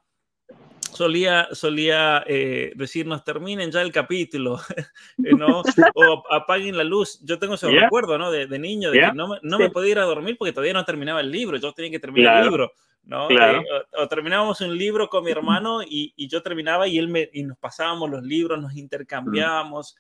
solía, 0.96 1.50
solía 1.52 2.24
eh, 2.26 2.72
decirnos, 2.76 3.24
terminen 3.24 3.70
ya 3.72 3.82
el 3.82 3.92
capítulo, 3.92 4.60
¿no? 5.18 5.62
o 5.94 6.24
apaguen 6.34 6.78
la 6.78 6.84
luz. 6.84 7.20
Yo 7.22 7.38
tengo 7.38 7.56
ese 7.56 7.70
recuerdo, 7.70 8.18
¿no? 8.18 8.32
De, 8.32 8.48
niño, 8.60 8.92
de 8.92 9.00
que 9.00 9.14
no, 9.14 9.38
no 9.42 9.60
me 9.60 9.70
podía 9.70 9.92
ir 9.92 10.00
a 10.00 10.04
dormir 10.04 10.38
porque 10.38 10.54
todavía 10.54 10.74
no 10.74 10.86
terminaba 10.86 11.20
el 11.20 11.32
libro, 11.32 11.58
yo 11.58 11.74
tenía 11.74 11.92
que 11.92 12.00
terminar 12.00 12.38
el 12.38 12.46
libro, 12.46 12.72
¿no? 13.06 13.30
Eh, 13.30 13.64
o, 13.98 14.08
terminábamos 14.08 14.62
un 14.62 14.78
libro 14.78 15.08
con 15.08 15.24
mi 15.24 15.32
hermano 15.32 15.82
y, 15.84 16.14
y, 16.16 16.28
yo 16.28 16.42
terminaba 16.42 16.88
y 16.88 16.98
él 16.98 17.08
me, 17.08 17.30
y 17.34 17.44
nos 17.44 17.58
pasábamos 17.58 18.10
los 18.10 18.24
libros, 18.24 18.62
nos 18.62 18.76
intercambiábamos. 18.76 19.96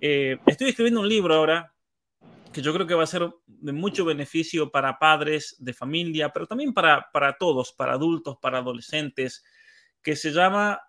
Eh, 0.00 0.38
estoy 0.46 0.70
escribiendo 0.70 1.00
un 1.00 1.08
libro 1.08 1.34
ahora 1.34 1.72
que 2.52 2.62
yo 2.62 2.72
creo 2.72 2.86
que 2.86 2.94
va 2.94 3.04
a 3.04 3.06
ser 3.06 3.28
de 3.46 3.72
mucho 3.72 4.04
beneficio 4.04 4.70
para 4.70 4.98
padres 4.98 5.56
de 5.60 5.72
familia, 5.72 6.30
pero 6.30 6.46
también 6.46 6.72
para, 6.72 7.08
para 7.12 7.36
todos, 7.38 7.72
para 7.72 7.92
adultos, 7.92 8.38
para 8.40 8.58
adolescentes, 8.58 9.44
que 10.02 10.16
se 10.16 10.32
llama 10.32 10.80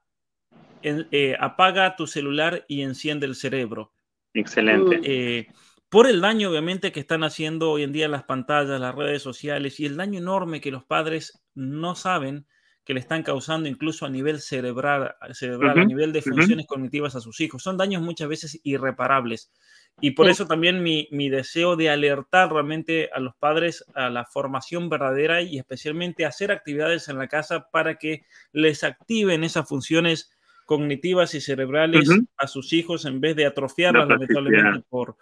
eh, 0.81 1.35
Apaga 1.39 1.95
tu 1.95 2.07
celular 2.07 2.65
y 2.67 2.81
enciende 2.81 3.27
el 3.27 3.35
cerebro. 3.35 3.93
Excelente. 4.33 4.99
Eh, 5.03 5.47
por 5.89 6.07
el 6.07 6.21
daño, 6.21 6.49
obviamente, 6.49 6.91
que 6.91 7.01
están 7.01 7.23
haciendo 7.23 7.71
hoy 7.71 7.83
en 7.83 7.91
día 7.91 8.07
las 8.07 8.23
pantallas, 8.23 8.79
las 8.79 8.95
redes 8.95 9.21
sociales 9.21 9.79
y 9.79 9.85
el 9.85 9.97
daño 9.97 10.19
enorme 10.19 10.61
que 10.61 10.71
los 10.71 10.85
padres 10.85 11.40
no 11.53 11.95
saben 11.95 12.45
que 12.83 12.93
le 12.93 12.99
están 12.99 13.23
causando 13.23 13.69
incluso 13.69 14.05
a 14.05 14.09
nivel 14.09 14.39
cerebral, 14.41 15.15
cerebral 15.33 15.79
a 15.79 15.85
nivel 15.85 16.11
de 16.11 16.21
funciones 16.21 16.65
cognitivas 16.65 17.15
a 17.15 17.21
sus 17.21 17.39
hijos. 17.39 17.61
Son 17.61 17.77
daños 17.77 18.01
muchas 18.01 18.27
veces 18.27 18.59
irreparables. 18.63 19.51
Y 19.99 20.11
por 20.11 20.29
eso 20.29 20.47
también 20.47 20.81
mi, 20.81 21.07
mi, 21.11 21.29
deseo 21.29 21.75
de 21.75 21.89
alertar 21.89 22.51
realmente 22.51 23.09
a 23.13 23.19
los 23.19 23.35
padres 23.35 23.85
a 23.93 24.09
la 24.09 24.25
formación 24.25 24.89
verdadera 24.89 25.41
y 25.41 25.59
especialmente 25.59 26.25
hacer 26.25 26.51
actividades 26.51 27.07
en 27.07 27.19
la 27.19 27.27
casa 27.27 27.69
para 27.69 27.95
que 27.95 28.25
les 28.51 28.83
activen 28.83 29.43
esas 29.43 29.67
funciones 29.67 30.31
cognitivas 30.65 31.35
y 31.35 31.41
cerebrales 31.41 32.09
a 32.37 32.47
sus 32.47 32.71
hijos 32.73 33.05
en 33.05 33.19
vez 33.19 33.35
de 33.35 33.45
atrofiarlas 33.45 34.07
lamentablemente 34.07 34.85
por, 34.89 35.17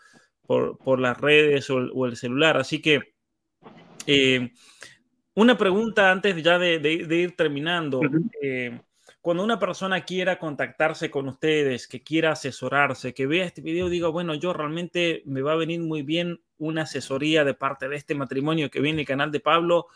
por, 0.46 0.78
por, 0.78 1.00
las 1.00 1.20
redes 1.20 1.70
o 1.72 2.06
el, 2.06 2.16
celular. 2.16 2.56
Así 2.58 2.82
que 2.82 3.16
eh, 4.06 4.52
una 5.40 5.58
pregunta 5.58 6.12
antes 6.12 6.42
ya 6.44 6.60
de, 6.60 6.80
de, 6.80 7.16
ir 7.16 7.36
terminando. 7.36 8.02
Eh, 8.42 8.80
cuando 9.22 9.44
una 9.44 9.58
persona 9.58 10.02
quiera 10.02 10.38
contactarse 10.38 11.10
con 11.10 11.30
ustedes, 11.30 11.88
que 11.88 12.02
quiera 12.02 12.32
asesorarse, 12.32 13.14
que 13.14 13.26
vea 13.26 13.46
este 13.46 13.62
video, 13.62 13.90
diga, 13.90 14.10
bueno, 14.10 14.34
yo 14.34 14.52
realmente 14.54 15.24
me 15.26 15.42
va 15.42 15.54
a 15.54 15.58
venir 15.58 15.80
muy 15.82 16.04
bien 16.04 16.42
una 16.58 16.82
asesoría 16.82 17.46
de 17.46 17.54
parte 17.54 17.88
de 17.88 17.96
este 17.96 18.16
matrimonio 18.16 18.70
que 18.70 18.82
viene 18.82 19.02
el 19.02 19.08
canal 19.08 19.32
de 19.32 19.40
Pablo, 19.40 19.88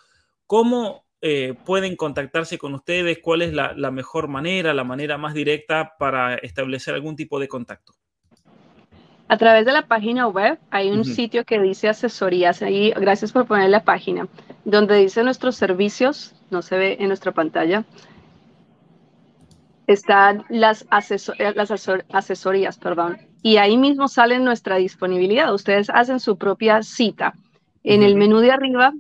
¿cómo 0.48 1.06
eh, 1.22 1.56
pueden 1.66 1.98
contactarse 1.98 2.58
con 2.58 2.74
ustedes? 2.74 3.20
¿Cuál 3.20 3.42
es 3.42 3.54
la, 3.54 3.92
mejor 3.92 4.30
manera, 4.30 4.74
la 4.74 4.84
manera 4.86 5.18
más 5.18 5.34
directa 5.34 5.96
para 5.98 6.36
establecer 6.36 6.94
algún 6.94 7.18
tipo 7.18 7.40
de 7.40 7.50
contacto? 7.50 7.94
A 9.28 9.38
través 9.38 9.66
de 9.66 9.72
la 9.72 9.88
página 9.88 10.28
web 10.28 10.60
hay 10.70 10.92
un 10.92 11.06
sitio 11.06 11.46
que 11.46 11.60
dice 11.60 11.90
asesorías. 11.90 12.62
Ahí, 12.62 12.92
gracias 12.92 13.32
por 13.32 13.46
poner 13.46 13.70
la 13.70 13.84
página, 13.84 14.28
donde 14.66 14.98
dice 14.98 15.24
nuestros 15.24 15.56
servicios, 15.56 16.36
no 16.52 16.62
se 16.62 16.78
ve 16.78 16.98
en 17.00 17.08
nuestra 17.08 17.32
pantalla, 17.32 17.86
están 19.88 20.46
las, 20.50 20.86
eh, 21.40 21.54
las 21.56 21.72
asesorías, 22.12 22.78
perdón, 22.78 23.18
y 23.42 23.58
ahí 23.58 23.78
mismo 23.78 24.08
sale 24.08 24.40
nuestra 24.40 24.78
disponibilidad. 24.78 25.54
Ustedes 25.54 25.90
hacen 25.90 26.20
su 26.20 26.38
propia 26.38 26.82
cita. 26.84 27.34
En 27.84 28.02
el 28.02 28.16
menú 28.16 28.40
de 28.40 28.52
arriba, 28.52 28.94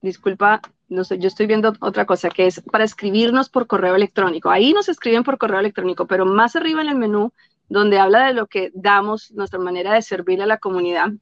disculpa, 0.00 0.62
no 0.88 1.04
sé, 1.04 1.18
yo 1.18 1.28
estoy 1.28 1.46
viendo 1.46 1.74
otra 1.80 2.06
cosa 2.06 2.30
que 2.30 2.46
es 2.46 2.62
para 2.62 2.84
escribirnos 2.84 3.50
por 3.50 3.66
correo 3.66 3.94
electrónico. 3.94 4.50
Ahí 4.50 4.72
nos 4.72 4.88
escriben 4.88 5.22
por 5.22 5.36
correo 5.36 5.60
electrónico, 5.60 6.06
pero 6.06 6.24
más 6.24 6.56
arriba 6.56 6.80
en 6.80 6.88
el 6.88 6.96
menú, 6.96 7.32
donde 7.70 7.98
habla 7.98 8.26
de 8.26 8.34
lo 8.34 8.48
que 8.48 8.70
damos, 8.74 9.30
nuestra 9.30 9.58
manera 9.58 9.94
de 9.94 10.02
servir 10.02 10.42
a 10.42 10.46
la 10.46 10.58
comunidad. 10.58 11.12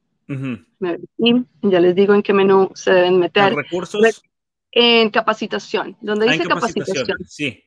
Y 1.18 1.44
ya 1.62 1.80
les 1.80 1.94
digo 1.94 2.14
en 2.14 2.22
qué 2.22 2.32
menú 2.32 2.70
se 2.74 2.90
deben 2.92 3.18
meter. 3.18 3.55
recursos? 3.55 4.22
En 4.72 5.11
capacitación, 5.11 5.96
donde 6.01 6.28
ah, 6.28 6.32
dice 6.32 6.49
capacitación. 6.49 7.18
Sí. 7.26 7.62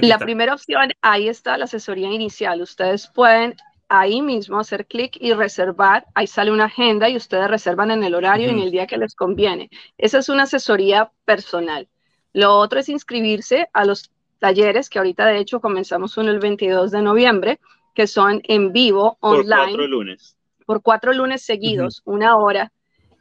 la 0.00 0.18
primera 0.18 0.54
opción, 0.54 0.90
ahí 1.00 1.28
está 1.28 1.56
la 1.56 1.64
asesoría 1.64 2.10
inicial. 2.10 2.60
Ustedes 2.60 3.08
pueden 3.08 3.54
ahí 3.88 4.20
mismo 4.20 4.58
hacer 4.58 4.86
clic 4.86 5.16
y 5.18 5.32
reservar. 5.32 6.06
Ahí 6.14 6.26
sale 6.26 6.50
una 6.50 6.66
agenda 6.66 7.08
y 7.08 7.16
ustedes 7.16 7.48
reservan 7.48 7.90
en 7.90 8.04
el 8.04 8.14
horario 8.14 8.48
y 8.48 8.50
en 8.50 8.58
el 8.58 8.70
día 8.70 8.86
que 8.86 8.98
les 8.98 9.14
conviene. 9.14 9.70
Esa 9.96 10.18
es 10.18 10.28
una 10.28 10.44
asesoría 10.44 11.10
personal. 11.24 11.88
Lo 12.34 12.56
otro 12.56 12.78
es 12.80 12.88
inscribirse 12.90 13.68
a 13.72 13.84
los 13.86 14.10
talleres, 14.38 14.90
que 14.90 14.98
ahorita 14.98 15.26
de 15.26 15.38
hecho 15.38 15.60
comenzamos 15.60 16.16
uno 16.18 16.30
el 16.30 16.40
22 16.40 16.90
de 16.90 17.02
noviembre, 17.02 17.60
que 17.94 18.06
son 18.06 18.40
en 18.44 18.72
vivo, 18.72 19.16
online. 19.20 19.46
Por 19.46 19.66
cuatro 19.66 19.86
lunes. 19.86 20.36
Por 20.66 20.82
cuatro 20.82 21.12
lunes 21.12 21.42
seguidos, 21.42 22.02
una 22.04 22.36
hora. 22.36 22.72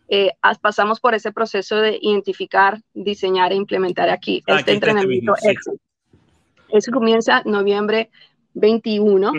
Eh, 0.07 0.32
pasamos 0.61 0.99
por 0.99 1.15
ese 1.15 1.32
proceso 1.32 1.78
de 1.78 1.97
identificar, 2.01 2.82
diseñar 2.93 3.53
e 3.53 3.55
implementar 3.55 4.09
aquí 4.09 4.43
este 4.45 4.74
entrenamiento 4.74 5.34
Eso 6.69 6.91
comienza 6.91 7.41
noviembre 7.45 8.09
21. 8.53 9.32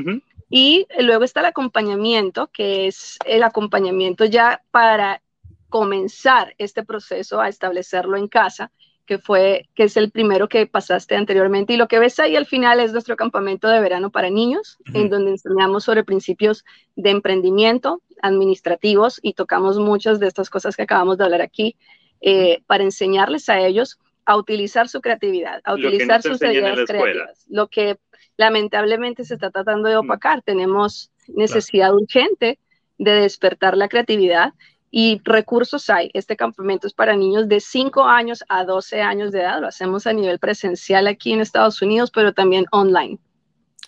Y 0.49 0.87
luego 1.01 1.25
está 1.25 1.41
el 1.41 1.47
acompañamiento, 1.47 2.49
que 2.49 2.87
es 2.87 3.19
el 3.25 3.43
acompañamiento 3.43 4.25
ya 4.25 4.63
para 4.71 5.23
comenzar 5.71 6.55
este 6.59 6.85
proceso 6.85 7.41
a 7.41 7.49
establecerlo 7.49 8.19
en 8.19 8.29
casa, 8.29 8.71
que 9.13 9.19
fue, 9.19 9.69
que 9.75 9.85
es 9.85 9.99
el 9.99 10.11
primero 10.11 10.49
que 10.49 10.67
pasaste 10.67 11.17
anteriormente. 11.17 11.75
Y 11.75 11.77
lo 11.77 11.87
que 11.87 11.99
ves 11.99 12.19
ahí 12.19 12.35
al 12.35 12.47
final 12.47 12.81
es 12.81 12.93
nuestro 12.93 13.15
campamento 13.15 13.69
de 13.69 13.79
verano 13.79 14.11
para 14.11 14.31
niños, 14.31 14.79
en 14.95 15.11
donde 15.11 15.33
enseñamos 15.33 15.85
sobre 15.85 16.03
principios 16.03 16.65
de 16.97 17.11
emprendimiento, 17.11 18.01
administrativos, 18.23 19.21
y 19.23 19.35
tocamos 19.35 19.79
muchas 19.79 20.19
de 20.19 20.29
estas 20.29 20.49
cosas 20.49 20.77
que 20.77 20.85
acabamos 20.85 21.19
de 21.19 21.25
hablar 21.25 21.43
aquí, 21.43 21.77
eh, 22.23 22.63
para 22.67 22.85
enseñarles 22.85 23.51
a 23.51 23.61
ellos 23.61 23.99
a 24.25 24.39
utilizar 24.39 24.89
su 24.89 25.03
creatividad, 25.03 25.61
a 25.65 25.75
utilizar 25.75 26.23
sus 26.23 26.41
ideas 26.41 26.79
creativas. 26.87 27.45
Lo 27.51 27.69
que 27.69 27.99
lamentablemente 28.39 29.25
se 29.25 29.35
está 29.35 29.51
tratando 29.51 29.91
de 29.91 29.97
opacar. 29.97 30.41
Tenemos 30.41 31.11
necesidad 31.29 31.93
urgente 31.95 32.59
de 32.97 33.13
despertar 33.13 33.77
la 33.77 33.89
creatividad 33.89 34.55
y 34.95 35.23
recursos 35.25 35.89
hay. 35.89 36.11
Este 36.13 36.37
campamento 36.37 36.87
es 36.87 36.93
para 36.93 37.17
niños 37.17 37.49
de 37.49 37.61
5 37.61 38.05
años 38.05 38.45
a 38.49 38.65
12 38.65 39.01
años 39.01 39.33
de 39.33 39.41
edad. 39.41 39.61
Lo 39.61 39.67
hacemos 39.67 40.07
a 40.07 40.13
nivel 40.13 40.39
presencial 40.39 41.09
aquí 41.09 41.33
en 41.33 41.41
Estados 41.41 41.81
Unidos, 41.81 42.11
pero 42.15 42.35
también 42.35 42.67
online. 42.71 43.19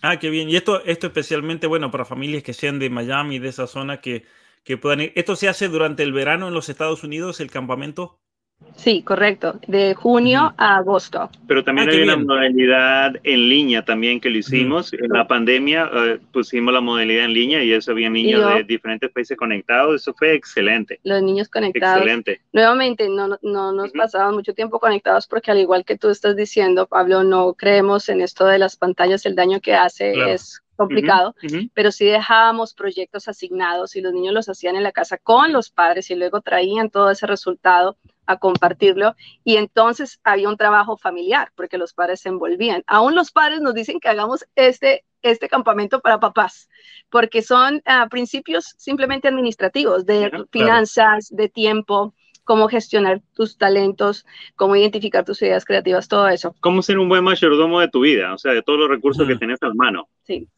Ah, 0.00 0.18
qué 0.18 0.30
bien. 0.30 0.48
Y 0.48 0.56
esto, 0.56 0.82
esto 0.84 1.06
especialmente, 1.06 1.66
bueno, 1.66 1.90
para 1.90 2.06
familias 2.06 2.42
que 2.42 2.54
sean 2.54 2.78
de 2.78 2.88
Miami, 2.88 3.38
de 3.38 3.48
esa 3.48 3.66
zona, 3.66 4.00
que, 4.00 4.24
que 4.64 4.78
puedan 4.78 5.02
ir. 5.02 5.12
¿Esto 5.14 5.36
se 5.36 5.48
hace 5.48 5.68
durante 5.68 6.02
el 6.02 6.14
verano 6.14 6.48
en 6.48 6.54
los 6.54 6.70
Estados 6.70 7.04
Unidos, 7.04 7.38
el 7.40 7.50
campamento? 7.50 8.18
Sí, 8.76 9.02
correcto, 9.02 9.58
de 9.66 9.94
junio 9.94 10.52
a 10.58 10.76
agosto. 10.76 11.30
Pero 11.46 11.64
también 11.64 11.88
ah, 11.88 11.92
hay 11.92 12.02
una 12.02 12.16
modalidad 12.16 13.14
en 13.22 13.48
línea 13.48 13.84
también 13.84 14.20
que 14.20 14.28
lo 14.28 14.38
hicimos. 14.38 14.92
En 14.92 15.08
la 15.10 15.26
pandemia 15.26 15.86
uh, 15.86 16.18
pusimos 16.32 16.74
la 16.74 16.80
modalidad 16.80 17.24
en 17.24 17.32
línea 17.32 17.64
y 17.64 17.72
eso 17.72 17.92
había 17.92 18.10
niños 18.10 18.54
de 18.54 18.64
diferentes 18.64 19.10
países 19.10 19.36
conectados. 19.36 20.02
Eso 20.02 20.12
fue 20.12 20.34
excelente. 20.34 21.00
Los 21.02 21.22
niños 21.22 21.48
conectados. 21.48 21.98
Excelente. 21.98 22.40
Nuevamente, 22.52 23.08
no, 23.08 23.38
no 23.40 23.72
nos 23.72 23.92
pasamos 23.92 24.34
mucho 24.34 24.54
tiempo 24.54 24.78
conectados 24.78 25.26
porque 25.26 25.50
al 25.50 25.58
igual 25.58 25.84
que 25.84 25.96
tú 25.96 26.10
estás 26.10 26.36
diciendo, 26.36 26.86
Pablo, 26.86 27.24
no 27.24 27.54
creemos 27.54 28.08
en 28.08 28.20
esto 28.20 28.44
de 28.46 28.58
las 28.58 28.76
pantallas, 28.76 29.24
el 29.24 29.34
daño 29.34 29.60
que 29.60 29.74
hace 29.74 30.32
es 30.32 30.60
complicado, 30.76 31.34
pero 31.72 31.92
sí 31.92 32.04
dejábamos 32.04 32.74
proyectos 32.74 33.28
asignados 33.28 33.96
y 33.96 34.00
los 34.00 34.12
niños 34.12 34.34
los 34.34 34.48
hacían 34.48 34.76
en 34.76 34.82
la 34.82 34.92
casa 34.92 35.18
con 35.18 35.52
los 35.52 35.70
padres 35.70 36.10
y 36.10 36.16
luego 36.16 36.40
traían 36.40 36.90
todo 36.90 37.10
ese 37.10 37.26
resultado 37.26 37.96
a 38.26 38.38
compartirlo 38.38 39.14
y 39.44 39.56
entonces 39.56 40.20
había 40.24 40.48
un 40.48 40.56
trabajo 40.56 40.96
familiar 40.96 41.50
porque 41.54 41.78
los 41.78 41.94
padres 41.94 42.20
se 42.20 42.28
envolvían. 42.28 42.82
Aún 42.86 43.14
los 43.14 43.30
padres 43.30 43.60
nos 43.60 43.74
dicen 43.74 44.00
que 44.00 44.08
hagamos 44.08 44.46
este, 44.54 45.04
este 45.22 45.48
campamento 45.48 46.00
para 46.00 46.20
papás 46.20 46.68
porque 47.10 47.42
son 47.42 47.82
ah, 47.86 48.08
principios 48.10 48.74
simplemente 48.76 49.28
administrativos 49.28 50.04
de 50.06 50.30
finanzas, 50.50 51.28
de 51.30 51.48
tiempo, 51.48 52.14
cómo 52.44 52.68
gestionar 52.68 53.22
tus 53.34 53.56
talentos, 53.56 54.26
cómo 54.56 54.76
identificar 54.76 55.24
tus 55.24 55.40
ideas 55.42 55.64
creativas, 55.64 56.08
todo 56.08 56.28
eso. 56.28 56.54
Cómo 56.60 56.82
ser 56.82 56.98
un 56.98 57.08
buen 57.08 57.24
mayordomo 57.24 57.80
de 57.80 57.88
tu 57.88 58.00
vida, 58.00 58.34
o 58.34 58.38
sea, 58.38 58.52
de 58.52 58.62
todos 58.62 58.78
los 58.78 58.88
recursos 58.88 59.26
que 59.26 59.36
tienes 59.36 59.62
a 59.62 59.72
mano. 59.74 60.08
Sí. 60.24 60.48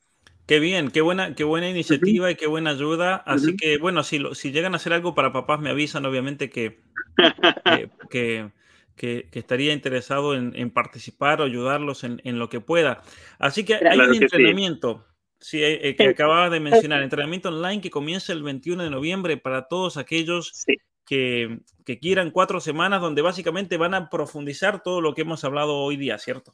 Qué 0.47 0.61
bien, 0.61 0.92
qué 0.92 1.01
buena, 1.01 1.34
qué 1.34 1.42
buena 1.42 1.68
iniciativa 1.68 2.30
y 2.30 2.36
qué 2.36 2.47
buena 2.47 2.70
ayuda. 2.70 3.16
Así 3.16 3.57
que, 3.57 3.78
bueno, 3.78 4.05
si, 4.05 4.22
si 4.34 4.53
llegan 4.53 4.74
a 4.74 4.76
hacer 4.76 4.92
algo 4.92 5.12
para 5.12 5.32
papás, 5.32 5.59
me 5.59 5.70
avisan, 5.70 6.07
obviamente, 6.07 6.51
que, 6.51 6.78
que, 8.11 8.51
que, 8.94 9.28
estaría 9.32 9.72
interesado 9.72 10.36
en, 10.36 10.70
participar 10.70 11.40
o 11.40 11.44
ayudarlos 11.44 12.05
en, 12.05 12.20
en, 12.22 12.38
lo 12.38 12.49
que 12.49 12.61
pueda. 12.61 13.03
Así 13.40 13.64
que 13.64 13.74
hay 13.74 13.99
un 13.99 14.14
entrenamiento, 14.14 15.05
sí. 15.40 15.61
Eh, 15.61 15.88
eh, 15.88 15.97
que 15.97 16.11
acababa 16.11 16.49
de 16.49 16.61
mencionar, 16.61 17.03
entrenamiento 17.03 17.49
online 17.49 17.80
que 17.80 17.90
comienza 17.90 18.32
el 18.32 18.44
21 18.44 18.84
de 18.84 18.90
noviembre 18.90 19.36
para 19.38 19.66
todos 19.66 19.97
aquellos 19.97 20.64
que, 21.05 21.59
que 21.84 21.99
quieran 21.99 22.30
cuatro 22.30 22.61
semanas, 22.61 23.01
donde 23.01 23.20
básicamente 23.20 23.78
van 23.78 23.94
a 23.94 24.11
profundizar 24.11 24.80
todo 24.84 25.01
lo 25.01 25.12
que 25.12 25.22
hemos 25.22 25.42
hablado 25.42 25.74
hoy 25.74 25.97
día, 25.97 26.18
¿cierto? 26.18 26.53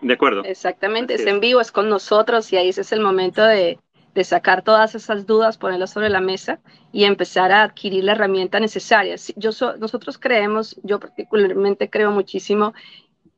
De 0.00 0.14
acuerdo. 0.14 0.44
Exactamente, 0.44 1.14
es, 1.14 1.26
en 1.26 1.40
vivo, 1.40 1.60
es 1.60 1.72
con 1.72 1.88
nosotros 1.88 2.52
y 2.52 2.56
ahí 2.56 2.68
ese 2.68 2.82
es 2.82 2.92
el 2.92 3.00
momento 3.00 3.42
de, 3.42 3.78
de 4.14 4.24
sacar 4.24 4.62
todas 4.62 4.94
esas 4.94 5.26
dudas, 5.26 5.58
ponerlas 5.58 5.90
sobre 5.90 6.08
la 6.08 6.20
mesa 6.20 6.60
y 6.92 7.04
empezar 7.04 7.52
a 7.52 7.62
adquirir 7.62 8.04
la 8.04 8.12
herramienta 8.12 8.60
necesaria. 8.60 9.16
Yo 9.36 9.50
nosotros 9.78 10.18
creemos, 10.18 10.80
yo 10.82 10.98
particularmente 11.00 11.90
creo 11.90 12.10
muchísimo 12.10 12.74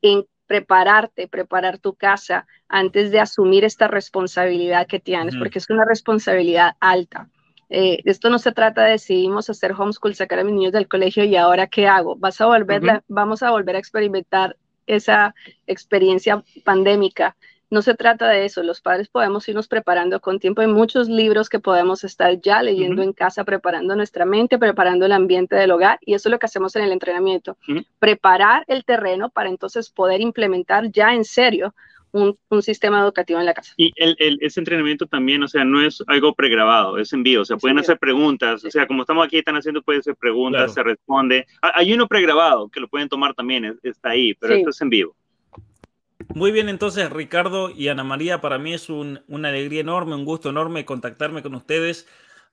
en 0.01 0.25
prepararte, 0.47 1.27
preparar 1.27 1.77
tu 1.77 1.93
casa 1.93 2.45
antes 2.67 3.11
de 3.11 3.19
asumir 3.19 3.63
esta 3.63 3.87
responsabilidad 3.87 4.85
que 4.85 4.99
tienes, 4.99 5.35
porque 5.37 5.59
es 5.59 5.69
una 5.69 5.85
responsabilidad 5.85 6.75
alta. 6.79 7.29
Eh, 7.69 7.99
esto 8.03 8.29
no 8.29 8.37
se 8.37 8.51
trata 8.51 8.83
de 8.83 8.91
decidimos 8.91 9.49
hacer 9.49 9.71
homeschool, 9.71 10.13
sacar 10.13 10.39
a 10.39 10.43
mis 10.43 10.53
niños 10.53 10.73
del 10.73 10.89
colegio 10.89 11.23
y 11.23 11.37
ahora 11.37 11.67
qué 11.67 11.87
hago. 11.87 12.17
Vas 12.17 12.41
a 12.41 12.47
volver, 12.47 13.01
vamos 13.07 13.43
a 13.43 13.51
volver 13.51 13.77
a 13.77 13.79
experimentar 13.79 14.57
esa 14.87 15.35
experiencia 15.67 16.43
pandémica. 16.63 17.35
No 17.69 17.81
se 17.81 17.95
trata 17.95 18.27
de 18.27 18.43
eso, 18.43 18.63
los 18.63 18.81
padres 18.81 19.07
podemos 19.07 19.47
irnos 19.47 19.69
preparando 19.69 20.19
con 20.19 20.39
tiempo. 20.39 20.59
Hay 20.59 20.67
muchos 20.67 21.07
libros 21.07 21.47
que 21.47 21.61
podemos 21.61 22.03
estar 22.03 22.41
ya 22.41 22.61
leyendo 22.61 23.01
en 23.01 23.13
casa, 23.13 23.45
preparando 23.45 23.95
nuestra 23.95 24.25
mente, 24.25 24.59
preparando 24.59 25.05
el 25.05 25.13
ambiente 25.13 25.55
del 25.55 25.71
hogar 25.71 25.97
y 26.01 26.13
eso 26.13 26.27
es 26.27 26.31
lo 26.31 26.39
que 26.39 26.47
hacemos 26.47 26.75
en 26.75 26.83
el 26.83 26.91
entrenamiento. 26.91 27.57
Preparar 27.97 28.65
el 28.67 28.83
terreno 28.83 29.29
para 29.29 29.47
entonces 29.47 29.89
poder 29.89 30.19
implementar 30.19 30.91
ya 30.91 31.13
en 31.13 31.23
serio 31.23 31.73
un, 32.11 32.37
sistema 32.61 33.01
educativo 33.01 33.39
en 33.39 33.45
la 33.45 33.53
casa. 33.53 33.73
Y 33.77 33.91
el, 33.95 34.37
ese 34.41 34.59
entrenamiento 34.59 35.05
también, 35.07 35.41
o 35.43 35.47
sea, 35.47 35.63
no 35.63 35.81
es 35.81 36.03
algo 36.07 36.33
pregrabado, 36.33 36.97
es 36.97 37.11
en 37.13 37.23
vivo, 37.23 37.41
o 37.41 37.45
sea, 37.45 37.57
pueden 37.57 37.79
hacer 37.79 37.97
preguntas, 37.97 38.63
o 38.63 38.71
sea, 38.71 38.85
como 38.87 39.01
estamos 39.01 39.25
aquí, 39.25 39.37
están 39.37 39.55
haciendo, 39.55 39.81
pueden 39.81 39.99
hacer 39.99 40.15
preguntas, 40.15 40.73
se 40.73 40.83
responde. 40.83 41.47
Hay 41.61 41.93
uno 41.93 42.07
pregrabado 42.07 42.69
que 42.69 42.79
lo 42.79 42.87
pueden 42.87 43.09
tomar 43.09 43.33
también, 43.33 43.79
está 43.83 44.09
ahí, 44.09 44.33
pero 44.35 44.53
esto 44.53 44.69
es 44.69 44.81
en 44.81 44.89
vivo. 44.89 45.15
Muy 46.33 46.51
bien, 46.51 46.69
entonces 46.69 47.09
Ricardo 47.09 47.69
y 47.69 47.87
Ana 47.87 48.03
María, 48.03 48.41
para 48.41 48.57
mí 48.57 48.73
es 48.73 48.89
una 48.89 49.49
alegría 49.49 49.81
enorme, 49.81 50.15
un 50.15 50.25
gusto 50.25 50.49
enorme 50.49 50.85
contactarme 50.85 51.41
con 51.41 51.55
ustedes 51.55 52.07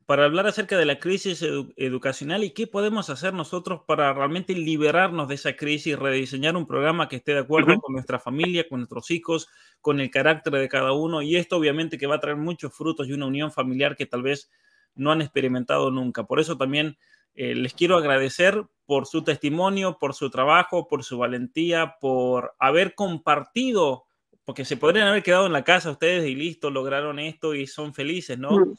para 0.08 0.24
hablar 0.24 0.46
acerca 0.46 0.78
de 0.78 0.86
la 0.86 0.98
crisis 0.98 1.44
educacional 1.76 2.42
y 2.42 2.52
qué 2.52 2.66
podemos 2.66 3.10
hacer 3.10 3.34
nosotros 3.34 3.82
para 3.86 4.10
realmente 4.14 4.54
liberarnos 4.54 5.28
de 5.28 5.34
esa 5.34 5.54
crisis 5.54 5.88
y 5.88 5.96
rediseñar 5.96 6.56
un 6.56 6.66
programa 6.66 7.10
que 7.10 7.16
esté 7.16 7.34
de 7.34 7.40
acuerdo 7.40 7.78
con 7.78 7.92
nuestra 7.92 8.18
familia, 8.18 8.66
con 8.66 8.80
nuestros 8.80 9.10
hijos, 9.10 9.48
con 9.82 10.00
el 10.00 10.10
carácter 10.10 10.54
de 10.54 10.66
cada 10.66 10.92
uno. 10.92 11.20
Y 11.20 11.36
esto 11.36 11.58
obviamente 11.58 11.98
que 11.98 12.06
va 12.06 12.14
a 12.14 12.20
traer 12.20 12.38
muchos 12.38 12.72
frutos 12.72 13.06
y 13.06 13.12
una 13.12 13.26
unión 13.26 13.52
familiar 13.52 13.96
que 13.96 14.06
tal 14.06 14.22
vez 14.22 14.50
no 14.94 15.12
han 15.12 15.20
experimentado 15.20 15.90
nunca. 15.90 16.24
Por 16.24 16.40
eso 16.40 16.56
también 16.56 16.96
eh, 17.34 17.54
les 17.54 17.74
quiero 17.74 17.98
agradecer 17.98 18.64
por 18.86 19.04
su 19.04 19.24
testimonio, 19.24 19.98
por 19.98 20.14
su 20.14 20.30
trabajo, 20.30 20.88
por 20.88 21.04
su 21.04 21.18
valentía, 21.18 21.96
por 22.00 22.54
haber 22.58 22.94
compartido, 22.94 24.06
porque 24.46 24.64
se 24.64 24.78
podrían 24.78 25.08
haber 25.08 25.22
quedado 25.22 25.44
en 25.44 25.52
la 25.52 25.64
casa 25.64 25.90
ustedes 25.90 26.26
y 26.26 26.34
listo, 26.34 26.70
lograron 26.70 27.18
esto 27.18 27.54
y 27.54 27.66
son 27.66 27.92
felices, 27.92 28.38
¿no? 28.38 28.72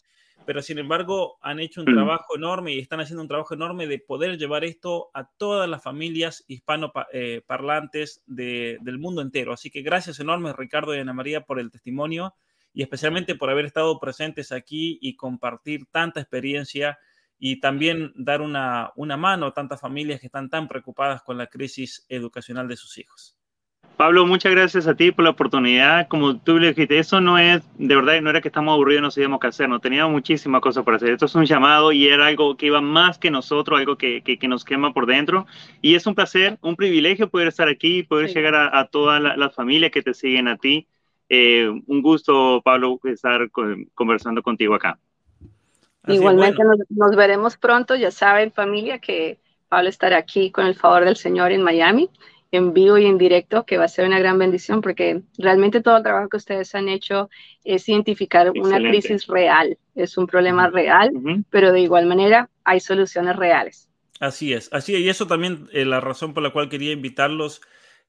Pero 0.50 0.64
sin 0.64 0.80
embargo 0.80 1.38
han 1.44 1.60
hecho 1.60 1.82
un 1.82 1.92
mm. 1.92 1.94
trabajo 1.94 2.36
enorme 2.36 2.74
y 2.74 2.80
están 2.80 3.00
haciendo 3.00 3.22
un 3.22 3.28
trabajo 3.28 3.54
enorme 3.54 3.86
de 3.86 4.00
poder 4.00 4.36
llevar 4.36 4.64
esto 4.64 5.12
a 5.14 5.30
todas 5.30 5.70
las 5.70 5.84
familias 5.84 6.44
hispanoparlantes 6.48 8.24
eh, 8.36 8.80
del 8.82 8.98
mundo 8.98 9.22
entero. 9.22 9.54
Así 9.54 9.70
que 9.70 9.84
gracias 9.84 10.20
enormes 10.20 10.56
Ricardo 10.56 10.96
y 10.96 10.98
Ana 10.98 11.14
María 11.14 11.42
por 11.42 11.60
el 11.60 11.70
testimonio 11.70 12.34
y 12.74 12.82
especialmente 12.82 13.36
por 13.36 13.52
haber 13.52 13.66
estado 13.66 14.00
presentes 14.00 14.52
aquí 14.52 14.98
y 15.04 15.16
compartir 15.18 15.86
tanta 15.92 16.20
experiencia 16.20 16.98
y 17.38 17.60
también 17.60 18.12
dar 18.16 18.42
una, 18.42 18.92
una 18.96 19.18
mano 19.18 19.46
a 19.46 19.54
tantas 19.54 19.80
familias 19.80 20.20
que 20.20 20.26
están 20.26 20.50
tan 20.50 20.68
preocupadas 20.68 21.22
con 21.22 21.38
la 21.38 21.46
crisis 21.46 22.08
educacional 22.10 22.68
de 22.68 22.76
sus 22.76 22.98
hijos. 22.98 23.39
Pablo, 24.00 24.26
muchas 24.26 24.54
gracias 24.54 24.88
a 24.88 24.96
ti 24.96 25.12
por 25.12 25.26
la 25.26 25.32
oportunidad. 25.32 26.08
Como 26.08 26.38
tú 26.38 26.58
le 26.58 26.70
dijiste, 26.70 27.00
eso 27.00 27.20
no 27.20 27.38
es, 27.38 27.62
de 27.78 27.96
verdad, 27.98 28.22
no 28.22 28.30
era 28.30 28.40
que 28.40 28.48
estamos 28.48 28.72
aburridos 28.72 29.02
y 29.02 29.04
no 29.04 29.12
sabíamos 29.12 29.40
qué 29.42 29.48
hacer, 29.48 29.68
no 29.68 29.82
teníamos 29.82 30.14
muchísimas 30.14 30.62
cosas 30.62 30.86
para 30.86 30.96
hacer. 30.96 31.10
Esto 31.10 31.26
es 31.26 31.36
un 31.36 31.46
llamado 31.46 31.92
y 31.92 32.08
era 32.08 32.28
algo 32.28 32.56
que 32.56 32.68
iba 32.68 32.80
más 32.80 33.18
que 33.18 33.30
nosotros, 33.30 33.78
algo 33.78 33.98
que, 33.98 34.22
que, 34.24 34.48
nos 34.48 34.64
quema 34.64 34.94
por 34.94 35.06
dentro. 35.06 35.48
Y 35.82 35.96
es 35.96 36.08
un 36.08 36.16
placer, 36.16 36.58
un 36.62 36.78
privilegio 36.78 37.30
poder 37.30 37.50
estar 37.50 37.68
aquí, 37.68 38.04
poder 38.04 38.34
llegar 38.34 38.56
a, 38.56 38.86
todas 38.86 39.22
las 39.22 39.54
familias 39.54 39.92
que 39.92 40.02
te 40.02 40.14
siguen 40.14 40.48
a 40.48 40.56
ti. 40.56 40.88
Eh, 41.28 41.70
un 41.86 42.02
gusto, 42.02 42.62
Pablo, 42.64 43.02
estar 43.04 43.50
conversando 43.96 44.42
contigo 44.42 44.76
acá. 44.76 44.98
Igualmente 46.08 46.64
nos 46.88 47.16
veremos 47.18 47.58
pronto, 47.58 47.98
ya 47.98 48.12
saben 48.12 48.54
familia 48.54 49.00
que 49.00 49.40
Pablo 49.68 49.90
estará 49.90 50.16
aquí 50.16 50.52
con 50.52 50.66
el 50.68 50.76
favor 50.76 51.04
del 51.04 51.18
Señor 51.18 51.52
en 51.52 51.64
Miami 51.64 52.10
en 52.52 52.74
vivo 52.74 52.98
y 52.98 53.06
en 53.06 53.18
directo, 53.18 53.66
que 53.66 53.78
va 53.78 53.86
a 53.86 53.90
ser 53.90 54.08
una 54.08 54.20
gran 54.20 54.38
bendición 54.38 54.82
porque 54.82 55.22
realmente 55.38 55.82
todo 55.82 55.98
el 55.98 56.04
trabajo 56.04 56.30
que 56.30 56.38
ustedes 56.38 56.74
han 56.76 56.90
hecho 56.90 57.30
es 57.64 57.88
identificar 57.88 58.52
una 58.52 58.78
crisis 58.78 59.28
real, 59.28 59.78
es 59.96 60.18
un 60.18 60.26
problema 60.26 60.70
real, 60.70 61.12
pero 61.50 61.72
de 61.72 61.82
igual 61.82 62.06
manera 62.08 62.50
hay 62.64 62.80
soluciones 62.80 63.36
reales. 63.36 63.90
Así 64.20 64.54
es, 64.54 64.70
así 64.74 64.96
es, 64.96 65.02
y 65.02 65.10
eso 65.10 65.28
también 65.28 65.68
es 65.72 65.88
la 65.88 66.02
razón 66.02 66.34
por 66.34 66.44
la 66.44 66.52
cual 66.52 66.70
quería 66.70 66.92
invitarlos 66.92 67.62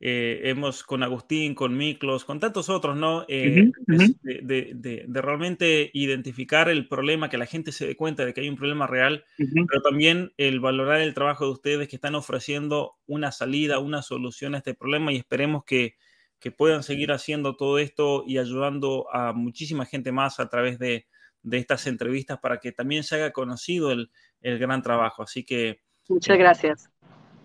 eh, 0.02 0.40
hemos 0.44 0.82
con 0.82 1.02
Agustín, 1.02 1.54
con 1.54 1.76
Miklos, 1.76 2.24
con 2.24 2.40
tantos 2.40 2.70
otros, 2.70 2.96
¿no? 2.96 3.26
Eh, 3.28 3.70
de, 3.86 5.04
realmente 5.08 5.90
identificar 5.92 6.70
el 6.70 6.88
problema, 6.88 7.28
que 7.28 7.36
la 7.36 7.44
gente 7.44 7.70
se 7.70 7.86
dé 7.86 7.96
cuenta 7.96 8.24
de 8.24 8.32
que 8.32 8.40
hay 8.40 8.48
un 8.48 8.56
problema 8.56 8.86
real, 8.86 9.24
pero 9.36 9.82
también 9.82 10.32
el 10.38 10.58
valorar 10.58 11.02
el 11.02 11.12
trabajo 11.12 11.44
de 11.44 11.52
ustedes 11.52 11.88
que 11.88 11.96
están 11.96 12.14
ofreciendo 12.14 12.94
una 13.06 13.30
salida, 13.30 13.78
una 13.78 14.00
solución 14.00 14.54
a 14.54 14.58
este 14.58 14.72
problema 14.72 15.12
y 15.12 15.16
esperemos 15.16 15.64
que, 15.64 15.96
que 16.38 16.50
puedan 16.50 16.82
seguir 16.82 17.12
haciendo 17.12 17.56
todo 17.56 17.78
esto 17.78 18.24
y 18.26 18.38
ayudando 18.38 19.06
a 19.12 19.34
muchísima 19.34 19.84
gente 19.84 20.12
más 20.12 20.40
a 20.40 20.48
través 20.48 20.78
de, 20.78 21.06
estas 21.50 21.86
entrevistas 21.86 22.38
para 22.38 22.58
que 22.58 22.72
también 22.72 23.02
se 23.02 23.16
haga 23.16 23.32
conocido 23.32 23.92
el, 23.92 24.10
el 24.40 24.58
gran 24.58 24.82
trabajo. 24.82 25.22
Así 25.22 25.44
que... 25.44 25.80
Muchas 26.08 26.38
gracias. 26.38 26.89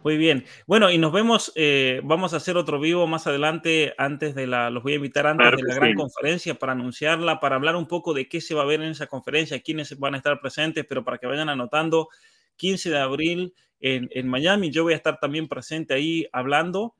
Muy 0.06 0.18
bien. 0.18 0.46
Bueno, 0.68 0.92
y 0.92 1.00
nos 1.00 1.12
vemos, 1.12 1.52
eh, 1.56 2.00
vamos 2.04 2.36
a 2.36 2.38
hacer 2.38 2.58
otro 2.58 2.80
vivo 2.80 3.08
más 3.08 3.26
adelante, 3.26 3.96
antes 3.98 4.36
de 4.36 4.46
la, 4.46 4.70
los 4.70 4.84
voy 4.84 4.94
a 4.94 4.98
invitar 4.98 5.26
antes 5.26 5.54
de 5.58 5.64
la 5.64 5.74
gran 5.74 5.96
conferencia 5.96 6.54
para 6.54 6.74
anunciarla, 6.74 7.40
para 7.40 7.56
hablar 7.56 7.76
un 7.76 7.88
poco 7.88 8.14
de 8.14 8.30
qué 8.30 8.40
se 8.40 8.54
va 8.54 8.62
a 8.62 8.66
ver 8.66 8.84
en 8.84 8.92
esa 8.92 9.08
conferencia, 9.08 9.60
quiénes 9.64 9.98
van 9.98 10.14
a 10.14 10.18
estar 10.18 10.40
presentes, 10.40 10.86
pero 10.88 11.04
para 11.04 11.18
que 11.18 11.26
vayan 11.26 11.50
anotando, 11.50 12.10
15 12.56 12.92
de 12.92 13.00
abril 13.00 13.56
en, 13.80 14.08
en 14.12 14.28
Miami, 14.28 14.70
yo 14.70 14.84
voy 14.84 14.94
a 14.94 14.98
estar 14.98 15.18
también 15.20 15.48
presente 15.48 15.96
ahí 15.96 16.28
hablando. 16.32 16.94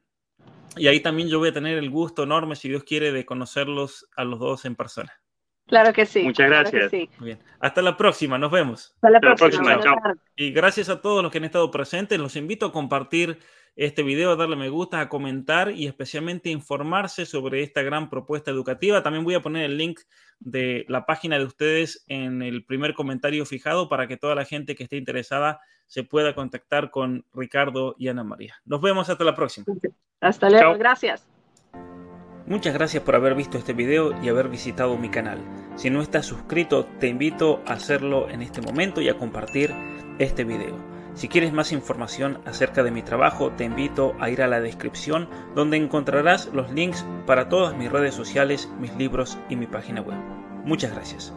Y 0.76 0.88
ahí 0.88 1.00
también 1.00 1.30
yo 1.30 1.38
voy 1.38 1.50
a 1.50 1.54
tener 1.54 1.78
el 1.78 1.92
gusto 1.92 2.24
enorme, 2.24 2.56
si 2.56 2.70
Dios 2.70 2.86
quiere, 2.86 3.12
de 3.12 3.24
conocerlos 3.24 4.08
a 4.16 4.24
los 4.24 4.40
dos 4.40 4.66
en 4.66 4.76
persona. 4.76 5.14
Claro 5.68 5.94
que 5.94 6.06
sí. 6.06 6.24
Muchas 6.24 6.48
gracias. 6.48 6.92
Bien. 7.20 7.40
Hasta 7.60 7.82
la 7.82 7.98
próxima, 7.98 8.38
nos 8.38 8.52
vemos. 8.52 8.94
Hasta 8.96 9.10
la 9.10 9.20
próxima. 9.20 9.80
Y 10.36 10.52
gracias 10.52 10.90
a 10.90 11.02
todos 11.02 11.24
los 11.24 11.32
que 11.32 11.40
han 11.40 11.46
estado 11.46 11.72
presentes. 11.72 12.20
Los 12.20 12.36
invito 12.36 12.68
a 12.68 12.72
compartir 12.72 13.40
este 13.76 14.04
video, 14.04 14.32
a 14.32 14.36
darle 14.36 14.56
me 14.56 14.70
gusta, 14.70 15.02
a 15.02 15.10
comentar 15.10 15.72
y 15.72 15.88
especialmente 15.88 16.50
informarse 16.50 17.26
sobre 17.26 17.62
esta 17.62 17.82
gran 17.82 18.10
propuesta 18.10 18.52
educativa. 18.52 19.04
También 19.04 19.26
voy 19.26 19.34
a 19.34 19.42
poner 19.42 19.66
el 19.66 19.78
link 19.78 20.00
de 20.40 20.86
la 20.88 21.06
página 21.06 21.38
de 21.38 21.46
ustedes 21.46 22.06
en 22.08 22.42
el 22.42 22.66
primer 22.66 22.94
comentario 22.94 23.46
fijado 23.46 23.90
para 23.90 24.08
que 24.08 24.18
toda 24.18 24.36
la 24.36 24.46
gente 24.46 24.76
que 24.76 24.84
esté 24.84 24.98
interesada 24.98 25.60
se 25.88 26.04
pueda 26.04 26.34
contactar 26.34 26.90
con 26.90 27.26
Ricardo 27.34 27.96
y 27.98 28.08
Ana 28.08 28.24
María. 28.24 28.56
Nos 28.66 28.82
vemos 28.82 29.10
hasta 29.10 29.24
la 29.24 29.36
próxima. 29.36 29.66
Hasta 30.22 30.50
luego, 30.50 30.78
gracias. 30.78 31.28
Muchas 32.48 32.76
gracias 32.76 33.02
por 33.02 33.16
haber 33.16 33.34
visto 33.34 33.58
este 33.58 33.74
video 33.74 34.14
y 34.22 34.30
haber 34.30 34.50
visitado 34.50 34.98
mi 34.98 35.10
canal. 35.10 35.40
Si 35.78 35.90
no 35.90 36.02
estás 36.02 36.28
suscrito, 36.28 36.86
te 37.00 37.08
invito 37.08 37.64
a 37.66 37.74
hacerlo 37.74 38.30
en 38.30 38.44
este 38.44 38.62
momento 38.62 39.02
y 39.02 39.10
a 39.10 39.18
compartir 39.18 39.74
este 40.20 40.44
video. 40.44 40.76
Si 41.16 41.28
quieres 41.28 41.54
más 41.54 41.72
información 41.72 42.40
acerca 42.46 42.84
de 42.84 42.92
mi 42.92 43.02
trabajo, 43.02 43.52
te 43.52 43.64
invito 43.64 44.16
a 44.20 44.30
ir 44.30 44.44
a 44.44 44.48
la 44.48 44.60
descripción 44.60 45.28
donde 45.56 45.78
encontrarás 45.78 46.48
los 46.54 46.72
links 46.72 47.04
para 47.26 47.50
todas 47.50 47.76
mis 47.76 47.92
redes 47.92 48.14
sociales, 48.14 48.70
mis 48.80 48.94
libros 48.96 49.40
y 49.50 49.56
mi 49.56 49.66
página 49.66 50.02
web. 50.02 50.18
Muchas 50.66 50.94
gracias. 50.94 51.34